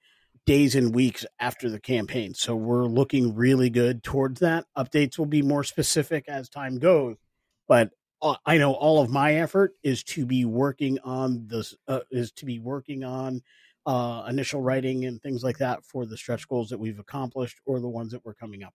days 0.46 0.76
and 0.76 0.94
weeks 0.94 1.26
after 1.40 1.70
the 1.70 1.80
campaign. 1.80 2.34
So 2.34 2.56
we're 2.56 2.86
looking 2.86 3.36
really 3.36 3.70
good 3.70 4.04
towards 4.04 4.40
that. 4.40 4.66
Updates 4.78 5.18
will 5.18 5.26
be 5.28 5.42
more 5.42 5.64
specific 5.64 6.26
as 6.28 6.50
time 6.50 6.80
goes, 6.80 7.18
but 7.68 7.92
uh, 8.22 8.36
I 8.46 8.58
know 8.58 8.74
all 8.74 9.02
of 9.02 9.10
my 9.10 9.36
effort 9.36 9.74
is 9.84 10.04
to 10.04 10.26
be 10.26 10.46
working 10.46 11.00
on 11.04 11.48
this 11.48 11.76
uh, 11.88 12.02
is 12.12 12.32
to 12.34 12.46
be 12.46 12.60
working 12.60 13.04
on 13.04 13.42
uh, 13.86 14.26
initial 14.30 14.62
writing 14.62 15.06
and 15.06 15.22
things 15.22 15.44
like 15.44 15.58
that 15.58 15.84
for 15.86 16.06
the 16.06 16.18
stretch 16.18 16.48
goals 16.48 16.70
that 16.70 16.80
we've 16.80 17.00
accomplished 17.00 17.60
or 17.66 17.80
the 17.80 17.90
ones 17.90 18.12
that 18.12 18.24
we're 18.24 18.36
coming 18.36 18.64
up. 18.64 18.74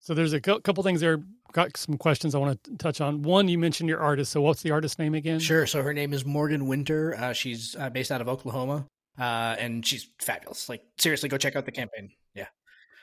So 0.00 0.12
there's 0.12 0.34
a 0.34 0.40
couple 0.40 0.82
things 0.82 1.00
there. 1.00 1.22
Got 1.52 1.76
some 1.78 1.96
questions 1.96 2.34
I 2.34 2.38
want 2.38 2.62
to 2.64 2.76
touch 2.76 3.00
on. 3.00 3.22
One, 3.22 3.48
you 3.48 3.56
mentioned 3.58 3.88
your 3.88 4.00
artist. 4.00 4.32
So 4.32 4.42
what's 4.42 4.60
the 4.60 4.70
artist 4.70 4.98
name 4.98 5.14
again? 5.14 5.38
Sure. 5.38 5.66
So 5.66 5.82
her 5.82 5.94
name 5.94 6.12
is 6.12 6.26
Morgan 6.26 6.66
Winter. 6.66 7.14
Uh, 7.16 7.32
she's 7.32 7.74
uh, 7.76 7.88
based 7.88 8.12
out 8.12 8.20
of 8.20 8.28
Oklahoma, 8.28 8.86
uh, 9.18 9.56
and 9.58 9.86
she's 9.86 10.08
fabulous. 10.20 10.68
Like 10.68 10.82
seriously, 10.98 11.28
go 11.28 11.36
check 11.36 11.56
out 11.56 11.64
the 11.64 11.72
campaign. 11.72 12.10
Yeah. 12.34 12.46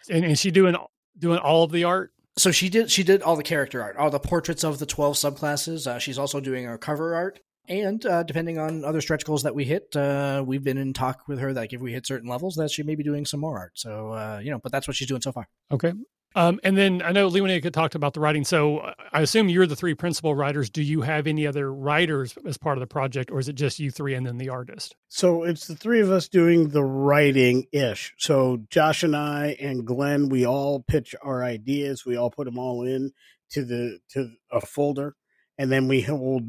And 0.10 0.26
is 0.26 0.40
she 0.40 0.52
doing 0.52 0.76
doing 1.18 1.40
all 1.40 1.64
of 1.64 1.72
the 1.72 1.84
art? 1.84 2.12
So 2.38 2.52
she 2.52 2.70
did. 2.70 2.90
She 2.90 3.04
did 3.04 3.22
all 3.22 3.36
the 3.36 3.44
character 3.44 3.82
art, 3.82 3.98
all 3.98 4.10
the 4.10 4.20
portraits 4.20 4.64
of 4.64 4.80
the 4.80 4.86
twelve 4.86 5.16
subclasses. 5.16 5.88
Uh, 5.88 6.00
she's 6.00 6.18
also 6.18 6.40
doing 6.40 6.68
our 6.68 6.78
cover 6.78 7.16
art. 7.16 7.40
And 7.68 8.06
uh, 8.06 8.24
depending 8.24 8.58
on 8.58 8.84
other 8.84 9.02
stretch 9.02 9.24
goals 9.24 9.44
that 9.44 9.54
we 9.54 9.64
hit, 9.66 9.96
uh, 9.96 10.44
we've 10.46 10.64
been 10.64 10.78
in 10.78 10.94
talk 10.94 11.28
with 11.28 11.40
her 11.40 11.54
that 11.54 11.60
like 11.60 11.74
if 11.74 11.82
we 11.82 11.94
hit 11.94 12.08
certain 12.08 12.28
levels, 12.28 12.56
that 12.56 12.72
she 12.72 12.84
may 12.84 12.96
be 12.96 13.04
doing 13.04 13.26
some 13.26 13.40
more 13.40 13.58
art. 13.58 13.74
So 13.76 14.14
uh, 14.14 14.42
you 14.44 14.52
know, 14.52 14.60
but 14.60 14.72
that's 14.72 14.88
what 14.88 14.96
she's 14.96 15.08
doing 15.08 15.22
so 15.22 15.32
far. 15.32 15.48
Okay. 15.72 15.94
Um, 16.36 16.60
and 16.64 16.78
then 16.78 17.02
I 17.02 17.12
know 17.12 17.30
Leonika 17.30 17.72
talked 17.72 17.96
about 17.96 18.14
the 18.14 18.20
writing. 18.20 18.46
So 18.46 18.80
uh, 18.80 18.94
I 19.12 19.22
assume 19.22 19.50
you're 19.50 19.68
the 19.68 19.76
three 19.76 19.94
principal 19.94 20.34
writers. 20.34 20.70
Do 20.70 20.82
you 20.82 21.02
have 21.02 21.28
any 21.28 21.46
other 21.46 21.74
writers 21.74 22.36
as 22.46 22.58
part 22.58 22.78
of 22.78 22.80
the 22.80 22.88
project, 22.88 23.32
or 23.32 23.40
is 23.40 23.50
it 23.50 23.54
just 23.54 23.80
you 23.80 23.92
three 23.92 24.14
and 24.14 24.26
then 24.26 24.38
the 24.38 24.50
artist? 24.50 24.96
So 25.10 25.44
it's 25.44 25.68
the 25.68 25.76
three 25.76 26.00
of 26.00 26.10
us 26.10 26.30
doing 26.30 26.70
the 26.70 26.84
writing 26.84 27.66
ish. 27.72 28.14
So 28.18 28.62
Josh 28.70 29.04
and 29.04 29.16
I 29.16 29.58
and 29.60 29.86
Glenn, 29.86 30.30
we 30.30 30.46
all 30.46 30.82
pitch 30.82 31.16
our 31.22 31.44
ideas. 31.44 32.06
We 32.06 32.16
all 32.16 32.32
put 32.32 32.46
them 32.46 32.58
all 32.58 32.84
in 32.84 33.12
to 33.52 33.66
the 33.66 34.00
to 34.12 34.32
a 34.52 34.62
folder, 34.62 35.16
and 35.58 35.72
then 35.72 35.88
we 35.88 36.02
hold 36.02 36.44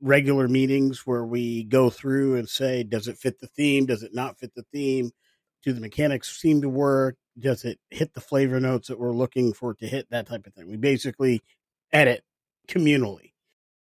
regular 0.00 0.46
meetings 0.48 1.06
where 1.06 1.24
we 1.24 1.64
go 1.64 1.88
through 1.90 2.36
and 2.36 2.48
say, 2.48 2.82
does 2.82 3.08
it 3.08 3.16
fit 3.16 3.40
the 3.40 3.46
theme? 3.46 3.86
Does 3.86 4.02
it 4.02 4.14
not 4.14 4.38
fit 4.38 4.54
the 4.54 4.64
theme? 4.70 5.10
Do 5.64 5.72
the 5.72 5.80
mechanics 5.80 6.38
seem 6.38 6.60
to 6.60 6.68
work? 6.68 7.16
Does 7.38 7.64
it 7.64 7.78
hit 7.90 8.14
the 8.14 8.20
flavor 8.20 8.60
notes 8.60 8.88
that 8.88 8.98
we're 8.98 9.12
looking 9.12 9.52
for 9.52 9.72
it 9.72 9.78
to 9.80 9.86
hit? 9.86 10.10
That 10.10 10.26
type 10.26 10.46
of 10.46 10.54
thing. 10.54 10.68
We 10.68 10.76
basically 10.76 11.42
edit 11.92 12.24
communally. 12.68 13.32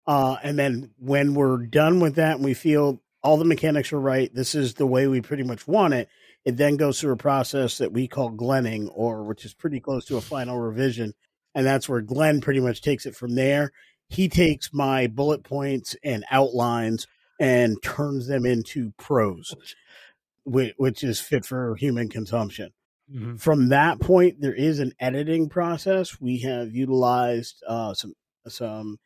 Uh, 0.06 0.38
and 0.43 0.58
then 0.60 0.91
when 0.97 1.34
we're 1.34 1.66
done 1.66 1.99
with 1.99 2.16
that 2.16 2.36
and 2.36 2.43
we 2.43 2.54
feel 2.54 3.01
all 3.22 3.38
the 3.38 3.45
mechanics 3.45 3.93
are 3.93 3.99
right, 3.99 4.34
this 4.34 4.54
is 4.54 4.74
the 4.74 4.88
way 4.88 5.08
we 5.08 5.22
pretty 5.22 5.43
much 5.43 5.68
want 5.68 5.93
it, 5.93 6.10
it 6.43 6.58
then 6.58 6.76
goes 6.76 6.99
through 6.99 7.14
a 7.14 7.18
process 7.18 7.78
that 7.78 7.93
we 7.93 8.08
call 8.08 8.30
glenning, 8.30 8.89
or 8.89 9.24
which 9.24 9.45
is 9.45 9.54
pretty 9.54 9.80
close 9.80 10.04
to 10.06 10.18
a 10.18 10.22
final 10.22 10.60
revision. 10.60 11.14
And 11.56 11.66
that's 11.66 11.88
where 11.88 12.01
Glenn 12.01 12.41
pretty 12.41 12.60
much 12.60 12.82
takes 12.82 13.06
it 13.06 13.16
from 13.16 13.36
there 13.36 13.72
he 14.14 14.30
takes 14.30 14.74
my 14.74 15.08
bullet 15.08 15.43
points 15.43 15.95
and 16.04 16.24
outlines 16.30 17.08
and 17.39 17.82
turns 17.82 18.28
them 18.28 18.45
into 18.45 18.93
prose, 18.97 19.54
which, 20.43 20.74
which 20.78 21.04
is 21.04 21.20
fit 21.20 21.45
for 21.45 21.76
human 21.76 22.10
consumption. 22.10 22.72
Mm-hmm. 23.12 23.36
From 23.36 23.70
that 23.70 23.99
point, 23.99 24.39
there 24.39 24.54
is 24.54 24.80
an 24.80 24.93
editing 24.99 25.49
process. 25.49 26.20
We 26.22 26.39
have 26.39 26.74
utilized 26.74 27.64
uh, 27.68 27.93
some 27.93 28.14
some 28.47 28.97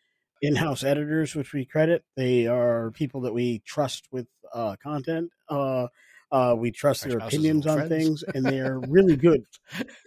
in-house 0.41 0.84
editors, 0.84 1.36
which 1.36 1.54
we 1.54 1.66
credit. 1.66 2.04
They 2.16 2.48
are 2.48 2.91
people 2.91 3.22
that 3.22 3.34
we 3.34 3.60
trust 3.66 4.08
with 4.12 4.28
uh, 4.54 4.76
content. 4.82 5.32
Uh, 5.50 5.88
uh, 6.32 6.56
we 6.58 6.72
trust 6.72 7.06
Our 7.06 7.12
their 7.12 7.20
opinions 7.20 7.66
on 7.66 7.78
friends. 7.78 7.89
things, 7.89 8.24
and 8.36 8.45
they 8.45 8.60
are 8.60 8.80
really 8.88 9.16
good. 9.16 9.43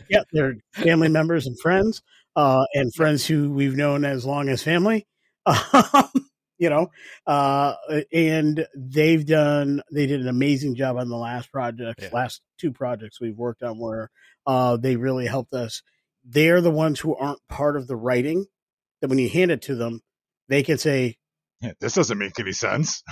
yeah, 0.08 0.22
they're 0.32 0.54
family 0.72 1.08
members 1.08 1.46
and 1.46 1.58
friends 1.58 2.02
uh, 2.36 2.64
and 2.74 2.94
friends 2.94 3.26
who 3.26 3.50
we've 3.50 3.76
known 3.76 4.04
as 4.04 4.24
long 4.24 4.48
as 4.48 4.62
family. 4.62 5.06
you 6.60 6.68
know, 6.68 6.90
uh, 7.26 7.74
and 8.12 8.66
they've 8.76 9.24
done 9.24 9.82
they 9.90 10.06
did 10.06 10.20
an 10.20 10.28
amazing 10.28 10.76
job 10.76 10.98
on 10.98 11.08
the 11.08 11.16
last 11.16 11.50
project, 11.50 12.02
yeah. 12.02 12.10
last 12.12 12.42
two 12.58 12.70
projects 12.70 13.18
we've 13.18 13.36
worked 13.36 13.62
on 13.62 13.78
where 13.78 14.10
uh, 14.46 14.76
they 14.76 14.96
really 14.96 15.26
helped 15.26 15.54
us. 15.54 15.82
They're 16.22 16.60
the 16.60 16.70
ones 16.70 17.00
who 17.00 17.16
aren't 17.16 17.40
part 17.48 17.76
of 17.76 17.86
the 17.86 17.96
writing 17.96 18.44
that 19.00 19.08
when 19.08 19.18
you 19.18 19.30
hand 19.30 19.50
it 19.50 19.62
to 19.62 19.74
them, 19.74 20.02
they 20.48 20.62
can 20.62 20.76
say, 20.76 21.16
yeah, 21.62 21.72
"This 21.80 21.94
doesn't 21.94 22.18
make 22.18 22.38
any 22.38 22.52
sense." 22.52 23.02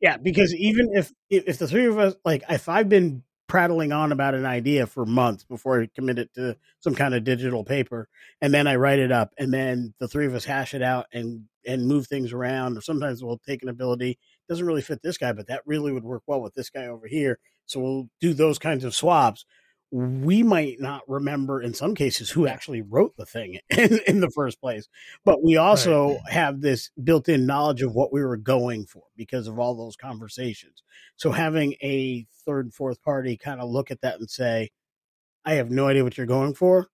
yeah, 0.00 0.16
because 0.22 0.54
even 0.54 0.92
if 0.94 1.12
if 1.28 1.58
the 1.58 1.68
three 1.68 1.86
of 1.86 1.98
us, 1.98 2.14
like, 2.24 2.42
if 2.48 2.70
I've 2.70 2.88
been 2.88 3.22
prattling 3.48 3.92
on 3.92 4.12
about 4.12 4.34
an 4.34 4.46
idea 4.46 4.86
for 4.86 5.04
months 5.04 5.44
before 5.44 5.82
I 5.82 5.88
commit 5.94 6.18
it 6.18 6.32
to 6.36 6.56
some 6.80 6.94
kind 6.94 7.14
of 7.14 7.22
digital 7.22 7.64
paper, 7.64 8.08
and 8.40 8.54
then 8.54 8.66
I 8.66 8.76
write 8.76 8.98
it 8.98 9.12
up, 9.12 9.34
and 9.36 9.52
then 9.52 9.92
the 9.98 10.08
three 10.08 10.24
of 10.24 10.34
us 10.34 10.46
hash 10.46 10.72
it 10.72 10.80
out 10.80 11.04
and 11.12 11.48
and 11.66 11.86
move 11.86 12.06
things 12.06 12.32
around. 12.32 12.76
Or 12.76 12.80
sometimes 12.80 13.22
we'll 13.22 13.38
take 13.38 13.62
an 13.62 13.68
ability 13.68 14.18
doesn't 14.48 14.66
really 14.66 14.82
fit 14.82 15.00
this 15.02 15.16
guy, 15.16 15.32
but 15.32 15.46
that 15.46 15.62
really 15.64 15.92
would 15.92 16.04
work 16.04 16.22
well 16.26 16.42
with 16.42 16.52
this 16.54 16.68
guy 16.68 16.86
over 16.86 17.06
here. 17.06 17.38
So 17.64 17.80
we'll 17.80 18.08
do 18.20 18.34
those 18.34 18.58
kinds 18.58 18.84
of 18.84 18.94
swaps 18.94 19.46
we 19.92 20.42
might 20.42 20.80
not 20.80 21.02
remember 21.06 21.60
in 21.60 21.74
some 21.74 21.94
cases 21.94 22.30
who 22.30 22.46
actually 22.46 22.80
wrote 22.80 23.14
the 23.18 23.26
thing 23.26 23.58
in, 23.70 24.00
in 24.06 24.20
the 24.20 24.30
first 24.30 24.58
place. 24.58 24.88
But 25.22 25.44
we 25.44 25.58
also 25.58 26.12
right. 26.12 26.20
have 26.30 26.62
this 26.62 26.90
built 27.04 27.28
in 27.28 27.46
knowledge 27.46 27.82
of 27.82 27.94
what 27.94 28.12
we 28.12 28.24
were 28.24 28.38
going 28.38 28.86
for 28.86 29.02
because 29.16 29.46
of 29.46 29.58
all 29.58 29.74
those 29.74 29.96
conversations. 29.96 30.82
So 31.16 31.30
having 31.30 31.74
a 31.82 32.26
third, 32.46 32.66
and 32.66 32.74
fourth 32.74 33.02
party 33.02 33.36
kind 33.36 33.60
of 33.60 33.68
look 33.68 33.90
at 33.90 34.00
that 34.00 34.18
and 34.18 34.30
say, 34.30 34.70
I 35.44 35.54
have 35.54 35.70
no 35.70 35.88
idea 35.88 36.04
what 36.04 36.16
you're 36.16 36.26
going 36.26 36.54
for. 36.54 36.88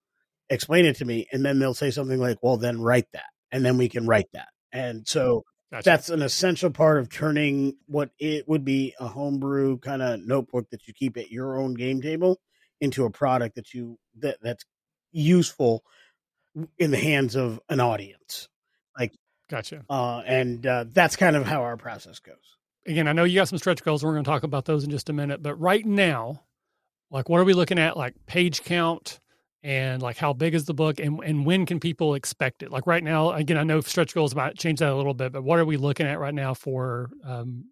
Explain 0.50 0.84
it 0.84 0.96
to 0.96 1.04
me. 1.04 1.28
And 1.32 1.44
then 1.44 1.60
they'll 1.60 1.74
say 1.74 1.92
something 1.92 2.18
like, 2.18 2.38
well, 2.42 2.56
then 2.56 2.80
write 2.80 3.12
that. 3.12 3.26
And 3.52 3.64
then 3.64 3.78
we 3.78 3.88
can 3.88 4.06
write 4.06 4.28
that. 4.32 4.48
And 4.72 5.06
so 5.06 5.44
Gotcha. 5.70 5.84
That's 5.84 6.08
an 6.08 6.22
essential 6.22 6.70
part 6.70 6.98
of 6.98 7.10
turning 7.10 7.76
what 7.86 8.10
it 8.18 8.48
would 8.48 8.64
be 8.64 8.94
a 8.98 9.06
homebrew 9.06 9.78
kind 9.78 10.00
of 10.00 10.20
notebook 10.26 10.70
that 10.70 10.88
you 10.88 10.94
keep 10.94 11.18
at 11.18 11.30
your 11.30 11.58
own 11.58 11.74
game 11.74 12.00
table 12.00 12.40
into 12.80 13.04
a 13.04 13.10
product 13.10 13.56
that 13.56 13.74
you 13.74 13.98
that 14.20 14.38
that's 14.40 14.64
useful 15.12 15.82
in 16.78 16.90
the 16.90 16.96
hands 16.98 17.36
of 17.36 17.60
an 17.68 17.80
audience. 17.80 18.48
Like, 18.98 19.12
gotcha. 19.50 19.84
Uh, 19.90 20.22
and 20.24 20.66
uh, 20.66 20.86
that's 20.90 21.16
kind 21.16 21.36
of 21.36 21.44
how 21.44 21.62
our 21.62 21.76
process 21.76 22.18
goes. 22.18 22.36
Again, 22.86 23.06
I 23.06 23.12
know 23.12 23.24
you 23.24 23.34
got 23.34 23.48
some 23.48 23.58
stretch 23.58 23.84
goals. 23.84 24.02
We're 24.02 24.12
going 24.12 24.24
to 24.24 24.30
talk 24.30 24.44
about 24.44 24.64
those 24.64 24.84
in 24.84 24.90
just 24.90 25.10
a 25.10 25.12
minute. 25.12 25.42
But 25.42 25.56
right 25.56 25.84
now, 25.84 26.44
like, 27.10 27.28
what 27.28 27.40
are 27.40 27.44
we 27.44 27.52
looking 27.52 27.78
at? 27.78 27.94
Like 27.94 28.14
page 28.24 28.62
count 28.62 29.20
and 29.62 30.02
like 30.02 30.16
how 30.16 30.32
big 30.32 30.54
is 30.54 30.64
the 30.64 30.74
book 30.74 31.00
and, 31.00 31.20
and 31.24 31.44
when 31.44 31.66
can 31.66 31.80
people 31.80 32.14
expect 32.14 32.62
it? 32.62 32.70
Like 32.70 32.86
right 32.86 33.02
now, 33.02 33.32
again, 33.32 33.58
I 33.58 33.64
know 33.64 33.80
stretch 33.80 34.14
goals 34.14 34.34
might 34.34 34.56
change 34.56 34.80
that 34.80 34.92
a 34.92 34.96
little 34.96 35.14
bit, 35.14 35.32
but 35.32 35.42
what 35.42 35.58
are 35.58 35.64
we 35.64 35.76
looking 35.76 36.06
at 36.06 36.18
right 36.18 36.34
now 36.34 36.54
for 36.54 37.10
um, 37.24 37.64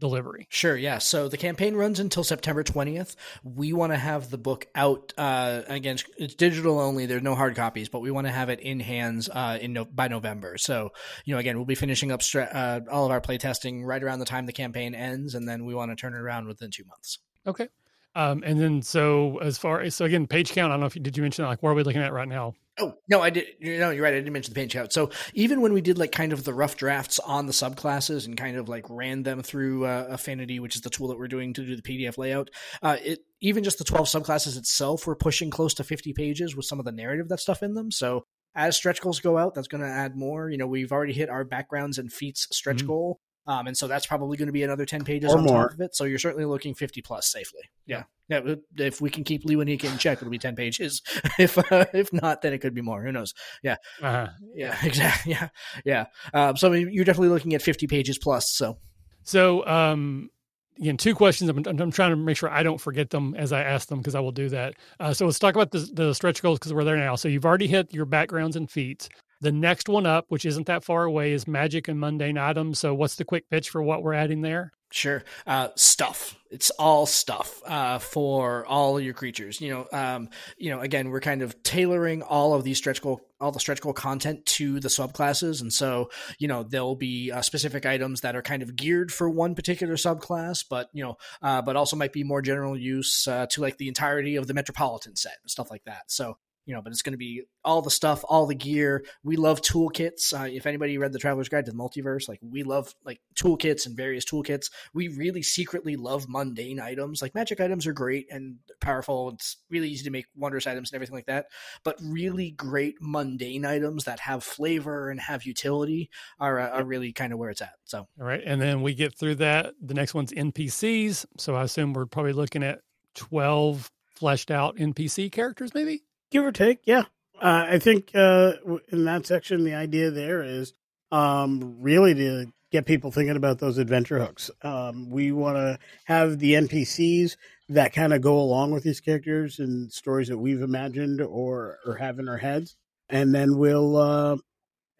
delivery. 0.00 0.46
Sure, 0.50 0.76
yeah. 0.76 0.98
So 0.98 1.28
the 1.28 1.36
campaign 1.36 1.74
runs 1.74 2.00
until 2.00 2.24
September 2.24 2.62
20th. 2.62 3.16
We 3.42 3.72
want 3.72 3.92
to 3.92 3.96
have 3.96 4.30
the 4.30 4.38
book 4.38 4.66
out 4.74 5.12
uh, 5.16 5.62
again. 5.66 5.96
It's 6.18 6.34
digital 6.34 6.80
only. 6.80 7.06
There's 7.06 7.22
no 7.22 7.34
hard 7.34 7.56
copies, 7.56 7.88
but 7.88 8.00
we 8.00 8.10
want 8.10 8.26
to 8.26 8.32
have 8.32 8.48
it 8.48 8.60
in 8.60 8.80
hands 8.80 9.28
uh, 9.28 9.58
in 9.60 9.72
no- 9.72 9.84
by 9.84 10.08
November. 10.08 10.58
So 10.58 10.90
you 11.24 11.34
know, 11.34 11.38
again, 11.38 11.56
we'll 11.56 11.64
be 11.64 11.74
finishing 11.74 12.12
up 12.12 12.22
stra- 12.22 12.50
uh, 12.52 12.80
all 12.90 13.06
of 13.06 13.12
our 13.12 13.20
playtesting 13.20 13.84
right 13.84 14.02
around 14.02 14.18
the 14.18 14.24
time 14.24 14.46
the 14.46 14.52
campaign 14.52 14.94
ends, 14.94 15.34
and 15.34 15.48
then 15.48 15.64
we 15.64 15.74
want 15.74 15.90
to 15.90 15.96
turn 15.96 16.14
it 16.14 16.18
around 16.18 16.48
within 16.48 16.70
two 16.70 16.84
months. 16.84 17.18
Okay. 17.46 17.68
Um, 18.14 18.42
and 18.44 18.60
then 18.60 18.82
so 18.82 19.38
as 19.38 19.58
far 19.58 19.80
as 19.80 19.94
so 19.94 20.04
again 20.04 20.26
page 20.26 20.52
count, 20.52 20.70
I 20.70 20.74
don't 20.74 20.80
know 20.80 20.86
if 20.86 20.96
you, 20.96 21.02
did 21.02 21.16
you 21.16 21.22
mention 21.22 21.44
like 21.44 21.62
what 21.62 21.70
are 21.70 21.74
we 21.74 21.82
looking 21.82 22.02
at 22.02 22.12
right 22.12 22.28
now? 22.28 22.54
Oh 22.78 22.94
no, 23.08 23.20
I 23.20 23.30
did. 23.30 23.46
You 23.60 23.78
know, 23.78 23.90
you're 23.90 24.02
right. 24.02 24.14
I 24.14 24.16
didn't 24.16 24.32
mention 24.32 24.52
the 24.52 24.60
page 24.60 24.72
count. 24.72 24.92
So 24.92 25.10
even 25.32 25.60
when 25.60 25.72
we 25.72 25.80
did 25.80 25.96
like 25.96 26.10
kind 26.10 26.32
of 26.32 26.42
the 26.42 26.52
rough 26.52 26.76
drafts 26.76 27.20
on 27.20 27.46
the 27.46 27.52
subclasses 27.52 28.26
and 28.26 28.36
kind 28.36 28.56
of 28.56 28.68
like 28.68 28.84
ran 28.88 29.22
them 29.22 29.42
through 29.42 29.86
uh, 29.86 30.06
Affinity, 30.10 30.58
which 30.58 30.74
is 30.74 30.82
the 30.82 30.90
tool 30.90 31.08
that 31.08 31.18
we're 31.18 31.28
doing 31.28 31.52
to 31.54 31.64
do 31.64 31.76
the 31.76 31.82
PDF 31.82 32.18
layout, 32.18 32.50
uh, 32.82 32.96
it 33.02 33.20
even 33.40 33.62
just 33.62 33.78
the 33.78 33.84
12 33.84 34.06
subclasses 34.06 34.56
itself, 34.56 35.06
we're 35.06 35.14
pushing 35.14 35.50
close 35.50 35.74
to 35.74 35.84
50 35.84 36.12
pages 36.14 36.56
with 36.56 36.66
some 36.66 36.78
of 36.78 36.84
the 36.84 36.92
narrative 36.92 37.28
that 37.28 37.40
stuff 37.40 37.62
in 37.62 37.74
them. 37.74 37.90
So 37.90 38.24
as 38.56 38.76
stretch 38.76 39.00
goals 39.00 39.20
go 39.20 39.36
out, 39.38 39.54
that's 39.54 39.68
going 39.68 39.82
to 39.82 39.88
add 39.88 40.16
more. 40.16 40.48
You 40.48 40.58
know, 40.58 40.66
we've 40.66 40.92
already 40.92 41.12
hit 41.12 41.28
our 41.28 41.44
backgrounds 41.44 41.98
and 41.98 42.12
feats 42.12 42.46
stretch 42.50 42.78
mm-hmm. 42.78 42.86
goal. 42.86 43.20
Um, 43.46 43.66
and 43.66 43.76
so 43.76 43.86
that's 43.86 44.06
probably 44.06 44.36
going 44.36 44.46
to 44.46 44.52
be 44.52 44.62
another 44.62 44.86
10 44.86 45.04
pages 45.04 45.32
or 45.32 45.38
on 45.38 45.44
more. 45.44 45.62
top 45.64 45.74
of 45.74 45.80
it. 45.80 45.94
So 45.94 46.04
you're 46.04 46.18
certainly 46.18 46.44
looking 46.44 46.74
50 46.74 47.02
plus 47.02 47.30
safely. 47.30 47.62
Yeah. 47.86 48.04
Yeah. 48.28 48.54
If 48.76 49.00
we 49.00 49.10
can 49.10 49.24
keep 49.24 49.44
Lee 49.44 49.56
Winika 49.56 49.84
in 49.84 49.98
check, 49.98 50.18
it'll 50.18 50.30
be 50.30 50.38
10 50.38 50.56
pages. 50.56 51.02
if, 51.38 51.58
uh, 51.58 51.84
if 51.92 52.12
not, 52.12 52.42
then 52.42 52.54
it 52.54 52.58
could 52.58 52.74
be 52.74 52.80
more. 52.80 53.02
Who 53.02 53.12
knows? 53.12 53.34
Yeah. 53.62 53.76
Uh-huh. 54.02 54.28
Yeah. 54.54 54.76
Exactly. 54.84 55.32
Yeah. 55.32 55.48
Yeah. 55.84 56.06
Um, 56.32 56.56
so 56.56 56.68
I 56.68 56.72
mean, 56.72 56.90
you're 56.92 57.04
definitely 57.04 57.28
looking 57.28 57.54
at 57.54 57.62
50 57.62 57.86
pages 57.86 58.18
plus. 58.18 58.50
So, 58.50 58.78
so, 59.24 59.66
um, 59.66 60.30
again, 60.78 60.96
two 60.96 61.14
questions. 61.14 61.50
I'm, 61.50 61.62
I'm, 61.66 61.90
trying 61.90 62.10
to 62.10 62.16
make 62.16 62.36
sure 62.36 62.50
I 62.50 62.62
don't 62.62 62.80
forget 62.80 63.10
them 63.10 63.34
as 63.36 63.52
I 63.52 63.62
ask 63.62 63.88
them 63.88 63.98
because 63.98 64.14
I 64.14 64.20
will 64.20 64.32
do 64.32 64.48
that. 64.50 64.74
Uh, 65.00 65.12
so 65.12 65.26
let's 65.26 65.38
talk 65.38 65.54
about 65.54 65.70
the, 65.70 65.88
the 65.92 66.14
stretch 66.14 66.42
goals 66.42 66.58
because 66.58 66.72
we're 66.72 66.84
there 66.84 66.96
now. 66.96 67.16
So 67.16 67.28
you've 67.28 67.46
already 67.46 67.66
hit 67.66 67.92
your 67.92 68.06
backgrounds 68.06 68.56
and 68.56 68.70
feats. 68.70 69.08
The 69.40 69.52
next 69.52 69.88
one 69.88 70.06
up, 70.06 70.26
which 70.28 70.44
isn't 70.44 70.66
that 70.66 70.84
far 70.84 71.04
away, 71.04 71.32
is 71.32 71.46
magic 71.46 71.88
and 71.88 71.98
mundane 71.98 72.38
items. 72.38 72.78
So, 72.78 72.94
what's 72.94 73.16
the 73.16 73.24
quick 73.24 73.48
pitch 73.50 73.70
for 73.70 73.82
what 73.82 74.02
we're 74.02 74.14
adding 74.14 74.42
there? 74.42 74.72
Sure. 74.94 75.24
Uh, 75.44 75.70
stuff. 75.74 76.36
It's 76.52 76.70
all 76.70 77.04
stuff 77.04 77.60
uh, 77.66 77.98
for 77.98 78.64
all 78.64 79.00
your 79.00 79.12
creatures. 79.12 79.60
You 79.60 79.70
know, 79.70 79.86
um, 79.92 80.28
you 80.56 80.70
know. 80.70 80.78
Again, 80.78 81.10
we're 81.10 81.18
kind 81.18 81.42
of 81.42 81.60
tailoring 81.64 82.22
all 82.22 82.54
of 82.54 82.62
these 82.62 82.78
stretch 82.78 83.02
goal, 83.02 83.20
all 83.40 83.50
the 83.50 83.58
stretch 83.58 83.80
goal 83.80 83.92
content 83.92 84.46
to 84.46 84.78
the 84.78 84.86
subclasses, 84.86 85.62
and 85.62 85.72
so 85.72 86.10
you 86.38 86.46
know 86.46 86.62
there'll 86.62 86.94
be 86.94 87.32
uh, 87.32 87.42
specific 87.42 87.86
items 87.86 88.20
that 88.20 88.36
are 88.36 88.42
kind 88.42 88.62
of 88.62 88.76
geared 88.76 89.10
for 89.10 89.28
one 89.28 89.56
particular 89.56 89.94
subclass, 89.94 90.64
but 90.70 90.90
you 90.92 91.02
know, 91.02 91.16
uh, 91.42 91.60
but 91.60 91.74
also 91.74 91.96
might 91.96 92.12
be 92.12 92.22
more 92.22 92.40
general 92.40 92.78
use 92.78 93.26
uh, 93.26 93.46
to 93.46 93.62
like 93.62 93.78
the 93.78 93.88
entirety 93.88 94.36
of 94.36 94.46
the 94.46 94.54
metropolitan 94.54 95.16
set 95.16 95.38
and 95.42 95.50
stuff 95.50 95.72
like 95.72 95.82
that. 95.86 96.02
So 96.06 96.36
you 96.66 96.74
know, 96.74 96.80
but 96.80 96.92
it's 96.92 97.02
going 97.02 97.12
to 97.12 97.18
be 97.18 97.42
all 97.64 97.82
the 97.82 97.90
stuff, 97.90 98.24
all 98.28 98.46
the 98.46 98.54
gear. 98.54 99.04
We 99.22 99.36
love 99.36 99.60
toolkits. 99.60 100.32
Uh, 100.32 100.48
if 100.50 100.66
anybody 100.66 100.96
read 100.98 101.12
the 101.12 101.18
Traveler's 101.18 101.48
Guide 101.48 101.66
to 101.66 101.72
the 101.72 101.76
Multiverse, 101.76 102.28
like 102.28 102.40
we 102.42 102.62
love 102.62 102.94
like 103.04 103.20
toolkits 103.34 103.86
and 103.86 103.96
various 103.96 104.24
toolkits. 104.24 104.70
We 104.94 105.08
really 105.08 105.42
secretly 105.42 105.96
love 105.96 106.26
mundane 106.28 106.80
items. 106.80 107.20
Like 107.20 107.34
magic 107.34 107.60
items 107.60 107.86
are 107.86 107.92
great 107.92 108.26
and 108.30 108.56
powerful. 108.80 109.30
It's 109.30 109.58
really 109.70 109.90
easy 109.90 110.04
to 110.04 110.10
make 110.10 110.26
wondrous 110.36 110.66
items 110.66 110.90
and 110.90 110.96
everything 110.96 111.16
like 111.16 111.26
that. 111.26 111.46
But 111.84 111.96
really 112.02 112.52
great 112.52 112.96
mundane 113.00 113.66
items 113.66 114.04
that 114.04 114.20
have 114.20 114.42
flavor 114.42 115.10
and 115.10 115.20
have 115.20 115.44
utility 115.44 116.10
are, 116.38 116.58
uh, 116.58 116.70
are 116.70 116.84
really 116.84 117.12
kind 117.12 117.32
of 117.32 117.38
where 117.38 117.50
it's 117.50 117.62
at. 117.62 117.74
So, 117.84 117.98
all 117.98 118.26
right. 118.26 118.42
And 118.44 118.60
then 118.60 118.82
we 118.82 118.94
get 118.94 119.14
through 119.14 119.36
that. 119.36 119.74
The 119.82 119.94
next 119.94 120.14
one's 120.14 120.32
NPCs. 120.32 121.26
So 121.38 121.54
I 121.54 121.64
assume 121.64 121.92
we're 121.92 122.06
probably 122.06 122.32
looking 122.32 122.62
at 122.62 122.80
12 123.16 123.90
fleshed 124.14 124.50
out 124.50 124.76
NPC 124.76 125.30
characters, 125.30 125.74
maybe? 125.74 126.02
Give 126.34 126.44
or 126.44 126.52
take. 126.52 126.80
Yeah, 126.84 127.04
uh, 127.40 127.66
I 127.68 127.78
think 127.78 128.10
uh, 128.14 128.54
in 128.88 129.04
that 129.04 129.26
section, 129.26 129.64
the 129.64 129.74
idea 129.74 130.10
there 130.10 130.42
is 130.42 130.74
um, 131.10 131.76
really 131.80 132.14
to 132.14 132.46
get 132.72 132.86
people 132.86 133.10
thinking 133.10 133.36
about 133.36 133.60
those 133.60 133.78
adventure 133.78 134.18
hooks. 134.18 134.50
Um, 134.62 135.08
we 135.08 135.30
want 135.32 135.56
to 135.56 135.78
have 136.06 136.40
the 136.40 136.54
NPCs 136.54 137.36
that 137.68 137.94
kind 137.94 138.12
of 138.12 138.20
go 138.20 138.38
along 138.38 138.72
with 138.72 138.82
these 138.82 139.00
characters 139.00 139.60
and 139.60 139.90
stories 139.92 140.28
that 140.28 140.38
we've 140.38 140.60
imagined 140.60 141.20
or 141.22 141.78
or 141.86 141.96
have 141.96 142.18
in 142.18 142.28
our 142.28 142.38
heads, 142.38 142.76
and 143.08 143.34
then 143.34 143.56
we'll. 143.56 143.96
Uh, 143.96 144.36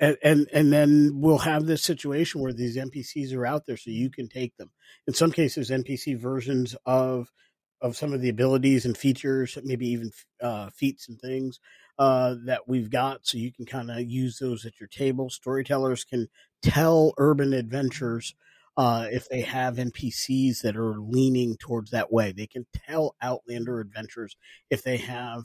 and, 0.01 0.17
and 0.25 0.49
and 0.53 0.73
then 0.73 1.13
we'll 1.15 1.39
have 1.39 1.67
this 1.67 1.83
situation 1.83 2.41
where 2.41 2.53
these 2.53 2.77
NPCs 2.77 3.33
are 3.33 3.47
out 3.47 3.65
there, 3.65 3.77
so 3.77 3.91
you 3.91 4.11
can 4.11 4.29
take 4.29 4.57
them. 4.57 4.73
In 5.07 5.15
some 5.15 5.31
cases, 5.31 5.71
NPC 5.71 6.19
versions 6.19 6.75
of 6.85 7.31
of 7.85 7.97
some 7.97 8.15
of 8.15 8.23
the 8.23 8.31
abilities 8.31 8.87
and 8.87 8.97
features, 8.97 9.59
maybe 9.63 9.87
even 9.87 10.11
uh, 10.43 10.71
feats 10.71 11.09
and 11.09 11.21
things 11.21 11.61
uh, 11.99 12.35
that 12.47 12.67
we've 12.67 12.89
got. 12.89 13.27
So 13.27 13.37
you 13.37 13.53
can 13.53 13.67
kind 13.67 13.91
of 13.91 14.01
use 14.01 14.39
those 14.39 14.65
at 14.65 14.81
your 14.81 14.89
table. 14.89 15.29
Storytellers 15.29 16.03
can 16.03 16.27
tell 16.63 17.13
urban 17.19 17.53
adventures 17.53 18.35
uh, 18.79 19.09
if 19.13 19.29
they 19.29 19.43
have 19.43 19.77
NPCs 19.77 20.63
that 20.63 20.79
are 20.79 20.99
leaning 20.99 21.59
towards 21.59 21.91
that 21.91 22.11
way. 22.11 22.33
They 22.33 22.47
can 22.47 22.67
tell 22.89 23.17
Outlander 23.21 23.81
adventures 23.81 24.35
if 24.71 24.83
they 24.83 24.97
have 24.97 25.45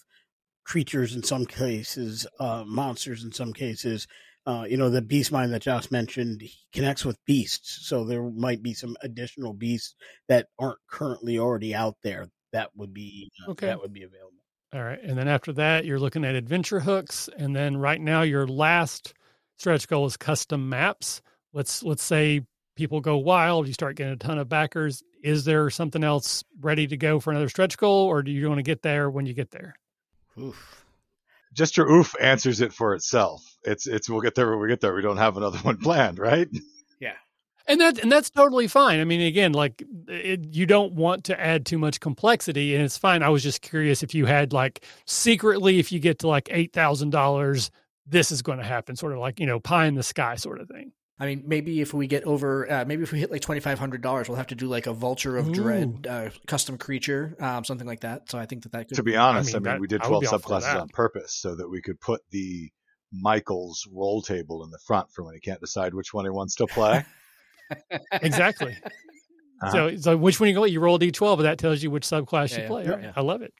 creatures 0.64 1.16
in 1.16 1.24
some 1.24 1.46
cases, 1.46 2.26
uh, 2.40 2.64
monsters 2.66 3.26
in 3.26 3.34
some 3.34 3.52
cases, 3.52 4.08
uh, 4.46 4.66
you 4.68 4.78
know, 4.78 4.90
the 4.90 5.02
beast 5.02 5.32
mind 5.32 5.54
that 5.54 5.62
Josh 5.62 5.92
mentioned 5.92 6.42
he 6.42 6.54
connects 6.74 7.06
with 7.06 7.24
beasts, 7.26 7.88
so 7.88 8.04
there 8.04 8.24
might 8.24 8.64
be 8.64 8.74
some 8.74 8.96
additional 9.02 9.54
beasts 9.54 9.96
that 10.28 10.48
aren't 10.58 10.80
currently 10.90 11.38
already 11.38 11.76
out 11.76 11.98
there 12.04 12.30
that 12.52 12.72
would 12.76 12.94
be 12.94 13.32
uh, 13.46 13.52
okay. 13.52 13.68
that 13.68 13.82
would 13.82 13.94
be 13.94 14.04
available. 14.04 14.34
All 14.74 14.84
right, 14.84 15.02
and 15.02 15.18
then 15.18 15.28
after 15.28 15.52
that, 15.54 15.86
you're 15.86 16.00
looking 16.00 16.26
at 16.26 16.36
adventure 16.36 16.80
hooks, 16.80 17.30
and 17.38 17.56
then 17.56 17.78
right 17.78 18.00
now 18.00 18.22
your 18.22 18.48
last 18.48 19.14
stretch 19.58 19.88
goal 19.88 20.06
is 20.06 20.18
custom 20.18 20.70
maps. 20.70 21.22
Let's 21.54 21.84
let's 21.84 22.04
say 22.04 22.42
people 22.76 23.02
go 23.02 23.18
wild, 23.18 23.68
you 23.68 23.74
start 23.74 23.98
getting 23.98 24.14
a 24.14 24.18
ton 24.18 24.40
of 24.40 24.48
backers. 24.50 25.04
Is 25.22 25.44
there 25.44 25.70
something 25.70 26.04
else 26.04 26.44
ready 26.62 26.88
to 26.88 26.98
go 26.98 27.20
for 27.20 27.32
another 27.32 27.50
stretch 27.50 27.78
goal, 27.78 28.08
or 28.08 28.24
do 28.24 28.32
you 28.32 28.48
want 28.48 28.60
to 28.60 28.64
get 28.64 28.82
there 28.84 29.10
when 29.10 29.26
you 29.26 29.34
get 29.34 29.52
there? 29.52 29.76
Oof 30.40 30.86
just 31.54 31.78
your 31.78 31.89
oof 31.89 32.14
answers 32.20 32.62
it 32.62 32.74
for 32.74 32.93
itself. 32.93 33.58
It's 33.64 33.88
it's 33.88 34.10
we'll 34.10 34.22
get 34.22 34.36
there 34.36 34.50
when 34.52 34.60
we 34.60 34.68
get 34.68 34.82
there. 34.82 34.93
We 34.93 35.02
don't 35.02 35.18
have 35.18 35.38
another 35.38 35.58
one 35.64 35.78
planned, 35.78 36.20
right? 36.20 36.47
Yeah. 37.00 37.14
And 37.68 37.82
that 37.82 38.00
and 38.00 38.12
that's 38.12 38.30
totally 38.30 38.68
fine. 38.68 39.00
I 39.00 39.04
mean, 39.04 39.22
again, 39.22 39.54
like 39.54 39.84
it, 40.08 40.45
you 40.52 40.66
don't 40.66 40.93
want 40.93 41.26
to 41.26 41.39
add 41.39 41.66
too 41.66 41.78
much 41.78 42.00
complexity, 42.00 42.76
and 42.76 42.84
it's 42.84 42.97
fine. 42.97 43.24
I 43.24 43.30
was 43.30 43.43
just 43.43 43.62
curious 43.62 44.04
if 44.04 44.16
you 44.16 44.26
had 44.26 44.54
like 44.54 44.84
secretly, 45.06 45.80
if 45.80 45.91
you 45.91 46.00
get 46.00 46.20
to 46.20 46.28
like 46.28 46.50
eight 46.52 46.74
thousand 46.74 47.12
dollars, 47.12 47.70
this 48.08 48.32
is 48.32 48.41
going 48.41 48.58
to 48.58 48.64
happen, 48.64 48.95
sort 48.95 49.14
of 49.14 49.20
like 49.20 49.39
you 49.39 49.45
know, 49.45 49.60
pie 49.60 49.86
in 49.86 49.95
the 49.95 50.04
sky 50.04 50.36
sort 50.36 50.60
of 50.60 50.68
thing. 50.68 50.91
I 51.22 51.26
mean, 51.26 51.43
maybe 51.45 51.82
if 51.82 51.93
we 51.93 52.07
get 52.07 52.24
over, 52.24 52.72
uh, 52.72 52.86
maybe 52.86 53.03
if 53.03 53.11
we 53.11 53.20
hit 53.20 53.30
like 53.30 53.41
twenty 53.41 53.59
five 53.59 53.78
hundred 53.78 54.01
dollars, 54.01 54.30
we'll 54.30 54.38
have 54.38 54.47
to 54.47 54.55
do 54.55 54.67
like 54.67 54.88
a 54.88 54.93
Vulture 54.93 55.38
of 55.38 55.49
Ooh. 55.49 55.53
Dread 55.53 56.07
uh, 56.09 56.30
custom 56.47 56.78
creature, 56.78 57.36
um, 57.39 57.65
something 57.65 57.88
like 57.88 58.01
that. 58.01 58.30
So 58.30 58.39
I 58.39 58.45
think 58.45 58.63
that 58.63 58.72
that 58.72 58.88
could. 58.88 58.95
To 58.95 59.03
be 59.03 59.17
honest, 59.17 59.53
I 59.53 59.59
mean, 59.59 59.67
I 59.67 59.72
mean 59.74 59.82
we 59.82 59.88
did 59.88 60.01
twelve 60.01 60.24
subclasses 60.24 60.80
on 60.80 60.88
purpose 60.89 61.34
so 61.34 61.55
that 61.55 61.70
we 61.70 61.82
could 61.82 61.99
put 61.99 62.22
the 62.32 62.72
Michael's 63.11 63.86
roll 63.91 64.22
table 64.22 64.63
in 64.63 64.72
the 64.72 64.80
front 64.80 65.11
for 65.11 65.24
when 65.24 65.34
he 65.34 65.41
can't 65.41 65.59
decide 65.59 65.93
which 65.93 66.13
one 66.13 66.26
he 66.26 66.32
wants 66.32 66.55
to 66.55 66.67
play. 66.67 67.03
exactly. 68.13 68.78
Uh-huh. 69.61 69.72
So, 69.72 69.95
so 69.97 70.17
which 70.17 70.39
one 70.39 70.47
you 70.47 70.55
go? 70.55 70.63
You 70.63 70.80
roll 70.80 70.97
D 70.97 71.11
twelve, 71.11 71.39
but 71.39 71.43
that 71.43 71.57
tells 71.57 71.84
you 71.84 71.91
which 71.91 72.05
subclass 72.05 72.51
yeah, 72.51 72.61
you 72.61 72.67
play. 72.67 72.84
Yeah, 72.86 72.91
right? 72.91 73.03
yeah. 73.03 73.13
I 73.15 73.22
love 73.22 73.41
it. 73.41 73.53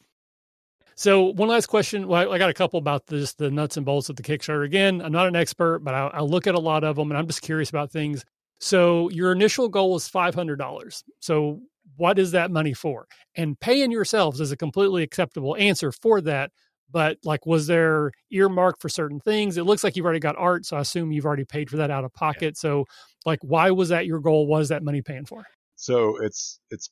So 1.00 1.32
one 1.32 1.47
last 1.47 1.68
question. 1.68 2.10
Well, 2.10 2.30
I 2.30 2.38
got 2.38 2.50
a 2.50 2.54
couple 2.54 2.78
about 2.78 3.08
this, 3.08 3.34
the 3.34 3.50
nuts 3.50 3.78
and 3.78 3.86
bolts 3.86 4.10
of 4.10 4.18
the 4.18 4.22
Kickstarter. 4.22 4.66
Again, 4.66 5.02
I'm 5.02 5.14
not 5.14 5.30
an 5.30 5.36
expert, 5.38 5.80
but 5.80 5.93
I, 5.93 6.08
I 6.08 6.20
look 6.20 6.45
at 6.45 6.56
a 6.56 6.60
lot 6.60 6.84
of 6.84 6.97
them 6.97 7.10
and 7.10 7.18
I'm 7.18 7.26
just 7.26 7.41
curious 7.41 7.70
about 7.70 7.89
things. 7.89 8.26
So 8.60 9.10
your 9.12 9.32
initial 9.32 9.70
goal 9.70 9.93
was 9.93 10.10
$500. 10.10 11.04
So 11.22 11.62
what 11.95 12.20
is 12.20 12.32
that 12.32 12.52
money 12.52 12.74
for? 12.74 13.08
And 13.36 13.58
paying 13.58 13.93
yourselves 13.93 14.41
is 14.41 14.52
a 14.52 14.58
completely 14.58 15.02
acceptable 15.02 15.56
answer 15.56 15.93
for 15.93 16.20
that. 16.20 16.52
But 16.91 17.18
like, 17.24 17.45
was 17.45 17.66
there 17.68 18.12
earmarked 18.30 18.82
for 18.82 18.89
certain 18.89 19.22
things? 19.22 19.56
It 19.56 19.64
looks 19.64 19.86
like 19.86 19.95
you've 19.95 20.06
already 20.06 20.20
got 20.20 20.36
art, 20.38 20.66
so 20.66 20.76
I 20.76 20.82
assume 20.82 21.14
you've 21.14 21.26
already 21.26 21.45
paid 21.45 21.70
for 21.70 21.78
that 21.78 21.91
out 21.91 22.04
of 22.04 22.14
pocket. 22.14 22.56
Yeah. 22.58 22.62
So, 22.62 22.86
like, 23.26 23.39
why 23.41 23.72
was 23.72 23.88
that 23.88 24.06
your 24.06 24.20
goal? 24.20 24.47
Was 24.47 24.68
that 24.68 24.84
money 24.84 25.02
paying 25.02 25.26
for? 25.26 25.45
So 25.78 26.18
it's 26.22 26.60
it's 26.72 26.89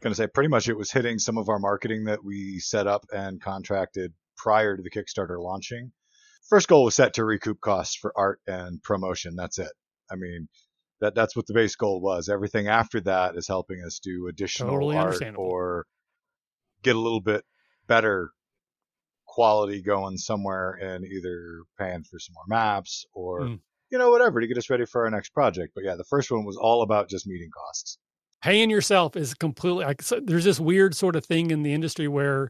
going 0.00 0.12
to 0.12 0.16
say 0.16 0.26
pretty 0.26 0.48
much 0.48 0.68
it 0.68 0.76
was 0.76 0.92
hitting 0.92 1.18
some 1.18 1.38
of 1.38 1.48
our 1.48 1.58
marketing 1.58 2.04
that 2.04 2.24
we 2.24 2.60
set 2.60 2.86
up 2.86 3.04
and 3.12 3.40
contracted 3.40 4.12
prior 4.36 4.76
to 4.76 4.82
the 4.82 4.90
Kickstarter 4.90 5.40
launching. 5.40 5.92
First 6.48 6.68
goal 6.68 6.84
was 6.84 6.94
set 6.94 7.14
to 7.14 7.24
recoup 7.24 7.60
costs 7.60 7.96
for 7.96 8.12
art 8.16 8.40
and 8.46 8.82
promotion. 8.82 9.34
That's 9.36 9.58
it. 9.58 9.72
I 10.10 10.16
mean, 10.16 10.48
that 11.00 11.14
that's 11.14 11.36
what 11.36 11.46
the 11.46 11.54
base 11.54 11.76
goal 11.76 12.00
was. 12.00 12.28
Everything 12.28 12.68
after 12.68 13.00
that 13.02 13.36
is 13.36 13.48
helping 13.48 13.82
us 13.84 14.00
do 14.02 14.28
additional 14.28 14.72
totally 14.72 14.96
art 14.96 15.22
or 15.36 15.86
get 16.82 16.96
a 16.96 17.00
little 17.00 17.20
bit 17.20 17.44
better 17.86 18.30
quality 19.26 19.82
going 19.82 20.16
somewhere 20.16 20.72
and 20.72 21.04
either 21.04 21.62
paying 21.78 22.02
for 22.02 22.18
some 22.18 22.34
more 22.34 22.44
maps 22.48 23.04
or 23.12 23.42
mm. 23.42 23.60
you 23.90 23.98
know 23.98 24.10
whatever 24.10 24.40
to 24.40 24.46
get 24.46 24.58
us 24.58 24.70
ready 24.70 24.86
for 24.86 25.04
our 25.04 25.10
next 25.10 25.30
project. 25.30 25.72
But 25.74 25.84
yeah, 25.84 25.96
the 25.96 26.04
first 26.08 26.30
one 26.30 26.44
was 26.44 26.56
all 26.56 26.82
about 26.82 27.10
just 27.10 27.26
meeting 27.26 27.50
costs 27.54 27.98
paying 28.42 28.70
yourself 28.70 29.16
is 29.16 29.34
completely 29.34 29.84
like 29.84 30.02
so 30.02 30.20
there's 30.20 30.44
this 30.44 30.60
weird 30.60 30.94
sort 30.94 31.16
of 31.16 31.24
thing 31.24 31.50
in 31.50 31.62
the 31.62 31.72
industry 31.72 32.08
where 32.08 32.48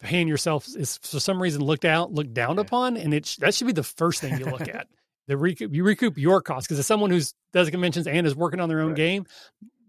paying 0.00 0.26
yourself 0.26 0.66
is 0.76 0.98
for 0.98 1.20
some 1.20 1.40
reason 1.40 1.62
looked 1.62 1.84
out 1.84 2.12
looked 2.12 2.34
down 2.34 2.56
yeah. 2.56 2.62
upon 2.62 2.96
and 2.96 3.14
it 3.14 3.36
that 3.38 3.54
should 3.54 3.66
be 3.66 3.72
the 3.72 3.82
first 3.82 4.20
thing 4.20 4.38
you 4.38 4.46
look 4.46 4.68
at 4.68 4.88
the 5.26 5.36
recoup 5.36 5.72
you 5.72 5.84
recoup 5.84 6.18
your 6.18 6.40
costs 6.40 6.66
because 6.66 6.78
as 6.78 6.86
someone 6.86 7.10
who's 7.10 7.34
does 7.52 7.70
conventions 7.70 8.06
and 8.06 8.26
is 8.26 8.34
working 8.34 8.60
on 8.60 8.68
their 8.68 8.80
own 8.80 8.88
right. 8.88 8.96
game 8.96 9.26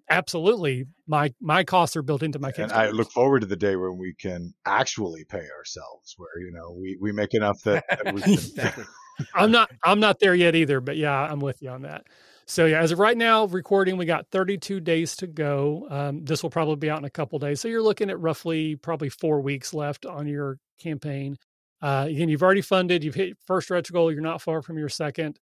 absolutely 0.09 0.85
my 1.07 1.33
my 1.39 1.63
costs 1.63 1.95
are 1.95 2.03
built 2.03 2.21
into 2.21 2.37
my 2.37 2.51
and 2.57 2.71
i 2.71 2.89
look 2.89 3.09
forward 3.11 3.39
to 3.39 3.47
the 3.47 3.55
day 3.55 3.75
when 3.75 3.97
we 3.97 4.13
can 4.13 4.53
actually 4.65 5.23
pay 5.23 5.47
ourselves 5.57 6.13
where 6.17 6.39
you 6.39 6.51
know 6.51 6.75
we 6.77 6.97
we 7.01 7.11
make 7.11 7.33
enough 7.33 7.61
that, 7.63 7.83
that 7.87 8.13
we 8.13 8.21
can 8.55 8.85
i'm 9.33 9.49
not 9.49 9.71
i'm 9.83 9.99
not 9.99 10.19
there 10.19 10.35
yet 10.35 10.53
either 10.53 10.81
but 10.81 10.97
yeah 10.97 11.21
i'm 11.21 11.39
with 11.39 11.61
you 11.61 11.69
on 11.69 11.83
that 11.83 12.03
so 12.45 12.65
yeah, 12.65 12.81
as 12.81 12.91
of 12.91 12.99
right 12.99 13.17
now, 13.17 13.45
recording, 13.45 13.97
we 13.97 14.05
got 14.05 14.27
32 14.31 14.79
days 14.79 15.15
to 15.17 15.27
go. 15.27 15.87
Um, 15.89 16.25
this 16.25 16.43
will 16.43 16.49
probably 16.49 16.75
be 16.75 16.89
out 16.89 16.99
in 16.99 17.05
a 17.05 17.09
couple 17.09 17.39
days. 17.39 17.61
So 17.61 17.67
you're 17.67 17.81
looking 17.81 18.09
at 18.09 18.19
roughly 18.19 18.75
probably 18.75 19.09
four 19.09 19.41
weeks 19.41 19.73
left 19.73 20.05
on 20.05 20.27
your 20.27 20.57
campaign. 20.79 21.37
Uh, 21.81 22.07
again, 22.09 22.29
you've 22.29 22.43
already 22.43 22.61
funded. 22.61 23.03
You've 23.03 23.15
hit 23.15 23.37
first 23.45 23.67
stretch 23.67 23.91
goal. 23.91 24.11
You're 24.11 24.21
not 24.21 24.41
far 24.41 24.61
from 24.61 24.77
your 24.77 24.89
second. 24.89 25.39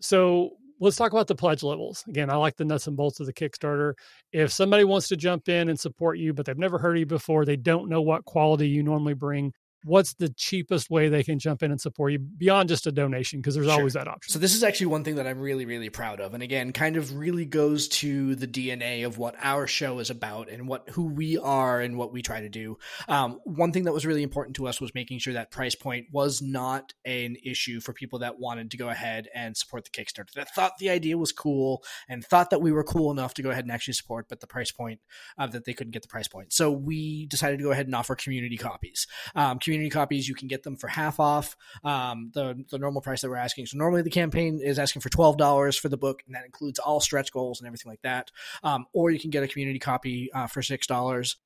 So 0.00 0.50
let's 0.80 0.96
talk 0.96 1.12
about 1.12 1.26
the 1.26 1.34
pledge 1.34 1.62
levels. 1.62 2.04
Again, 2.08 2.30
I 2.30 2.36
like 2.36 2.56
the 2.56 2.64
nuts 2.64 2.86
and 2.86 2.96
bolts 2.96 3.20
of 3.20 3.26
the 3.26 3.32
Kickstarter. 3.32 3.94
If 4.32 4.52
somebody 4.52 4.84
wants 4.84 5.08
to 5.08 5.16
jump 5.16 5.48
in 5.48 5.68
and 5.68 5.78
support 5.78 6.18
you, 6.18 6.34
but 6.34 6.46
they've 6.46 6.58
never 6.58 6.78
heard 6.78 6.96
of 6.96 7.00
you 7.00 7.06
before, 7.06 7.44
they 7.44 7.56
don't 7.56 7.88
know 7.88 8.02
what 8.02 8.24
quality 8.24 8.68
you 8.68 8.82
normally 8.82 9.14
bring. 9.14 9.52
What's 9.84 10.14
the 10.14 10.28
cheapest 10.28 10.90
way 10.90 11.08
they 11.08 11.22
can 11.22 11.38
jump 11.38 11.62
in 11.62 11.70
and 11.70 11.80
support 11.80 12.12
you 12.12 12.18
beyond 12.18 12.68
just 12.68 12.86
a 12.86 12.92
donation? 12.92 13.40
Because 13.40 13.54
there's 13.54 13.66
Sure. 13.66 13.74
always 13.78 13.94
that 13.94 14.08
option. 14.08 14.32
So 14.32 14.38
this 14.38 14.54
is 14.54 14.62
actually 14.62 14.86
one 14.86 15.04
thing 15.04 15.16
that 15.16 15.26
I'm 15.26 15.40
really, 15.40 15.64
really 15.64 15.90
proud 15.90 16.20
of, 16.20 16.34
and 16.34 16.42
again, 16.42 16.72
kind 16.72 16.96
of 16.96 17.16
really 17.16 17.44
goes 17.44 17.88
to 17.88 18.34
the 18.34 18.46
DNA 18.46 19.04
of 19.04 19.18
what 19.18 19.34
our 19.40 19.66
show 19.66 19.98
is 19.98 20.10
about 20.10 20.48
and 20.48 20.68
what 20.68 20.88
who 20.90 21.06
we 21.06 21.38
are 21.38 21.80
and 21.80 21.96
what 21.96 22.12
we 22.12 22.22
try 22.22 22.40
to 22.40 22.48
do. 22.48 22.78
Um, 23.08 23.40
one 23.44 23.72
thing 23.72 23.84
that 23.84 23.92
was 23.92 24.06
really 24.06 24.22
important 24.22 24.56
to 24.56 24.66
us 24.68 24.80
was 24.80 24.94
making 24.94 25.18
sure 25.18 25.34
that 25.34 25.50
price 25.50 25.74
point 25.74 26.06
was 26.12 26.40
not 26.42 26.92
an 27.04 27.36
issue 27.42 27.80
for 27.80 27.92
people 27.92 28.20
that 28.20 28.38
wanted 28.38 28.70
to 28.72 28.76
go 28.76 28.88
ahead 28.88 29.28
and 29.34 29.56
support 29.56 29.84
the 29.84 29.90
Kickstarter. 29.90 30.32
That 30.32 30.54
thought 30.54 30.78
the 30.78 30.90
idea 30.90 31.18
was 31.18 31.32
cool 31.32 31.82
and 32.08 32.24
thought 32.24 32.50
that 32.50 32.60
we 32.60 32.72
were 32.72 32.84
cool 32.84 33.10
enough 33.10 33.34
to 33.34 33.42
go 33.42 33.50
ahead 33.50 33.64
and 33.64 33.72
actually 33.72 33.94
support, 33.94 34.26
but 34.28 34.40
the 34.40 34.46
price 34.46 34.70
point 34.70 35.00
uh, 35.38 35.46
that 35.48 35.64
they 35.64 35.72
couldn't 35.72 35.92
get 35.92 36.02
the 36.02 36.08
price 36.08 36.28
point. 36.28 36.52
So 36.52 36.70
we 36.70 37.26
decided 37.26 37.58
to 37.58 37.64
go 37.64 37.70
ahead 37.72 37.86
and 37.86 37.94
offer 37.94 38.14
community 38.14 38.56
copies. 38.56 39.06
Um, 39.34 39.58
community 39.58 39.71
copies, 39.90 40.28
you 40.28 40.34
can 40.34 40.48
get 40.48 40.62
them 40.62 40.76
for 40.76 40.88
half 40.88 41.20
off 41.20 41.56
um, 41.84 42.30
the 42.34 42.64
the 42.70 42.78
normal 42.78 43.00
price 43.00 43.22
that 43.22 43.30
we're 43.30 43.36
asking. 43.36 43.66
So 43.66 43.78
normally 43.78 44.02
the 44.02 44.10
campaign 44.10 44.60
is 44.62 44.78
asking 44.78 45.02
for 45.02 45.08
twelve 45.08 45.36
dollars 45.36 45.76
for 45.76 45.88
the 45.88 45.96
book, 45.96 46.22
and 46.26 46.34
that 46.34 46.44
includes 46.44 46.78
all 46.78 47.00
stretch 47.00 47.32
goals 47.32 47.60
and 47.60 47.66
everything 47.66 47.90
like 47.90 48.02
that. 48.02 48.30
Um, 48.62 48.86
or 48.92 49.10
you 49.10 49.18
can 49.18 49.30
get 49.30 49.42
a 49.42 49.48
community 49.48 49.78
copy 49.78 50.30
uh, 50.32 50.46
for 50.46 50.62
six 50.62 50.86
dollars. 50.86 51.36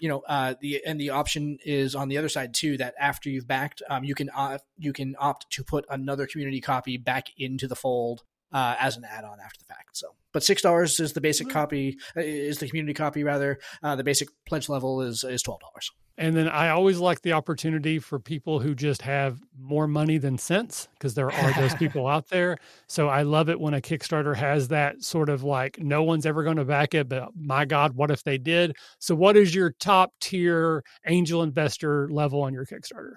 You 0.00 0.08
know, 0.08 0.22
uh, 0.26 0.54
the 0.60 0.82
and 0.84 1.00
the 1.00 1.10
option 1.10 1.58
is 1.64 1.94
on 1.94 2.08
the 2.08 2.18
other 2.18 2.28
side 2.28 2.54
too. 2.54 2.76
That 2.76 2.94
after 2.98 3.30
you've 3.30 3.46
backed, 3.46 3.82
um, 3.88 4.04
you 4.04 4.14
can 4.14 4.30
uh, 4.30 4.58
you 4.76 4.92
can 4.92 5.14
opt 5.18 5.50
to 5.50 5.64
put 5.64 5.84
another 5.88 6.26
community 6.26 6.60
copy 6.60 6.96
back 6.96 7.28
into 7.38 7.68
the 7.68 7.76
fold 7.76 8.24
uh, 8.54 8.76
as 8.78 8.96
an 8.96 9.04
add-on 9.04 9.38
after 9.44 9.58
the 9.58 9.66
fact. 9.66 9.96
So, 9.96 10.14
but 10.32 10.42
six 10.42 10.62
dollars 10.62 10.98
is 11.00 11.12
the 11.12 11.20
basic 11.20 11.50
copy, 11.50 11.98
uh, 12.16 12.20
is 12.20 12.58
the 12.58 12.68
community 12.68 12.94
copy 12.94 13.24
rather. 13.24 13.58
Uh, 13.82 13.96
the 13.96 14.04
basic 14.04 14.28
pledge 14.46 14.68
level 14.70 15.02
is 15.02 15.24
is 15.24 15.42
twelve 15.42 15.60
dollars. 15.60 15.90
And 16.16 16.36
then 16.36 16.48
I 16.48 16.68
always 16.68 17.00
like 17.00 17.22
the 17.22 17.32
opportunity 17.32 17.98
for 17.98 18.20
people 18.20 18.60
who 18.60 18.76
just 18.76 19.02
have 19.02 19.40
more 19.58 19.88
money 19.88 20.16
than 20.16 20.38
sense, 20.38 20.86
because 20.94 21.14
there 21.14 21.30
are 21.30 21.52
those 21.54 21.74
people 21.78 22.06
out 22.06 22.28
there. 22.28 22.56
So 22.86 23.08
I 23.08 23.22
love 23.22 23.48
it 23.48 23.58
when 23.58 23.74
a 23.74 23.80
Kickstarter 23.80 24.36
has 24.36 24.68
that 24.68 25.02
sort 25.02 25.28
of 25.28 25.42
like, 25.42 25.80
no 25.80 26.04
one's 26.04 26.24
ever 26.24 26.44
going 26.44 26.58
to 26.58 26.64
back 26.64 26.94
it, 26.94 27.08
but 27.08 27.30
my 27.34 27.64
God, 27.64 27.96
what 27.96 28.12
if 28.12 28.22
they 28.22 28.38
did? 28.38 28.76
So, 29.00 29.16
what 29.16 29.36
is 29.36 29.54
your 29.54 29.72
top 29.80 30.12
tier 30.20 30.84
angel 31.04 31.42
investor 31.42 32.08
level 32.08 32.42
on 32.42 32.54
your 32.54 32.64
Kickstarter? 32.64 33.14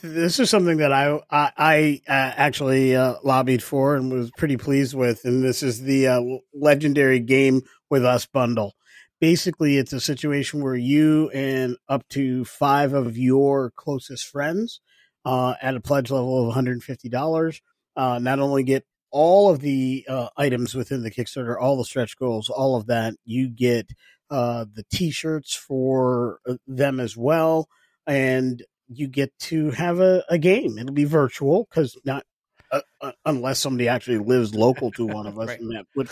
This 0.00 0.38
is 0.38 0.48
something 0.48 0.76
that 0.76 0.92
I 0.92 1.18
I, 1.28 1.52
I 1.56 2.02
uh, 2.08 2.32
actually 2.36 2.94
uh, 2.94 3.16
lobbied 3.24 3.64
for 3.64 3.96
and 3.96 4.12
was 4.12 4.30
pretty 4.30 4.56
pleased 4.56 4.94
with, 4.94 5.24
and 5.24 5.42
this 5.42 5.60
is 5.60 5.82
the 5.82 6.06
uh, 6.06 6.20
legendary 6.54 7.18
game 7.18 7.62
with 7.90 8.04
us 8.04 8.24
bundle. 8.24 8.76
Basically, 9.20 9.76
it's 9.76 9.92
a 9.92 10.00
situation 10.00 10.62
where 10.62 10.76
you 10.76 11.30
and 11.30 11.76
up 11.88 12.08
to 12.10 12.44
five 12.44 12.92
of 12.92 13.18
your 13.18 13.72
closest 13.74 14.26
friends 14.28 14.80
uh, 15.24 15.54
at 15.60 15.74
a 15.74 15.80
pledge 15.80 16.12
level 16.12 16.48
of 16.48 16.54
$150 16.54 17.60
uh, 17.96 18.18
not 18.20 18.38
only 18.38 18.62
get 18.62 18.86
all 19.10 19.50
of 19.50 19.58
the 19.58 20.06
uh, 20.08 20.28
items 20.36 20.76
within 20.76 21.02
the 21.02 21.10
Kickstarter, 21.10 21.60
all 21.60 21.76
the 21.76 21.84
stretch 21.84 22.16
goals, 22.16 22.48
all 22.48 22.76
of 22.76 22.86
that, 22.86 23.14
you 23.24 23.48
get 23.48 23.90
the 24.30 24.84
T-shirts 24.92 25.54
for 25.54 26.38
them 26.68 27.00
as 27.00 27.16
well, 27.16 27.68
and 28.06 28.62
you 28.88 29.06
get 29.08 29.32
to 29.40 29.70
have 29.72 30.00
a, 30.00 30.24
a 30.28 30.38
game. 30.38 30.78
It'll 30.78 30.92
be 30.92 31.04
virtual 31.04 31.66
because 31.70 31.96
not 32.04 32.24
uh, 32.70 32.80
uh, 33.00 33.12
unless 33.24 33.58
somebody 33.58 33.88
actually 33.88 34.18
lives 34.18 34.54
local 34.54 34.90
to 34.92 35.06
one 35.06 35.26
of 35.26 35.38
us, 35.38 35.48
Right. 35.48 35.60
and 35.60 35.74
that 35.74 35.86
would, 35.96 36.08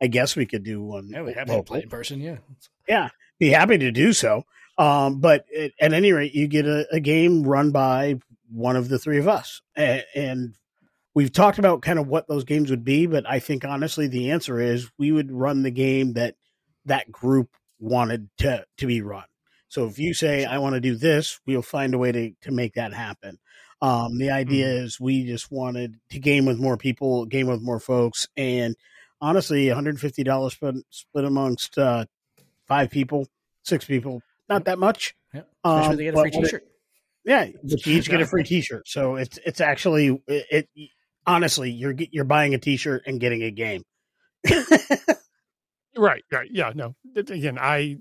I 0.00 0.06
guess 0.08 0.34
we 0.36 0.46
could 0.46 0.64
do 0.64 0.82
one. 0.82 1.08
Yeah, 1.08 1.22
we 1.22 1.32
have 1.34 1.46
to 1.46 1.52
local. 1.52 1.64
play 1.64 1.82
in 1.82 1.88
person. 1.88 2.20
Yeah. 2.20 2.38
Yeah, 2.88 3.08
be 3.38 3.50
happy 3.50 3.78
to 3.78 3.90
do 3.92 4.12
so. 4.12 4.44
Um, 4.78 5.20
but 5.20 5.44
at, 5.56 5.72
at 5.80 5.92
any 5.92 6.12
rate, 6.12 6.34
you 6.34 6.48
get 6.48 6.66
a, 6.66 6.86
a 6.90 7.00
game 7.00 7.42
run 7.44 7.70
by 7.70 8.18
one 8.50 8.74
of 8.76 8.88
the 8.88 8.98
three 8.98 9.18
of 9.18 9.28
us, 9.28 9.60
and, 9.76 10.04
and 10.16 10.54
we've 11.14 11.32
talked 11.32 11.58
about 11.60 11.82
kind 11.82 11.98
of 12.00 12.08
what 12.08 12.26
those 12.26 12.42
games 12.44 12.70
would 12.70 12.84
be. 12.84 13.06
But 13.06 13.28
I 13.28 13.38
think 13.38 13.64
honestly, 13.64 14.08
the 14.08 14.30
answer 14.32 14.58
is 14.58 14.90
we 14.98 15.12
would 15.12 15.30
run 15.30 15.62
the 15.62 15.70
game 15.70 16.14
that 16.14 16.34
that 16.86 17.12
group 17.12 17.50
wanted 17.78 18.28
to 18.38 18.64
to 18.78 18.86
be 18.86 19.00
run. 19.02 19.24
So 19.70 19.86
if 19.86 19.98
you 19.98 20.14
say 20.14 20.44
I 20.44 20.58
want 20.58 20.74
to 20.74 20.80
do 20.80 20.96
this, 20.96 21.40
we'll 21.46 21.62
find 21.62 21.94
a 21.94 21.98
way 21.98 22.12
to 22.12 22.32
to 22.42 22.50
make 22.50 22.74
that 22.74 22.92
happen. 22.92 23.38
Um, 23.80 24.18
the 24.18 24.30
idea 24.30 24.66
is 24.66 25.00
we 25.00 25.24
just 25.24 25.50
wanted 25.50 25.96
to 26.10 26.18
game 26.18 26.44
with 26.44 26.58
more 26.58 26.76
people, 26.76 27.24
game 27.24 27.46
with 27.46 27.62
more 27.62 27.80
folks, 27.80 28.28
and 28.36 28.76
honestly, 29.22 29.66
$150 29.66 30.50
split, 30.50 30.74
split 30.90 31.24
amongst 31.24 31.78
uh, 31.78 32.04
five 32.66 32.90
people, 32.90 33.26
six 33.62 33.86
people, 33.86 34.20
not 34.50 34.66
that 34.66 34.78
much. 34.78 35.14
Yeah. 35.32 35.42
Um, 35.64 35.96
they 35.96 36.04
get 36.04 36.14
a 36.14 36.20
free 36.20 36.30
T-shirt. 36.30 36.64
Yeah, 37.24 37.46
but 37.62 37.86
you 37.86 37.96
each 37.96 38.10
get 38.10 38.20
a 38.20 38.26
free 38.26 38.44
T-shirt, 38.44 38.88
so 38.88 39.16
it's 39.16 39.38
it's 39.46 39.60
actually 39.60 40.22
it. 40.26 40.68
it 40.74 40.90
honestly, 41.26 41.70
you're 41.70 41.94
you're 42.10 42.24
buying 42.24 42.54
a 42.54 42.58
T-shirt 42.58 43.04
and 43.06 43.20
getting 43.20 43.42
a 43.42 43.50
game. 43.50 43.82
Right, 45.96 46.24
right. 46.30 46.48
Yeah, 46.52 46.72
no. 46.74 46.94
Again, 47.16 47.58
I, 47.58 47.96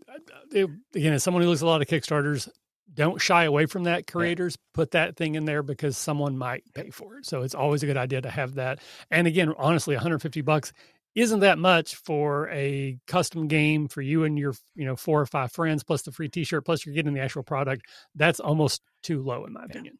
it, 0.52 0.70
again, 0.94 1.14
as 1.14 1.24
someone 1.24 1.42
who 1.44 1.50
looks 1.50 1.62
at 1.62 1.66
a 1.66 1.70
lot 1.70 1.82
of 1.82 1.88
Kickstarters, 1.88 2.48
don't 2.94 3.22
shy 3.22 3.46
away 3.46 3.66
from 3.66 3.84
that. 3.84 4.08
Creators 4.08 4.58
put 4.74 4.92
that 4.92 5.16
thing 5.16 5.36
in 5.36 5.46
there 5.46 5.64
because 5.64 5.98
someone 5.98 6.38
might 6.38 6.64
pay 6.74 6.90
for 6.90 7.18
it. 7.18 7.26
So 7.26 7.42
it's 7.42 7.56
always 7.56 7.84
a 7.84 7.86
good 7.86 7.98
idea 7.98 8.22
to 8.22 8.30
have 8.30 8.56
that. 8.56 8.80
And 9.12 9.28
again, 9.28 9.54
honestly, 9.58 9.96
150 9.96 10.42
bucks 10.42 10.74
isn't 11.16 11.40
that 11.40 11.58
much 11.58 11.96
for 11.96 12.50
a 12.50 12.98
custom 13.08 13.48
game 13.48 13.88
for 13.88 14.02
you 14.02 14.24
and 14.24 14.38
your, 14.38 14.54
you 14.76 14.86
know, 14.86 14.96
four 14.96 15.20
or 15.20 15.26
five 15.26 15.52
friends 15.52 15.84
plus 15.84 16.04
the 16.04 16.12
free 16.12 16.30
t-shirt 16.30 16.66
plus 16.66 16.86
you're 16.86 16.96
getting 16.96 17.14
the 17.14 17.22
actual 17.22 17.44
product. 17.44 17.84
That's 18.16 18.40
almost 18.40 18.82
too 19.02 19.22
low 19.22 19.46
in 19.46 19.54
my 19.54 19.64
opinion. 19.66 19.98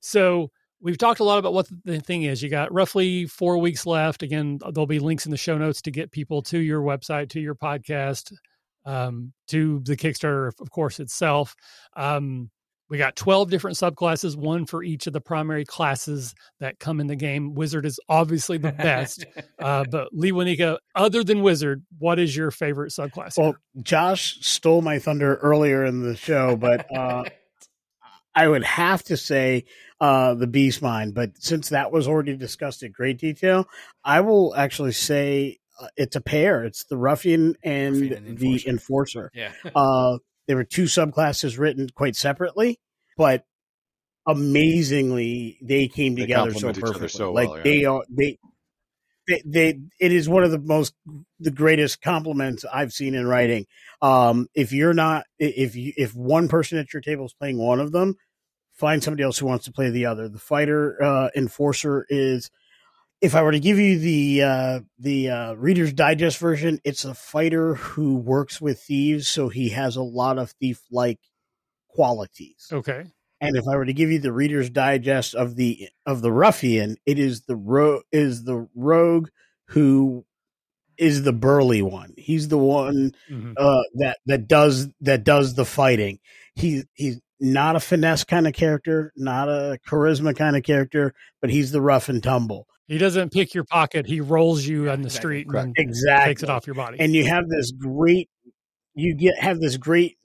So 0.00 0.50
we've 0.80 0.98
talked 0.98 1.20
a 1.20 1.24
lot 1.24 1.38
about 1.38 1.52
what 1.52 1.68
the 1.84 2.00
thing 2.00 2.24
is. 2.24 2.42
You 2.42 2.48
got 2.48 2.72
roughly 2.72 3.26
four 3.26 3.58
weeks 3.58 3.86
left. 3.86 4.22
Again, 4.22 4.58
there'll 4.72 4.86
be 4.86 4.98
links 4.98 5.26
in 5.26 5.30
the 5.30 5.36
show 5.36 5.58
notes 5.58 5.82
to 5.82 5.90
get 5.90 6.10
people 6.10 6.42
to 6.42 6.58
your 6.58 6.82
website, 6.82 7.30
to 7.30 7.40
your 7.40 7.54
podcast, 7.54 8.32
um, 8.84 9.32
to 9.48 9.80
the 9.80 9.96
Kickstarter, 9.96 10.52
of 10.60 10.70
course, 10.70 11.00
itself. 11.00 11.54
Um, 11.96 12.50
we 12.90 12.98
got 12.98 13.14
12 13.14 13.50
different 13.50 13.76
subclasses, 13.76 14.34
one 14.34 14.66
for 14.66 14.82
each 14.82 15.06
of 15.06 15.12
the 15.12 15.20
primary 15.20 15.64
classes 15.64 16.34
that 16.58 16.80
come 16.80 16.98
in 16.98 17.06
the 17.06 17.14
game. 17.14 17.54
Wizard 17.54 17.86
is 17.86 18.00
obviously 18.08 18.58
the 18.58 18.72
best. 18.72 19.24
uh, 19.60 19.84
but 19.88 20.08
Lee 20.12 20.32
Wanika, 20.32 20.78
other 20.96 21.22
than 21.22 21.40
Wizard, 21.40 21.84
what 21.98 22.18
is 22.18 22.36
your 22.36 22.50
favorite 22.50 22.90
subclass? 22.90 23.38
Well, 23.38 23.54
Josh 23.80 24.38
stole 24.40 24.82
my 24.82 24.98
thunder 24.98 25.36
earlier 25.36 25.84
in 25.84 26.02
the 26.02 26.16
show, 26.16 26.56
but 26.56 26.84
uh, 26.94 27.24
I 28.34 28.48
would 28.48 28.64
have 28.64 29.02
to 29.04 29.16
say 29.16 29.64
uh, 30.00 30.34
the 30.34 30.46
Beast 30.46 30.82
Mind, 30.82 31.14
But 31.14 31.32
since 31.38 31.70
that 31.70 31.92
was 31.92 32.08
already 32.08 32.36
discussed 32.36 32.82
in 32.82 32.92
great 32.92 33.18
detail, 33.18 33.68
I 34.04 34.20
will 34.20 34.54
actually 34.54 34.92
say 34.92 35.58
uh, 35.80 35.88
it's 35.96 36.16
a 36.16 36.20
pair. 36.20 36.64
It's 36.64 36.84
the 36.84 36.96
Ruffian 36.96 37.56
and, 37.62 38.00
Ruffian 38.00 38.26
and 38.26 38.38
the 38.38 38.68
Enforcer. 38.68 39.30
Yeah. 39.34 39.52
Uh, 39.74 40.18
there 40.46 40.56
were 40.56 40.64
two 40.64 40.84
subclasses 40.84 41.58
written 41.58 41.88
quite 41.94 42.16
separately, 42.16 42.80
but 43.16 43.44
amazingly 44.26 45.58
they 45.62 45.86
came 45.86 46.14
They 46.14 46.22
together 46.22 46.52
so 46.52 46.72
perfectly. 46.72 47.08
so 47.08 47.32
like 47.32 47.48
well, 47.48 47.58
yeah. 47.58 47.62
they 47.62 47.84
are 47.84 48.02
they, 48.10 48.38
they 49.30 49.42
they 49.44 49.80
it 50.00 50.12
is 50.12 50.28
one 50.28 50.42
of 50.42 50.50
the 50.50 50.58
most 50.58 50.94
the 51.38 51.50
greatest 51.50 52.02
compliments 52.02 52.64
I've 52.70 52.92
seen 52.92 53.14
in 53.14 53.26
writing. 53.26 53.66
Um, 54.02 54.48
if 54.54 54.72
you're 54.72 54.94
not 54.94 55.24
if 55.38 55.76
you 55.76 55.92
if 55.96 56.14
one 56.14 56.48
person 56.48 56.78
at 56.78 56.92
your 56.92 57.00
table 57.00 57.26
is 57.26 57.34
playing 57.34 57.58
one 57.58 57.80
of 57.80 57.92
them, 57.92 58.16
find 58.72 59.02
somebody 59.02 59.22
else 59.22 59.38
who 59.38 59.46
wants 59.46 59.66
to 59.66 59.72
play 59.72 59.90
the 59.90 60.06
other. 60.06 60.28
The 60.28 60.38
fighter 60.38 61.02
uh, 61.02 61.28
enforcer 61.36 62.06
is. 62.08 62.50
If 63.22 63.34
I 63.34 63.42
were 63.42 63.52
to 63.52 63.60
give 63.60 63.78
you 63.78 63.98
the 63.98 64.42
uh, 64.42 64.80
the 64.98 65.28
uh, 65.28 65.52
Reader's 65.52 65.92
Digest 65.92 66.38
version, 66.38 66.80
it's 66.84 67.04
a 67.04 67.12
fighter 67.12 67.74
who 67.74 68.16
works 68.16 68.62
with 68.62 68.80
thieves, 68.80 69.28
so 69.28 69.50
he 69.50 69.68
has 69.70 69.96
a 69.96 70.02
lot 70.02 70.38
of 70.38 70.52
thief 70.52 70.80
like 70.90 71.18
qualities. 71.90 72.68
okay. 72.72 73.04
And 73.40 73.56
if 73.56 73.64
I 73.66 73.76
were 73.76 73.86
to 73.86 73.92
give 73.92 74.10
you 74.10 74.18
the 74.18 74.32
Reader's 74.32 74.68
Digest 74.70 75.34
of 75.34 75.56
the 75.56 75.88
of 76.06 76.20
the 76.22 76.30
ruffian, 76.32 76.96
it 77.06 77.18
is 77.18 77.42
the 77.42 77.56
ro- 77.56 78.02
is 78.12 78.44
the 78.44 78.68
rogue 78.74 79.28
who 79.68 80.24
is 80.98 81.22
the 81.22 81.32
burly 81.32 81.80
one. 81.80 82.12
He's 82.18 82.48
the 82.48 82.58
one 82.58 83.12
Mhm. 83.30 83.54
uh, 83.56 83.82
that 83.94 84.18
that 84.26 84.46
does 84.46 84.88
that 85.00 85.24
does 85.24 85.54
the 85.54 85.64
fighting. 85.64 86.18
He 86.54 86.82
he's 86.94 87.18
not 87.40 87.76
a 87.76 87.80
finesse 87.80 88.24
kind 88.24 88.46
of 88.46 88.52
character, 88.52 89.10
not 89.16 89.48
a 89.48 89.78
charisma 89.88 90.36
kind 90.36 90.56
of 90.56 90.62
character, 90.62 91.14
but 91.40 91.48
he's 91.48 91.70
the 91.72 91.80
rough 91.80 92.10
and 92.10 92.22
tumble. 92.22 92.66
He 92.86 92.98
doesn't 92.98 93.32
pick 93.32 93.54
your 93.54 93.64
pocket. 93.64 94.04
He 94.06 94.20
rolls 94.20 94.66
you 94.66 94.90
on 94.90 95.00
the 95.00 95.06
exactly. 95.06 95.42
street 95.44 95.46
and 95.54 95.74
Exactly. 95.78 96.30
takes 96.32 96.42
it 96.42 96.50
off 96.50 96.66
your 96.66 96.74
body. 96.74 96.98
and 97.00 97.14
you 97.14 97.24
have 97.24 97.48
this 97.48 97.70
great 97.72 98.28
you 98.94 99.14
get 99.14 99.38
have 99.38 99.60
this 99.60 99.78
great 99.78 100.18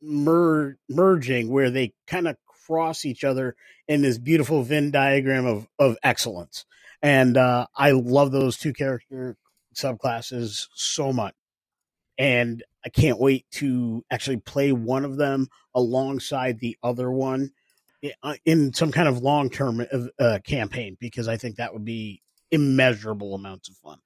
mer- 0.00 0.78
merging 0.88 1.50
where 1.50 1.70
they 1.70 1.92
kind 2.06 2.26
of 2.28 2.36
cross 2.66 3.04
each 3.04 3.24
other 3.24 3.56
in 3.88 4.02
this 4.02 4.18
beautiful 4.18 4.62
Venn 4.62 4.90
diagram 4.90 5.46
of 5.46 5.68
of 5.78 5.96
excellence. 6.02 6.64
And 7.02 7.36
uh, 7.36 7.66
I 7.76 7.92
love 7.92 8.30
those 8.32 8.58
two 8.58 8.72
character 8.72 9.36
subclasses 9.74 10.68
so 10.74 11.12
much, 11.12 11.34
and 12.18 12.62
I 12.84 12.90
can't 12.90 13.20
wait 13.20 13.46
to 13.52 14.04
actually 14.10 14.38
play 14.38 14.72
one 14.72 15.04
of 15.04 15.16
them 15.16 15.48
alongside 15.74 16.60
the 16.60 16.76
other 16.82 17.10
one. 17.10 17.52
uh, 18.22 18.34
in 18.44 18.72
some 18.72 18.92
kind 18.92 19.08
of 19.08 19.18
long 19.22 19.50
term 19.50 19.84
uh, 20.18 20.38
campaign 20.44 20.96
because 21.00 21.28
I 21.28 21.36
think 21.36 21.56
that 21.56 21.72
would 21.72 21.84
be 21.84 22.22
immeasurable 22.50 23.34
amounts 23.34 23.68
of 23.68 23.76
fun. 23.76 23.98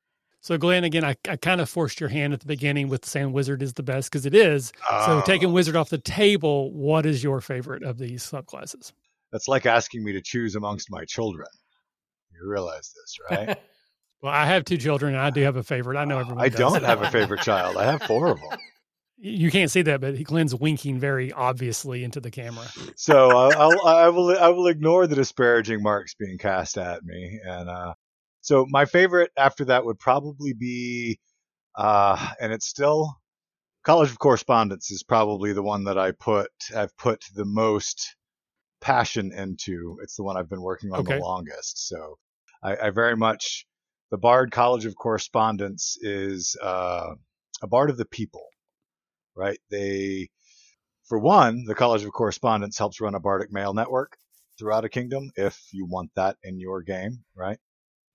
So, 0.47 0.57
Glenn, 0.57 0.85
again, 0.85 1.05
I, 1.05 1.17
I 1.29 1.35
kind 1.35 1.61
of 1.61 1.69
forced 1.69 1.99
your 1.99 2.09
hand 2.09 2.33
at 2.33 2.39
the 2.39 2.47
beginning 2.47 2.89
with 2.89 3.05
saying 3.05 3.33
Wizard 3.33 3.65
is 3.65 3.73
the 3.73 3.83
best 3.83 4.09
because 4.09 4.27
it 4.27 4.33
is. 4.33 4.73
So, 5.05 5.21
taking 5.27 5.53
Wizard 5.53 5.75
off 5.75 5.89
the 5.89 5.99
table, 5.99 6.73
what 6.73 7.05
is 7.05 7.21
your 7.21 7.41
favorite 7.41 7.83
of 7.83 7.99
these 7.99 8.23
subclasses? 8.23 8.93
That's 9.33 9.49
like 9.49 9.67
asking 9.67 10.05
me 10.05 10.13
to 10.13 10.21
choose 10.21 10.55
amongst 10.55 10.89
my 10.89 11.05
children. 11.05 11.49
You 12.33 12.49
realize 12.49 12.95
this, 12.95 13.19
right? 13.29 13.59
well, 14.23 14.33
I 14.33 14.47
have 14.47 14.65
two 14.65 14.77
children, 14.77 15.15
and 15.15 15.21
I 15.21 15.31
do 15.31 15.41
have 15.41 15.57
a 15.57 15.65
favorite. 15.65 15.97
I 15.97 16.05
know 16.05 16.21
everyone. 16.21 16.45
I 16.45 16.49
does. 16.49 16.61
don't 16.61 16.85
have 16.85 17.03
a 17.03 17.11
favorite 17.11 17.41
child. 17.43 17.77
I 17.77 17.83
have 17.83 18.05
four 18.05 18.29
of 18.29 18.39
them. 18.39 18.61
You 19.19 19.51
can't 19.51 19.69
see 19.73 19.83
that, 19.83 20.01
but 20.01 20.23
Glenn's 20.23 20.55
winking 20.55 21.01
very 21.01 21.33
obviously 21.33 22.05
into 22.05 22.21
the 22.21 22.31
camera. 22.31 22.67
So 22.95 23.31
I'll, 23.31 23.61
I'll 23.61 23.85
I 23.85 24.09
will 24.11 24.39
I 24.39 24.51
will 24.51 24.69
ignore 24.69 25.09
the 25.09 25.17
disparaging 25.17 25.83
marks 25.83 26.15
being 26.15 26.39
cast 26.39 26.79
at 26.79 27.03
me, 27.03 27.41
and 27.45 27.69
uh, 27.69 27.95
so 28.47 28.65
my 28.71 28.85
favorite 28.85 29.33
after 29.37 29.65
that 29.65 29.85
would 29.85 29.99
probably 29.99 30.53
be, 30.53 31.19
uh, 31.75 32.31
and 32.41 32.53
it's 32.53 32.69
still 32.69 33.17
College 33.85 34.11
of 34.11 34.21
Correspondence 34.21 34.93
is 34.93 35.03
probably 35.03 35.53
the 35.53 35.65
one 35.65 35.85
that 35.85 35.99
I 35.99 36.13
put 36.13 36.51
I've 36.77 36.97
put 36.97 37.25
the 37.35 37.45
most 37.45 38.15
passion 38.81 39.33
into. 39.33 39.99
It's 40.01 40.15
the 40.15 40.23
one 40.23 40.37
I've 40.37 40.49
been 40.49 40.63
working 40.63 40.93
on 40.93 41.01
Okay. 41.01 41.15
the 41.15 41.21
longest. 41.23 41.89
So 41.89 42.19
I, 42.63 42.77
I 42.77 42.91
very 42.91 43.17
much 43.17 43.67
the 44.13 44.19
Bard 44.19 44.53
College 44.53 44.87
of 44.87 44.95
Correspondence 44.95 45.97
is 46.01 46.57
uh, 46.63 47.15
a 47.63 47.67
Bard 47.67 47.91
of 47.91 47.97
the 47.97 48.07
people, 48.07 48.47
right? 49.35 49.59
They, 49.73 50.29
for 51.09 51.19
one, 51.19 51.65
the 51.67 51.75
College 51.75 52.05
of 52.05 52.13
Correspondence 52.13 52.79
helps 52.79 53.01
run 53.01 53.17
a 53.17 53.21
Bardic 53.21 53.53
mail 53.53 53.75
network 53.75 54.17
throughout 54.57 54.85
a 54.85 54.89
kingdom 54.89 55.33
if 55.37 55.61
you 55.73 55.85
want 55.87 56.13
that 56.15 56.37
in 56.45 56.61
your 56.61 56.83
game, 56.83 57.25
right? 57.35 57.59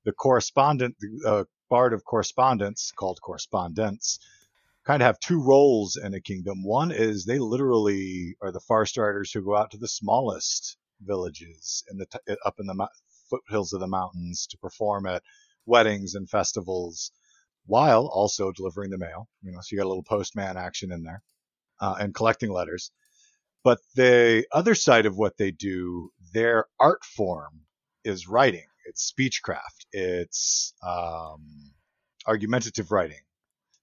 The 0.06 0.14
correspondent, 0.14 0.96
the 1.00 1.30
uh, 1.30 1.44
Bard 1.70 1.94
of 1.94 2.04
Correspondence, 2.06 2.92
called 2.96 3.20
Correspondence, 3.22 4.20
kind 4.86 5.02
of 5.02 5.06
have 5.06 5.20
two 5.20 5.42
roles 5.42 5.96
in 5.96 6.14
a 6.14 6.22
kingdom. 6.22 6.64
One 6.64 6.92
is 6.92 7.26
they 7.26 7.40
literally 7.40 8.36
are 8.42 8.52
the 8.52 8.60
far 8.62 8.86
striders 8.86 9.32
who 9.32 9.44
go 9.44 9.56
out 9.56 9.72
to 9.72 9.78
the 9.78 9.88
smallest 9.88 10.78
villages 11.02 11.84
in 11.92 11.98
the 11.98 12.08
t- 12.08 12.36
up 12.46 12.56
in 12.60 12.68
the 12.68 12.74
mo- 12.74 12.88
foothills 13.30 13.74
of 13.74 13.80
the 13.80 13.88
mountains 13.88 14.48
to 14.48 14.58
perform 14.58 15.06
at 15.06 15.24
weddings 15.66 16.16
and 16.16 16.30
festivals, 16.30 17.12
while 17.66 18.08
also 18.08 18.52
delivering 18.52 18.90
the 18.90 18.98
mail. 18.98 19.28
You 19.44 19.52
know, 19.52 19.60
so 19.62 19.68
you 19.72 19.78
got 19.78 19.86
a 19.86 19.90
little 19.90 20.04
postman 20.04 20.58
action 20.58 20.92
in 20.92 21.04
there 21.04 21.22
uh, 21.80 21.96
and 22.00 22.16
collecting 22.16 22.52
letters. 22.52 22.92
But 23.64 23.80
the 23.96 24.46
other 24.52 24.76
side 24.76 25.06
of 25.06 25.18
what 25.18 25.38
they 25.38 25.52
do, 25.52 26.12
their 26.34 26.66
art 26.80 27.04
form 27.06 27.62
is 28.04 28.28
writing. 28.28 28.66
It's 28.86 29.12
speechcraft. 29.12 29.86
It's 29.92 30.74
um, 30.86 31.74
argumentative 32.26 32.92
writing. 32.92 33.22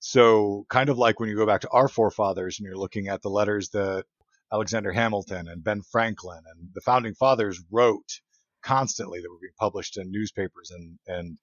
So 0.01 0.65
kind 0.69 0.89
of 0.89 0.99
like 0.99 1.19
when 1.19 1.29
you 1.29 1.37
go 1.37 1.47
back 1.47 1.63
to 1.63 1.71
our 1.71 1.89
forefathers 1.89 2.59
and 2.59 2.67
you're 2.67 2.77
looking 2.77 3.09
at 3.09 3.23
the 3.23 3.31
letters 3.31 3.71
that 3.71 4.05
Alexander 4.53 4.93
Hamilton 4.93 5.49
and 5.49 5.63
Ben 5.63 5.83
Franklin 5.83 6.43
and 6.47 6.71
the 6.73 6.81
founding 6.81 7.15
fathers 7.15 7.63
wrote 7.71 8.21
constantly 8.63 9.21
that 9.21 9.31
were 9.31 9.41
being 9.41 9.53
published 9.59 9.99
in 9.99 10.11
newspapers 10.11 10.71
and, 10.71 10.99
and 11.07 11.39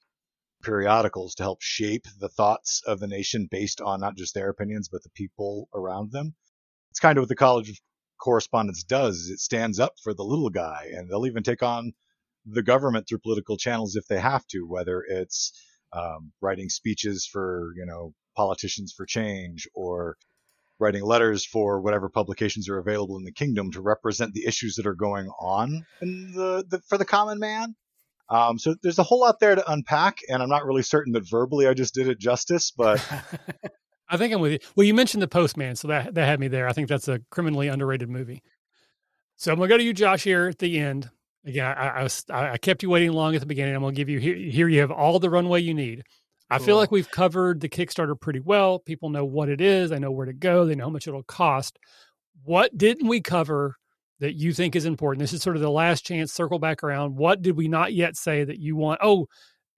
periodicals 0.63 1.35
to 1.35 1.43
help 1.43 1.61
shape 1.61 2.05
the 2.19 2.29
thoughts 2.29 2.81
of 2.87 2.99
the 2.99 3.07
nation 3.07 3.47
based 3.49 3.81
on 3.81 3.99
not 3.99 4.15
just 4.17 4.33
their 4.33 4.49
opinions, 4.49 4.89
but 4.89 5.03
the 5.03 5.09
people 5.09 5.69
around 5.73 6.11
them. 6.11 6.33
It's 6.91 6.99
kind 6.99 7.17
of 7.17 7.23
what 7.23 7.29
the 7.29 7.35
College 7.35 7.69
of 7.69 7.79
Correspondence 8.19 8.83
does. 8.83 9.29
It 9.29 9.39
stands 9.39 9.79
up 9.79 9.93
for 10.01 10.13
the 10.13 10.23
little 10.23 10.49
guy 10.49 10.91
and 10.93 11.09
they'll 11.09 11.27
even 11.27 11.43
take 11.43 11.61
on 11.61 11.93
the 12.45 12.63
government 12.63 13.07
through 13.07 13.19
political 13.19 13.57
channels 13.57 13.95
if 13.95 14.07
they 14.07 14.19
have 14.19 14.45
to, 14.47 14.65
whether 14.67 15.03
it's 15.07 15.51
um, 15.93 16.31
writing 16.41 16.69
speeches 16.69 17.25
for, 17.25 17.73
you 17.75 17.85
know, 17.85 18.13
politicians 18.35 18.93
for 18.95 19.05
change 19.05 19.67
or 19.73 20.17
writing 20.79 21.03
letters 21.03 21.45
for 21.45 21.81
whatever 21.81 22.09
publications 22.09 22.67
are 22.69 22.77
available 22.77 23.17
in 23.17 23.23
the 23.23 23.31
kingdom 23.31 23.71
to 23.71 23.81
represent 23.81 24.33
the 24.33 24.45
issues 24.45 24.75
that 24.75 24.85
are 24.85 24.95
going 24.95 25.27
on 25.39 25.85
the, 26.01 26.65
the 26.67 26.81
for 26.87 26.97
the 26.97 27.05
common 27.05 27.39
man. 27.39 27.75
Um, 28.27 28.57
so 28.57 28.75
there's 28.81 28.99
a 28.99 29.03
whole 29.03 29.19
lot 29.19 29.39
there 29.39 29.55
to 29.55 29.71
unpack, 29.71 30.17
and 30.27 30.41
I'm 30.41 30.49
not 30.49 30.65
really 30.65 30.81
certain 30.81 31.13
that 31.13 31.29
verbally 31.29 31.67
I 31.67 31.73
just 31.73 31.93
did 31.93 32.07
it 32.07 32.19
justice, 32.19 32.71
but 32.71 32.99
I 34.09 34.17
think 34.17 34.33
I'm 34.33 34.41
with 34.41 34.53
you. 34.53 34.59
Well, 34.75 34.85
you 34.85 34.93
mentioned 34.93 35.21
the 35.21 35.27
Postman, 35.27 35.75
so 35.75 35.87
that 35.89 36.15
that 36.15 36.25
had 36.25 36.39
me 36.39 36.47
there. 36.47 36.67
I 36.67 36.73
think 36.73 36.89
that's 36.89 37.07
a 37.07 37.19
criminally 37.29 37.67
underrated 37.67 38.09
movie. 38.09 38.41
So 39.37 39.51
I'm 39.51 39.59
gonna 39.59 39.69
go 39.69 39.77
to 39.77 39.83
you, 39.83 39.93
Josh, 39.93 40.23
here 40.23 40.47
at 40.47 40.59
the 40.59 40.79
end. 40.79 41.09
Again, 41.45 41.65
I, 41.65 41.87
I 41.87 42.03
was 42.03 42.25
I 42.29 42.57
kept 42.57 42.81
you 42.81 42.89
waiting 42.89 43.11
long 43.11 43.35
at 43.35 43.41
the 43.41 43.47
beginning. 43.47 43.75
I'm 43.75 43.81
gonna 43.81 43.93
give 43.93 44.09
you 44.09 44.19
here. 44.19 44.35
Here 44.35 44.67
you 44.67 44.79
have 44.79 44.91
all 44.91 45.19
the 45.19 45.29
runway 45.29 45.61
you 45.61 45.73
need. 45.73 46.03
I 46.49 46.59
feel 46.59 46.77
like 46.77 46.91
we've 46.91 47.09
covered 47.09 47.59
the 47.59 47.69
Kickstarter 47.69 48.19
pretty 48.19 48.39
well. 48.39 48.79
People 48.79 49.09
know 49.09 49.25
what 49.25 49.49
it 49.49 49.61
is. 49.61 49.89
They 49.89 49.99
know 49.99 50.11
where 50.11 50.27
to 50.27 50.33
go. 50.33 50.65
They 50.65 50.75
know 50.75 50.85
how 50.85 50.89
much 50.91 51.07
it'll 51.07 51.23
cost. 51.23 51.79
What 52.43 52.77
didn't 52.77 53.07
we 53.07 53.19
cover 53.19 53.75
that 54.19 54.35
you 54.35 54.53
think 54.53 54.75
is 54.75 54.85
important? 54.85 55.21
This 55.21 55.33
is 55.33 55.41
sort 55.41 55.55
of 55.55 55.61
the 55.61 55.71
last 55.71 56.05
chance. 56.05 56.31
Circle 56.31 56.59
back 56.59 56.83
around. 56.83 57.15
What 57.15 57.41
did 57.41 57.57
we 57.57 57.67
not 57.67 57.93
yet 57.93 58.15
say 58.15 58.43
that 58.43 58.59
you 58.59 58.75
want? 58.75 58.99
Oh, 59.03 59.27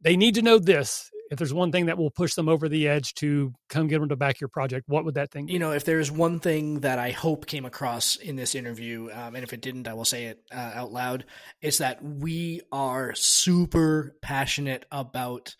they 0.02 0.18
need 0.18 0.36
to 0.36 0.42
know 0.42 0.60
this. 0.60 1.10
If 1.30 1.38
there's 1.38 1.54
one 1.54 1.72
thing 1.72 1.88
that 1.88 1.98
will 1.98 2.12
push 2.12 2.34
them 2.34 2.48
over 2.48 2.70
the 2.70 2.88
edge 2.88 3.14
to 3.16 3.54
come 3.70 3.88
get 3.88 4.00
them 4.00 4.10
to 4.10 4.16
back 4.16 4.40
your 4.40 4.48
project, 4.48 4.88
what 4.88 5.06
would 5.06 5.16
that 5.16 5.32
thing 5.32 5.48
be? 5.48 5.54
You 5.54 5.60
know, 5.60 5.72
if 5.72 5.84
there's 5.84 6.12
one 6.12 6.40
thing 6.40 6.82
that 6.82 7.00
I 7.00 7.12
hope 7.12 7.46
came 7.46 7.66
across 7.66 8.16
in 8.16 8.36
this 8.36 8.56
interview, 8.56 9.10
um, 9.14 9.36
and 9.36 9.44
if 9.44 9.54
it 9.54 9.62
didn't, 9.62 9.88
I 9.88 9.94
will 9.94 10.06
say 10.06 10.26
it 10.26 10.42
uh, 10.52 10.72
out 10.76 10.92
loud, 10.92 11.26
is 11.62 11.80
that 11.80 12.04
we 12.04 12.62
are 12.72 13.14
super 13.16 14.16
passionate 14.22 14.86
about 14.92 15.56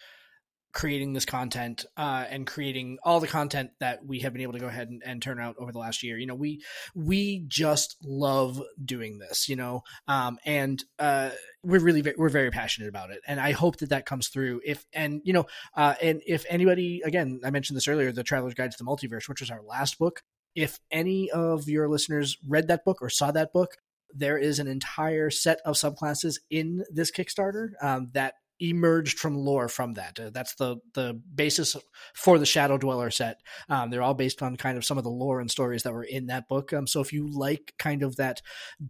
creating 0.78 1.14
this 1.14 1.26
content 1.26 1.86
uh, 1.98 2.24
and 2.30 2.46
creating 2.46 3.00
all 3.04 3.20
the 3.20 3.28
content 3.28 3.72
that 3.80 4.06
we 4.06 4.20
have 4.20 4.32
been 4.32 4.44
able 4.44 4.54
to 4.54 4.60
go 4.60 4.68
ahead 4.68 4.90
and, 4.90 5.02
and 5.04 5.24
turn 5.24 5.40
out 5.40 5.56
over 5.58 5.72
the 5.72 5.80
last 5.80 6.04
year. 6.04 6.20
You 6.20 6.28
know, 6.28 6.36
we 6.36 6.62
we 6.94 7.44
just 7.48 7.98
love 8.04 8.62
doing 8.86 9.18
this. 9.18 9.50
You 9.50 9.56
know, 9.56 9.82
um, 10.08 10.38
and 10.46 10.82
uh, 11.00 11.32
we're 11.64 11.80
really 11.80 12.04
we're 12.16 12.30
very 12.30 12.52
passionate 12.52 12.90
about 12.90 13.10
it, 13.10 13.22
and 13.28 13.40
I 13.40 13.54
hope 13.54 13.78
that 13.78 13.90
that 13.90 14.06
comes 14.06 14.28
through. 14.28 14.62
If 14.64 14.86
and 14.94 15.20
you 15.24 15.34
know, 15.34 15.48
uh, 15.76 15.96
and 16.00 16.22
if 16.28 16.46
anybody, 16.48 17.02
again, 17.04 17.42
I 17.44 17.50
mentioned 17.50 17.76
this 17.76 17.88
earlier, 17.88 18.12
the 18.12 18.24
Traveler's 18.24 18.54
Guide 18.54 18.70
to 18.70 18.78
the 18.78 18.86
Multiverse, 18.86 19.28
which 19.28 19.42
was 19.42 19.50
our 19.50 19.64
last 19.64 19.98
book. 19.98 20.22
If 20.54 20.80
any 20.92 21.32
of 21.32 21.68
your 21.68 21.90
listeners 21.90 22.38
read 22.48 22.68
that 22.68 22.86
book 22.86 23.02
or 23.02 23.10
saw 23.10 23.32
that 23.32 23.52
book, 23.52 23.78
there 24.14 24.38
is 24.38 24.60
an 24.60 24.68
entire 24.68 25.32
set 25.32 25.60
of 25.66 25.76
subclasses 25.76 26.36
in 26.52 26.84
this 26.92 27.12
Kickstarter 27.12 27.70
um, 27.82 28.10
that 28.14 28.36
emerged 28.60 29.20
from 29.20 29.38
lore 29.38 29.68
from 29.68 29.94
that. 29.94 30.20
Uh, 30.20 30.30
that's 30.30 30.56
the 30.56 30.78
the 30.94 31.20
basis 31.34 31.76
for 32.14 32.40
the 32.40 32.46
Shadow 32.46 32.78
Dweller 32.78 33.12
set. 33.12 33.42
Um, 33.70 33.90
they're 33.90 34.02
all 34.02 34.14
based 34.14 34.42
on 34.42 34.56
kind 34.56 34.78
of 34.78 34.86
some 34.86 34.98
of 34.98 35.04
the 35.04 35.10
lore 35.10 35.40
and 35.40 35.50
stories 35.50 35.84
that 35.84 35.94
were 35.94 36.04
in 36.04 36.28
that 36.28 36.48
book. 36.48 36.74
Um, 36.74 36.88
so 36.88 37.02
if 37.02 37.14
you 37.14 37.28
like 37.28 37.74
kind 37.78 38.04
of 38.04 38.16
that 38.18 38.42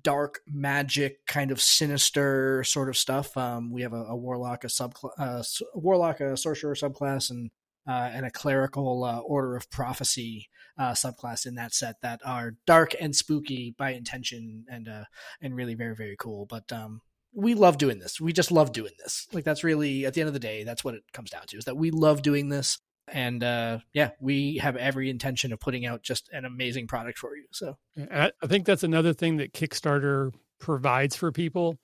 dark 0.03 0.39
magic, 0.47 1.26
kind 1.26 1.51
of 1.51 1.61
sinister 1.61 2.63
sort 2.63 2.89
of 2.89 2.97
stuff, 2.97 3.36
um, 3.38 3.72
we 3.72 3.82
have 3.82 3.93
a, 3.93 4.03
a 4.03 4.15
warlock, 4.15 4.63
a 4.63 4.70
sub 4.70 4.95
uh, 5.18 5.43
warlock, 5.74 6.20
a 6.20 6.38
sorcerer 6.38 6.76
subclass, 6.76 7.30
and 7.30 7.51
uh, 7.88 8.09
and 8.13 8.26
a 8.26 8.32
clerical 8.32 9.03
uh, 9.03 9.20
order 9.20 9.55
of 9.55 9.70
prophecy 9.70 10.49
uh, 10.78 10.91
subclass 10.91 11.45
in 11.45 11.55
that 11.55 11.74
set 11.74 11.95
that 12.01 12.20
are 12.26 12.55
dark 12.65 12.93
and 12.99 13.15
spooky 13.15 13.74
by 13.78 13.91
intention 13.91 14.65
and 14.70 14.88
uh, 14.88 15.05
and 15.41 15.55
really 15.55 15.74
very 15.74 15.95
very 15.95 16.15
cool. 16.20 16.45
But 16.45 16.72
um, 16.72 17.01
we 17.38 17.54
love 17.54 17.78
doing 17.78 18.00
this. 18.00 18.20
We 18.20 18.34
just 18.34 18.52
love 18.52 18.72
doing 18.72 18.94
this. 18.98 19.28
Like 19.32 19.44
that's 19.44 19.64
really 19.64 20.08
at 20.08 20.16
the 20.16 20.22
end 20.22 20.28
of 20.28 20.34
the 20.34 20.40
day, 20.40 20.64
that's 20.64 20.84
what 20.84 20.96
it 20.96 21.04
comes 21.14 21.30
down 21.30 21.44
to 21.48 21.58
is 21.58 21.66
that 21.66 21.78
we 21.78 21.92
love 21.92 22.24
doing 22.24 22.50
this. 22.50 22.80
And 23.08 23.44
uh, 23.44 23.80
yeah, 23.94 24.10
we 24.20 24.58
have 24.58 24.76
every 24.76 25.10
intention 25.10 25.54
of 25.54 25.60
putting 25.60 25.86
out 25.86 26.02
just 26.02 26.30
an 26.34 26.46
amazing 26.46 26.88
product 26.88 27.20
for 27.20 27.38
you. 27.38 27.46
So 27.52 27.78
I, 28.12 28.32
think 28.48 28.66
that's 28.66 28.84
another 28.84 29.14
thing 29.14 29.38
that 29.38 29.54
Kickstarter 29.54 30.34
provides 30.60 31.16
for 31.16 31.32
people 31.32 31.78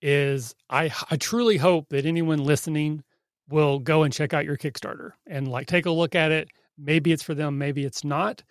is 0.00 0.54
I 0.70 0.90
I 1.10 1.16
truly 1.16 1.58
hope 1.58 1.88
that 1.90 2.06
anyone 2.06 2.44
listening 2.44 3.02
will 3.48 3.80
go 3.80 4.04
and 4.04 4.14
check 4.14 4.32
out 4.32 4.44
your 4.44 4.56
Kickstarter 4.56 5.10
and 5.26 5.48
like 5.48 5.66
take 5.66 5.86
a 5.86 5.90
look 5.90 6.14
at 6.14 6.30
it. 6.30 6.48
Maybe 6.78 7.10
it's 7.10 7.24
for 7.24 7.34
them, 7.34 7.58
maybe 7.58 7.84
it's 7.84 8.04
not. 8.04 8.44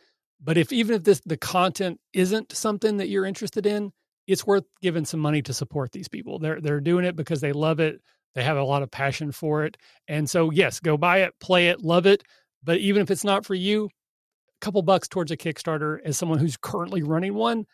But 0.44 0.58
if 0.58 0.74
even 0.74 0.96
if 0.98 1.06
this 1.06 1.22
the 1.26 1.38
content 1.38 2.02
isn't 2.14 2.52
something 2.52 2.98
that 2.98 3.08
you're 3.08 3.26
interested 3.26 3.66
in, 3.66 3.94
it's 4.30 4.46
worth 4.46 4.64
giving 4.82 5.06
some 5.06 5.20
money 5.20 5.42
to 5.42 5.54
support 5.54 5.92
these 5.92 6.08
people. 6.08 6.40
They're 6.40 6.62
they're 6.62 6.80
doing 6.80 7.06
it 7.06 7.16
because 7.16 7.42
they 7.42 7.52
love 7.52 7.80
it. 7.80 8.00
They 8.36 8.44
have 8.44 8.58
a 8.58 8.64
lot 8.64 8.84
of 8.84 8.92
passion 8.92 9.32
for 9.32 9.66
it. 9.66 9.76
And 10.08 10.30
so 10.30 10.52
yes, 10.52 10.80
go 10.80 10.98
buy 10.98 11.20
it, 11.20 11.34
play 11.42 11.70
it, 11.70 11.82
love 11.82 12.06
it. 12.06 12.24
But 12.64 12.78
even 12.78 13.02
if 13.02 13.10
it's 13.10 13.24
not 13.24 13.46
for 13.46 13.56
you, 13.56 13.86
a 13.86 14.66
couple 14.66 14.82
bucks 14.84 15.08
towards 15.08 15.32
a 15.32 15.38
Kickstarter 15.38 16.00
as 16.06 16.18
someone 16.18 16.38
who's 16.38 16.58
currently 16.58 17.02
running 17.02 17.34
one, 17.34 17.66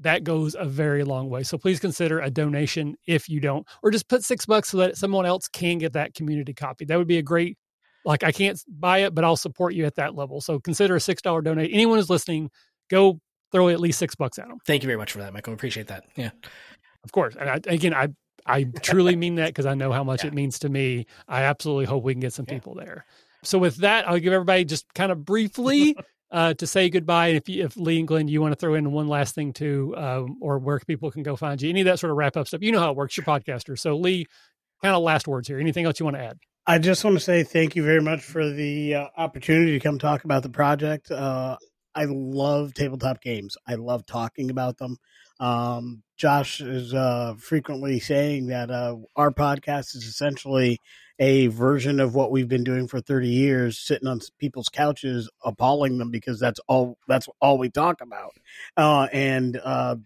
that 0.00 0.24
goes 0.24 0.54
a 0.54 0.66
very 0.66 1.04
long 1.04 1.30
way. 1.30 1.42
So 1.42 1.56
please 1.56 1.80
consider 1.80 2.20
a 2.20 2.30
donation 2.30 2.96
if 3.06 3.28
you 3.28 3.40
don't, 3.40 3.66
or 3.82 3.90
just 3.90 4.08
put 4.08 4.22
six 4.22 4.44
bucks 4.44 4.68
so 4.68 4.76
that 4.78 4.96
someone 4.96 5.24
else 5.24 5.48
can 5.48 5.78
get 5.78 5.94
that 5.94 6.14
community 6.14 6.52
copy. 6.52 6.84
That 6.84 6.98
would 6.98 7.06
be 7.06 7.18
a 7.18 7.22
great, 7.22 7.56
like, 8.04 8.22
I 8.22 8.32
can't 8.32 8.60
buy 8.68 8.98
it, 8.98 9.14
but 9.14 9.24
I'll 9.24 9.36
support 9.36 9.72
you 9.74 9.86
at 9.86 9.94
that 9.94 10.14
level. 10.14 10.40
So 10.40 10.60
consider 10.60 10.96
a 10.96 11.00
$6 11.00 11.42
donate. 11.42 11.70
Anyone 11.72 11.96
who's 11.96 12.10
listening, 12.10 12.50
go 12.90 13.20
throw 13.56 13.68
at 13.68 13.80
least 13.80 13.98
six 13.98 14.14
bucks 14.14 14.38
at 14.38 14.48
them. 14.48 14.58
thank 14.66 14.82
you 14.82 14.86
very 14.86 14.98
much 14.98 15.12
for 15.12 15.18
that, 15.18 15.32
Michael. 15.32 15.52
Appreciate 15.54 15.86
that. 15.88 16.04
Yeah. 16.16 16.30
Of 17.04 17.12
course. 17.12 17.36
And 17.38 17.48
I, 17.48 17.60
again, 17.66 17.94
I 17.94 18.08
I 18.48 18.64
truly 18.82 19.16
mean 19.16 19.36
that 19.36 19.48
because 19.48 19.66
I 19.66 19.74
know 19.74 19.90
how 19.92 20.04
much 20.04 20.22
Yeah. 20.22 20.28
it 20.28 20.34
means 20.34 20.60
to 20.60 20.68
me. 20.68 21.06
I 21.26 21.42
absolutely 21.42 21.86
hope 21.86 22.04
we 22.04 22.14
can 22.14 22.20
get 22.20 22.32
some 22.32 22.46
Yeah. 22.48 22.54
people 22.54 22.74
there. 22.74 23.04
So 23.42 23.58
with 23.58 23.76
that, 23.78 24.08
I'll 24.08 24.18
give 24.20 24.32
everybody 24.32 24.64
just 24.64 24.86
kind 24.94 25.10
of 25.10 25.24
briefly 25.24 25.96
uh, 26.30 26.54
to 26.54 26.66
say 26.66 26.88
goodbye. 26.90 27.28
And 27.28 27.36
if 27.36 27.48
you, 27.48 27.64
if 27.64 27.76
Lee 27.76 27.98
and 27.98 28.06
Glenn, 28.08 28.28
you 28.28 28.40
want 28.40 28.52
to 28.52 28.56
throw 28.56 28.74
in 28.74 28.92
one 28.92 29.08
last 29.08 29.34
thing 29.34 29.52
too, 29.52 29.94
um, 29.96 30.36
or 30.40 30.58
where 30.58 30.78
people 30.80 31.10
can 31.10 31.22
go 31.24 31.34
find 31.36 31.60
you, 31.62 31.70
any 31.70 31.80
of 31.80 31.86
that 31.86 31.98
sort 31.98 32.10
of 32.12 32.16
wrap 32.16 32.36
up 32.36 32.46
stuff. 32.48 32.62
You 32.62 32.72
know 32.72 32.80
how 32.80 32.90
it 32.90 32.96
works. 32.96 33.16
You're 33.16 33.24
podcaster. 33.26 33.78
So 33.78 33.96
Lee, 33.96 34.26
kind 34.82 34.94
of 34.94 35.02
last 35.02 35.26
words 35.26 35.48
here. 35.48 35.58
Anything 35.58 35.84
else 35.86 35.98
you 35.98 36.04
want 36.06 36.16
to 36.16 36.22
add? 36.22 36.38
I 36.68 36.78
just 36.78 37.04
want 37.04 37.16
to 37.16 37.20
say 37.20 37.42
thank 37.44 37.74
you 37.76 37.84
very 37.84 38.00
much 38.02 38.22
for 38.22 38.48
the 38.48 38.94
uh, 38.94 39.06
opportunity 39.16 39.72
to 39.72 39.80
come 39.80 39.98
talk 40.00 40.24
about 40.24 40.42
the 40.42 40.48
project. 40.48 41.10
Uh, 41.12 41.56
I 41.96 42.04
love 42.04 42.74
tabletop 42.74 43.22
games. 43.22 43.56
I 43.66 43.74
love 43.74 44.04
talking 44.06 44.50
about 44.50 44.76
them. 44.76 44.98
Um, 45.40 46.02
Josh 46.16 46.60
is 46.60 46.94
uh, 46.94 47.34
frequently 47.38 47.98
saying 47.98 48.46
that 48.48 48.70
uh, 48.70 48.96
our 49.16 49.30
podcast 49.30 49.96
is 49.96 50.04
essentially 50.04 50.78
a 51.18 51.46
version 51.48 51.98
of 51.98 52.14
what 52.14 52.30
we've 52.30 52.48
been 52.48 52.64
doing 52.64 52.86
for 52.86 53.00
30 53.00 53.28
years, 53.28 53.78
sitting 53.78 54.06
on 54.06 54.20
people's 54.38 54.68
couches, 54.68 55.30
appalling 55.44 55.96
them 55.98 56.10
because 56.10 56.38
that's 56.38 56.60
all 56.68 56.98
that's 57.08 57.28
all 57.40 57.58
we 57.58 57.70
talk 57.70 58.02
about. 58.02 58.36
Uh, 58.76 59.08
and 59.12 59.58
uh, 59.64 59.96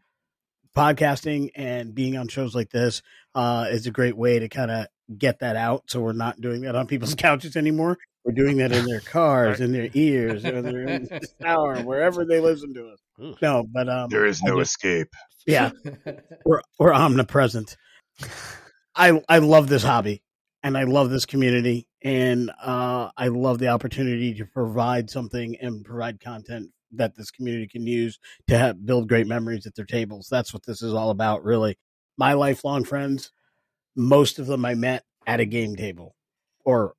podcasting 0.76 1.50
and 1.56 1.94
being 1.94 2.16
on 2.16 2.28
shows 2.28 2.54
like 2.54 2.70
this 2.70 3.02
uh, 3.34 3.66
is 3.70 3.86
a 3.86 3.90
great 3.90 4.16
way 4.16 4.38
to 4.38 4.48
kind 4.48 4.70
of 4.70 4.86
get 5.18 5.40
that 5.40 5.56
out. 5.56 5.84
So 5.88 6.00
we're 6.00 6.12
not 6.12 6.40
doing 6.40 6.62
that 6.62 6.76
on 6.76 6.86
people's 6.86 7.14
couches 7.16 7.56
anymore. 7.56 7.98
We're 8.24 8.32
doing 8.32 8.58
that 8.58 8.72
in 8.72 8.84
their 8.84 9.00
cars, 9.00 9.60
in 9.60 9.72
their 9.72 9.88
ears, 9.94 10.44
or 10.44 10.60
they're 10.62 10.82
in 10.88 11.04
the 11.04 11.26
shower, 11.42 11.80
wherever 11.82 12.24
they 12.24 12.38
listen 12.40 12.74
to 12.74 12.88
us. 12.90 13.34
No, 13.40 13.66
but 13.72 13.88
um, 13.88 14.10
There 14.10 14.26
is 14.26 14.42
no 14.42 14.58
just- 14.58 14.72
escape. 14.72 15.08
yeah, 15.46 15.70
we're 16.44 16.60
we're 16.78 16.92
omnipresent. 16.92 17.76
I 18.94 19.20
I 19.28 19.38
love 19.38 19.68
this 19.68 19.82
hobby 19.82 20.22
and 20.62 20.76
I 20.76 20.84
love 20.84 21.10
this 21.10 21.24
community 21.26 21.86
and 22.02 22.50
uh, 22.62 23.10
I 23.16 23.28
love 23.28 23.58
the 23.58 23.68
opportunity 23.68 24.34
to 24.34 24.44
provide 24.46 25.08
something 25.10 25.56
and 25.60 25.84
provide 25.84 26.20
content 26.20 26.70
that 26.92 27.14
this 27.16 27.30
community 27.30 27.68
can 27.68 27.86
use 27.86 28.18
to 28.48 28.58
have, 28.58 28.84
build 28.84 29.08
great 29.08 29.26
memories 29.26 29.66
at 29.66 29.74
their 29.74 29.84
tables. 29.84 30.28
That's 30.30 30.52
what 30.52 30.64
this 30.66 30.82
is 30.82 30.92
all 30.92 31.10
about, 31.10 31.44
really. 31.44 31.78
My 32.18 32.32
lifelong 32.32 32.84
friends, 32.84 33.30
most 33.96 34.38
of 34.38 34.46
them 34.46 34.64
I 34.64 34.74
met 34.74 35.04
at 35.26 35.40
a 35.40 35.44
game 35.46 35.76
table 35.76 36.14
or 36.64 36.94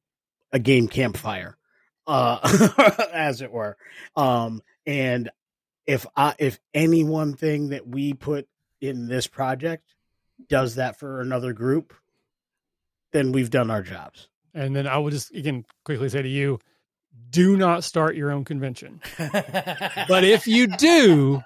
a 0.52 0.60
game 0.60 0.88
campfire, 0.88 1.58
uh, 2.08 2.40
as 3.14 3.42
it 3.42 3.52
were. 3.52 3.78
Um, 4.16 4.62
and 4.86 5.30
if 5.86 6.06
I 6.16 6.36
if 6.40 6.60
any 6.74 7.04
one 7.04 7.34
thing 7.34 7.70
that 7.70 7.88
we 7.88 8.14
put 8.14 8.48
in 8.80 9.08
this 9.08 9.28
project 9.28 9.96
does 10.48 10.76
that 10.76 10.98
for 10.98 11.22
another 11.22 11.54
group, 11.54 11.94
then 13.12 13.32
we've 13.32 13.50
done 13.50 13.70
our 13.70 13.82
jobs. 13.82 14.28
And 14.54 14.76
then 14.76 14.88
I 14.88 14.98
will 14.98 15.12
just 15.12 15.34
again 15.34 15.66
quickly 15.86 16.10
say 16.10 16.22
to 16.22 16.30
you, 16.30 16.60
do 17.30 17.56
not 17.58 17.84
start 17.84 18.16
your 18.16 18.32
own 18.32 18.46
convention. 18.46 19.02
But 19.18 20.24
if 20.24 20.48
you 20.48 20.68
do, 20.68 21.42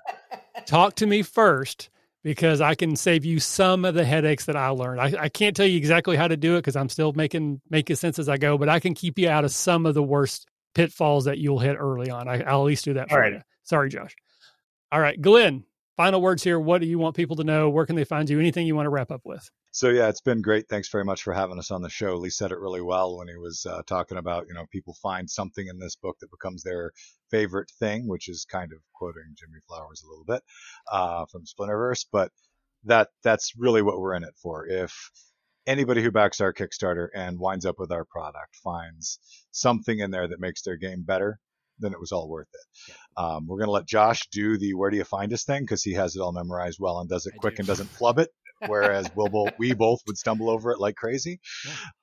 talk 0.65 0.95
to 0.95 1.05
me 1.05 1.21
first 1.21 1.89
because 2.25 2.59
I 2.59 2.73
can 2.73 2.95
save 2.95 3.23
you 3.23 3.39
some 3.39 3.85
of 3.85 3.93
the 3.93 4.03
headaches 4.03 4.45
that 4.45 4.55
I 4.55 4.69
learned. 4.69 4.99
I, 4.99 5.13
I 5.25 5.29
can't 5.29 5.55
tell 5.55 5.67
you 5.67 5.77
exactly 5.77 6.17
how 6.17 6.27
to 6.27 6.35
do 6.35 6.55
it 6.55 6.57
because 6.57 6.75
I'm 6.75 6.89
still 6.89 7.13
making 7.13 7.61
making 7.69 7.97
sense 7.97 8.17
as 8.17 8.27
I 8.27 8.37
go, 8.37 8.57
but 8.57 8.67
I 8.67 8.79
can 8.79 8.95
keep 8.95 9.19
you 9.19 9.29
out 9.29 9.45
of 9.45 9.51
some 9.51 9.85
of 9.85 9.93
the 9.93 10.01
worst 10.01 10.47
pitfalls 10.73 11.25
that 11.25 11.37
you'll 11.37 11.59
hit 11.59 11.77
early 11.79 12.09
on. 12.09 12.27
I, 12.27 12.41
I'll 12.41 12.61
at 12.61 12.65
least 12.65 12.83
do 12.83 12.95
that 12.95 13.09
for 13.09 13.15
All 13.15 13.21
right. 13.21 13.33
you. 13.33 13.41
Sorry, 13.63 13.89
Josh. 13.89 14.15
All 14.91 14.99
right, 14.99 15.21
Glenn. 15.21 15.65
Final 15.97 16.21
words 16.21 16.43
here. 16.43 16.59
What 16.59 16.81
do 16.81 16.87
you 16.87 16.99
want 16.99 17.15
people 17.15 17.37
to 17.37 17.43
know? 17.45 17.69
Where 17.69 17.85
can 17.85 17.95
they 17.95 18.03
find 18.03 18.29
you? 18.29 18.37
Anything 18.37 18.67
you 18.67 18.75
want 18.75 18.85
to 18.85 18.89
wrap 18.89 19.11
up 19.11 19.21
with? 19.23 19.49
So 19.71 19.89
yeah, 19.89 20.09
it's 20.09 20.21
been 20.21 20.41
great. 20.41 20.67
Thanks 20.67 20.89
very 20.89 21.05
much 21.05 21.23
for 21.23 21.33
having 21.33 21.57
us 21.57 21.71
on 21.71 21.81
the 21.81 21.89
show. 21.89 22.15
Lee 22.15 22.29
said 22.29 22.51
it 22.51 22.59
really 22.59 22.81
well 22.81 23.17
when 23.17 23.29
he 23.29 23.37
was 23.37 23.65
uh, 23.65 23.81
talking 23.87 24.17
about 24.17 24.47
you 24.47 24.53
know 24.53 24.65
people 24.71 24.93
find 25.01 25.29
something 25.29 25.65
in 25.67 25.79
this 25.79 25.95
book 25.95 26.17
that 26.19 26.31
becomes 26.31 26.63
their 26.63 26.91
favorite 27.31 27.71
thing, 27.79 28.07
which 28.07 28.27
is 28.27 28.45
kind 28.49 28.71
of 28.73 28.79
quoting 28.93 29.35
Jimmy 29.37 29.59
Flowers 29.67 30.03
a 30.03 30.09
little 30.09 30.25
bit 30.25 30.43
uh, 30.91 31.25
from 31.31 31.43
Splinterverse, 31.45 32.05
but 32.11 32.31
that 32.83 33.09
that's 33.23 33.53
really 33.57 33.81
what 33.81 33.99
we're 33.99 34.15
in 34.15 34.23
it 34.23 34.35
for. 34.41 34.67
If 34.67 35.11
anybody 35.65 36.03
who 36.03 36.11
backs 36.11 36.41
our 36.41 36.53
Kickstarter 36.53 37.07
and 37.15 37.39
winds 37.39 37.65
up 37.65 37.79
with 37.79 37.91
our 37.91 38.05
product 38.05 38.55
finds 38.63 39.19
something 39.51 39.99
in 39.99 40.11
there 40.11 40.27
that 40.27 40.39
makes 40.39 40.61
their 40.61 40.77
game 40.77 41.03
better, 41.03 41.39
then 41.79 41.91
it 41.93 41.99
was 41.99 42.11
all 42.11 42.29
worth 42.29 42.47
it. 42.53 42.93
Um, 43.17 43.47
we're 43.47 43.57
going 43.57 43.67
to 43.67 43.71
let 43.71 43.85
Josh 43.87 44.27
do 44.31 44.57
the 44.57 44.73
where 44.73 44.89
do 44.89 44.97
you 44.97 45.03
find 45.03 45.31
us 45.33 45.43
thing 45.43 45.63
because 45.63 45.83
he 45.83 45.93
has 45.93 46.15
it 46.15 46.19
all 46.19 46.31
memorized 46.31 46.77
well 46.79 46.99
and 46.99 47.09
does 47.09 47.25
it 47.25 47.33
I 47.35 47.37
quick 47.37 47.55
do. 47.55 47.61
and 47.61 47.67
doesn't 47.67 47.89
flub 47.89 48.19
it. 48.19 48.29
Whereas 48.67 49.09
we'll 49.15 49.27
both, 49.29 49.51
we 49.59 49.73
both 49.73 49.99
would 50.07 50.17
stumble 50.17 50.49
over 50.49 50.71
it 50.71 50.79
like 50.79 50.95
crazy. 50.95 51.39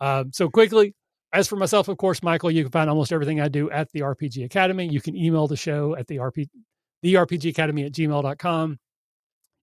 Um, 0.00 0.30
so 0.32 0.48
quickly, 0.48 0.94
as 1.32 1.46
for 1.48 1.56
myself, 1.56 1.88
of 1.88 1.98
course, 1.98 2.22
Michael, 2.22 2.50
you 2.50 2.62
can 2.62 2.72
find 2.72 2.88
almost 2.88 3.12
everything 3.12 3.40
I 3.40 3.48
do 3.48 3.70
at 3.70 3.90
the 3.92 4.00
RPG 4.02 4.44
Academy. 4.44 4.86
You 4.88 5.00
can 5.00 5.14
email 5.16 5.46
the 5.46 5.56
show 5.56 5.94
at 5.96 6.06
the 6.06 6.16
RP, 6.18 6.48
the 7.02 7.14
RPG 7.16 7.50
Academy 7.50 7.84
at 7.84 7.92
gmail.com. 7.92 8.78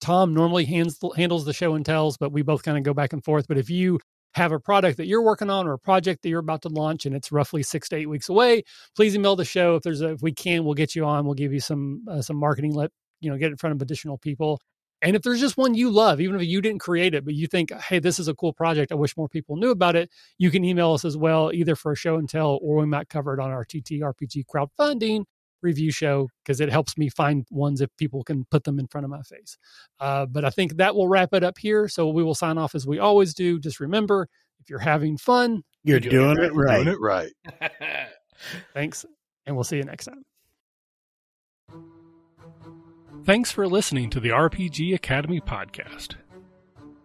Tom 0.01 0.33
normally 0.33 0.65
hands, 0.65 0.99
handles 1.15 1.45
the 1.45 1.53
show 1.53 1.73
and 1.73 1.85
tells, 1.85 2.17
but 2.17 2.31
we 2.31 2.41
both 2.43 2.61
kind 2.63 2.77
of 2.77 2.83
go 2.83 2.93
back 2.93 3.13
and 3.13 3.23
forth. 3.23 3.47
But 3.47 3.57
if 3.57 3.69
you 3.69 3.99
have 4.35 4.51
a 4.51 4.59
product 4.59 4.97
that 4.97 5.07
you're 5.07 5.21
working 5.21 5.49
on 5.49 5.65
or 5.65 5.73
a 5.73 5.79
project 5.79 6.21
that 6.21 6.29
you're 6.29 6.39
about 6.39 6.61
to 6.61 6.69
launch 6.69 7.05
and 7.05 7.15
it's 7.15 7.31
roughly 7.31 7.63
six 7.63 7.89
to 7.89 7.95
eight 7.95 8.07
weeks 8.07 8.29
away, 8.29 8.63
please 8.95 9.15
email 9.15 9.35
the 9.35 9.45
show. 9.45 9.75
If 9.75 9.83
there's 9.83 10.01
a, 10.01 10.11
if 10.11 10.21
we 10.21 10.33
can, 10.33 10.65
we'll 10.65 10.73
get 10.73 10.93
you 10.95 11.05
on. 11.05 11.25
We'll 11.25 11.35
give 11.35 11.53
you 11.53 11.61
some 11.61 12.03
uh, 12.09 12.21
some 12.21 12.37
marketing. 12.37 12.73
Let 12.73 12.91
you 13.21 13.31
know, 13.31 13.37
get 13.37 13.51
in 13.51 13.57
front 13.57 13.75
of 13.75 13.81
additional 13.81 14.17
people. 14.17 14.59
And 15.01 15.15
if 15.15 15.21
there's 15.21 15.41
just 15.41 15.57
one 15.57 15.75
you 15.75 15.91
love, 15.91 16.21
even 16.21 16.39
if 16.39 16.47
you 16.47 16.61
didn't 16.61 16.79
create 16.79 17.13
it, 17.13 17.25
but 17.25 17.33
you 17.33 17.47
think, 17.47 17.71
hey, 17.71 17.99
this 17.99 18.17
is 18.17 18.27
a 18.27 18.33
cool 18.33 18.53
project, 18.53 18.91
I 18.91 18.95
wish 18.95 19.15
more 19.17 19.27
people 19.27 19.55
knew 19.55 19.69
about 19.69 19.95
it, 19.95 20.09
you 20.37 20.49
can 20.49 20.63
email 20.63 20.93
us 20.93 21.05
as 21.05 21.17
well, 21.17 21.51
either 21.53 21.75
for 21.75 21.91
a 21.91 21.95
show 21.95 22.15
and 22.15 22.29
tell, 22.29 22.57
or 22.61 22.77
we 22.77 22.85
might 22.85 23.09
cover 23.09 23.33
it 23.33 23.39
on 23.39 23.51
our 23.51 23.65
TTRPG 23.65 24.45
crowdfunding 24.45 25.25
review 25.65 25.91
show 25.91 26.29
because 26.43 26.61
it 26.61 26.69
helps 26.71 26.97
me 26.97 27.09
find 27.09 27.45
ones 27.51 27.81
if 27.81 27.89
people 27.97 28.23
can 28.23 28.45
put 28.49 28.63
them 28.63 28.79
in 28.79 28.87
front 28.87 29.03
of 29.03 29.11
my 29.11 29.21
face. 29.23 29.57
Uh, 29.99 30.25
but 30.25 30.45
I 30.45 30.49
think 30.49 30.77
that 30.77 30.95
will 30.95 31.09
wrap 31.09 31.33
it 31.33 31.43
up 31.43 31.57
here. 31.57 31.89
So 31.89 32.07
we 32.09 32.23
will 32.23 32.35
sign 32.35 32.57
off 32.57 32.75
as 32.75 32.87
we 32.87 32.99
always 32.99 33.33
do. 33.33 33.59
Just 33.59 33.81
remember, 33.81 34.29
if 34.61 34.69
you're 34.69 34.79
having 34.79 35.17
fun, 35.17 35.63
You're 35.83 35.99
doing 35.99 36.35
doing, 36.35 36.37
it 36.37 36.43
it 36.45 36.53
right. 36.53 36.83
Doing 36.83 36.95
it 36.95 37.01
right. 37.01 37.31
Thanks, 38.73 39.05
and 39.45 39.55
we'll 39.55 39.63
see 39.65 39.77
you 39.77 39.83
next 39.83 40.05
time. 40.05 40.23
Thanks 43.25 43.51
for 43.51 43.67
listening 43.67 44.09
to 44.11 44.19
the 44.19 44.29
RPG 44.29 44.93
Academy 44.93 45.41
podcast. 45.41 46.15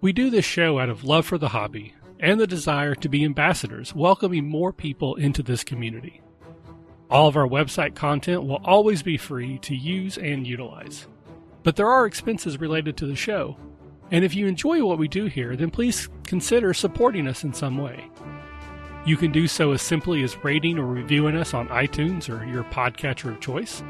We 0.03 0.13
do 0.13 0.29
this 0.31 0.45
show 0.45 0.79
out 0.79 0.91
of 0.91 1.05
love 1.05 1.25
for 1.27 1.39
the 1.39 1.49
hobby 1.49 1.95
and 2.19 2.39
the 2.39 2.47
desire 2.47 2.95
to 2.97 3.09
be 3.09 3.25
ambassadors, 3.25 3.95
welcoming 3.95 4.47
more 4.47 4.73
people 4.73 5.15
into 5.17 5.43
this 5.43 5.65
community. 5.65 6.21
All 7.11 7.27
of 7.27 7.37
our 7.37 7.47
website 7.47 7.97
content 7.97 8.45
will 8.45 8.61
always 8.65 9.03
be 9.03 9.17
free 9.17 9.59
to 9.59 9.75
use 9.75 10.17
and 10.17 10.47
utilize. 10.47 11.09
But 11.65 11.75
there 11.75 11.91
are 11.91 12.07
expenses 12.07 12.61
related 12.61 12.97
to 12.99 13.07
the 13.07 13.17
show. 13.17 13.57
And 14.13 14.25
if 14.25 14.35
you 14.35 14.47
enjoy 14.47 14.85
what 14.85 14.99
we 14.99 15.09
do 15.09 15.27
here, 15.27 15.57
then 15.57 15.71
please 15.71 16.09
consider 16.25 16.73
supporting 16.73 17.27
us 17.27 17.43
in 17.43 17.53
some 17.53 17.79
way. 17.79 18.09
You 19.05 19.17
can 19.17 19.33
do 19.33 19.49
so 19.49 19.73
as 19.73 19.83
simply 19.83 20.23
as 20.23 20.45
rating 20.45 20.79
or 20.79 20.87
reviewing 20.87 21.37
us 21.37 21.53
on 21.53 21.69
iTunes 21.69 22.29
or 22.29 22.45
your 22.45 22.65
podcatcher 22.65 23.31
of 23.33 23.41
choice. 23.41 23.83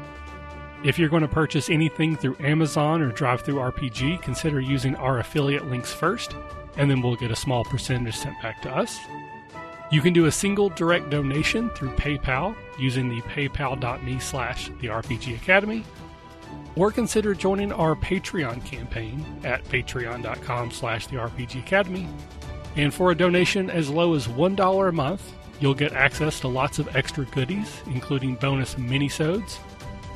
If 0.83 0.97
you're 0.97 1.09
going 1.09 1.21
to 1.21 1.27
purchase 1.27 1.69
anything 1.69 2.15
through 2.15 2.37
Amazon 2.39 3.03
or 3.03 3.11
DriveThruRPG, 3.11 4.21
consider 4.23 4.59
using 4.59 4.95
our 4.95 5.19
affiliate 5.19 5.69
links 5.69 5.93
first, 5.93 6.35
and 6.75 6.89
then 6.89 7.01
we'll 7.01 7.15
get 7.15 7.29
a 7.29 7.35
small 7.35 7.63
percentage 7.65 8.15
sent 8.15 8.41
back 8.41 8.63
to 8.63 8.75
us. 8.75 8.97
You 9.91 9.99
can 9.99 10.13
do 10.13 10.25
a 10.25 10.31
single 10.31 10.69
direct 10.69 11.09
donation 11.09 11.69
through 11.71 11.91
PayPal 11.91 12.55
using 12.79 13.09
the 13.09 13.21
paypal.me 13.23 14.19
slash 14.19 14.67
the 14.79 14.87
RPG 14.87 15.35
Academy, 15.35 15.83
or 16.77 16.91
consider 16.91 17.35
joining 17.35 17.73
our 17.73 17.95
Patreon 17.95 18.63
campaign 18.65 19.25
at 19.43 19.65
patreon.com 19.65 20.71
slash 20.71 21.07
the 21.07 21.17
RPG 21.17 21.59
Academy. 21.59 22.07
And 22.77 22.93
for 22.93 23.11
a 23.11 23.15
donation 23.15 23.69
as 23.69 23.89
low 23.89 24.13
as 24.13 24.29
$1 24.29 24.87
a 24.87 24.91
month, 24.93 25.33
you'll 25.59 25.73
get 25.73 25.91
access 25.91 26.39
to 26.39 26.47
lots 26.47 26.79
of 26.79 26.95
extra 26.95 27.25
goodies, 27.25 27.81
including 27.87 28.35
bonus 28.35 28.75
minisodes, 28.75 29.57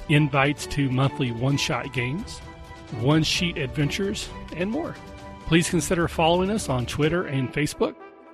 invites 0.07 0.67
to 0.67 0.89
monthly 0.89 1.34
one-shot 1.34 1.91
games, 1.91 2.39
one-sheet 3.01 3.57
adventures, 3.57 4.30
and 4.55 4.71
more. 4.71 4.95
Please 5.47 5.69
consider 5.69 6.07
following 6.07 6.49
us 6.49 6.69
on 6.69 6.86
Twitter 6.86 7.26
and 7.26 7.51
Facebook 7.51 7.95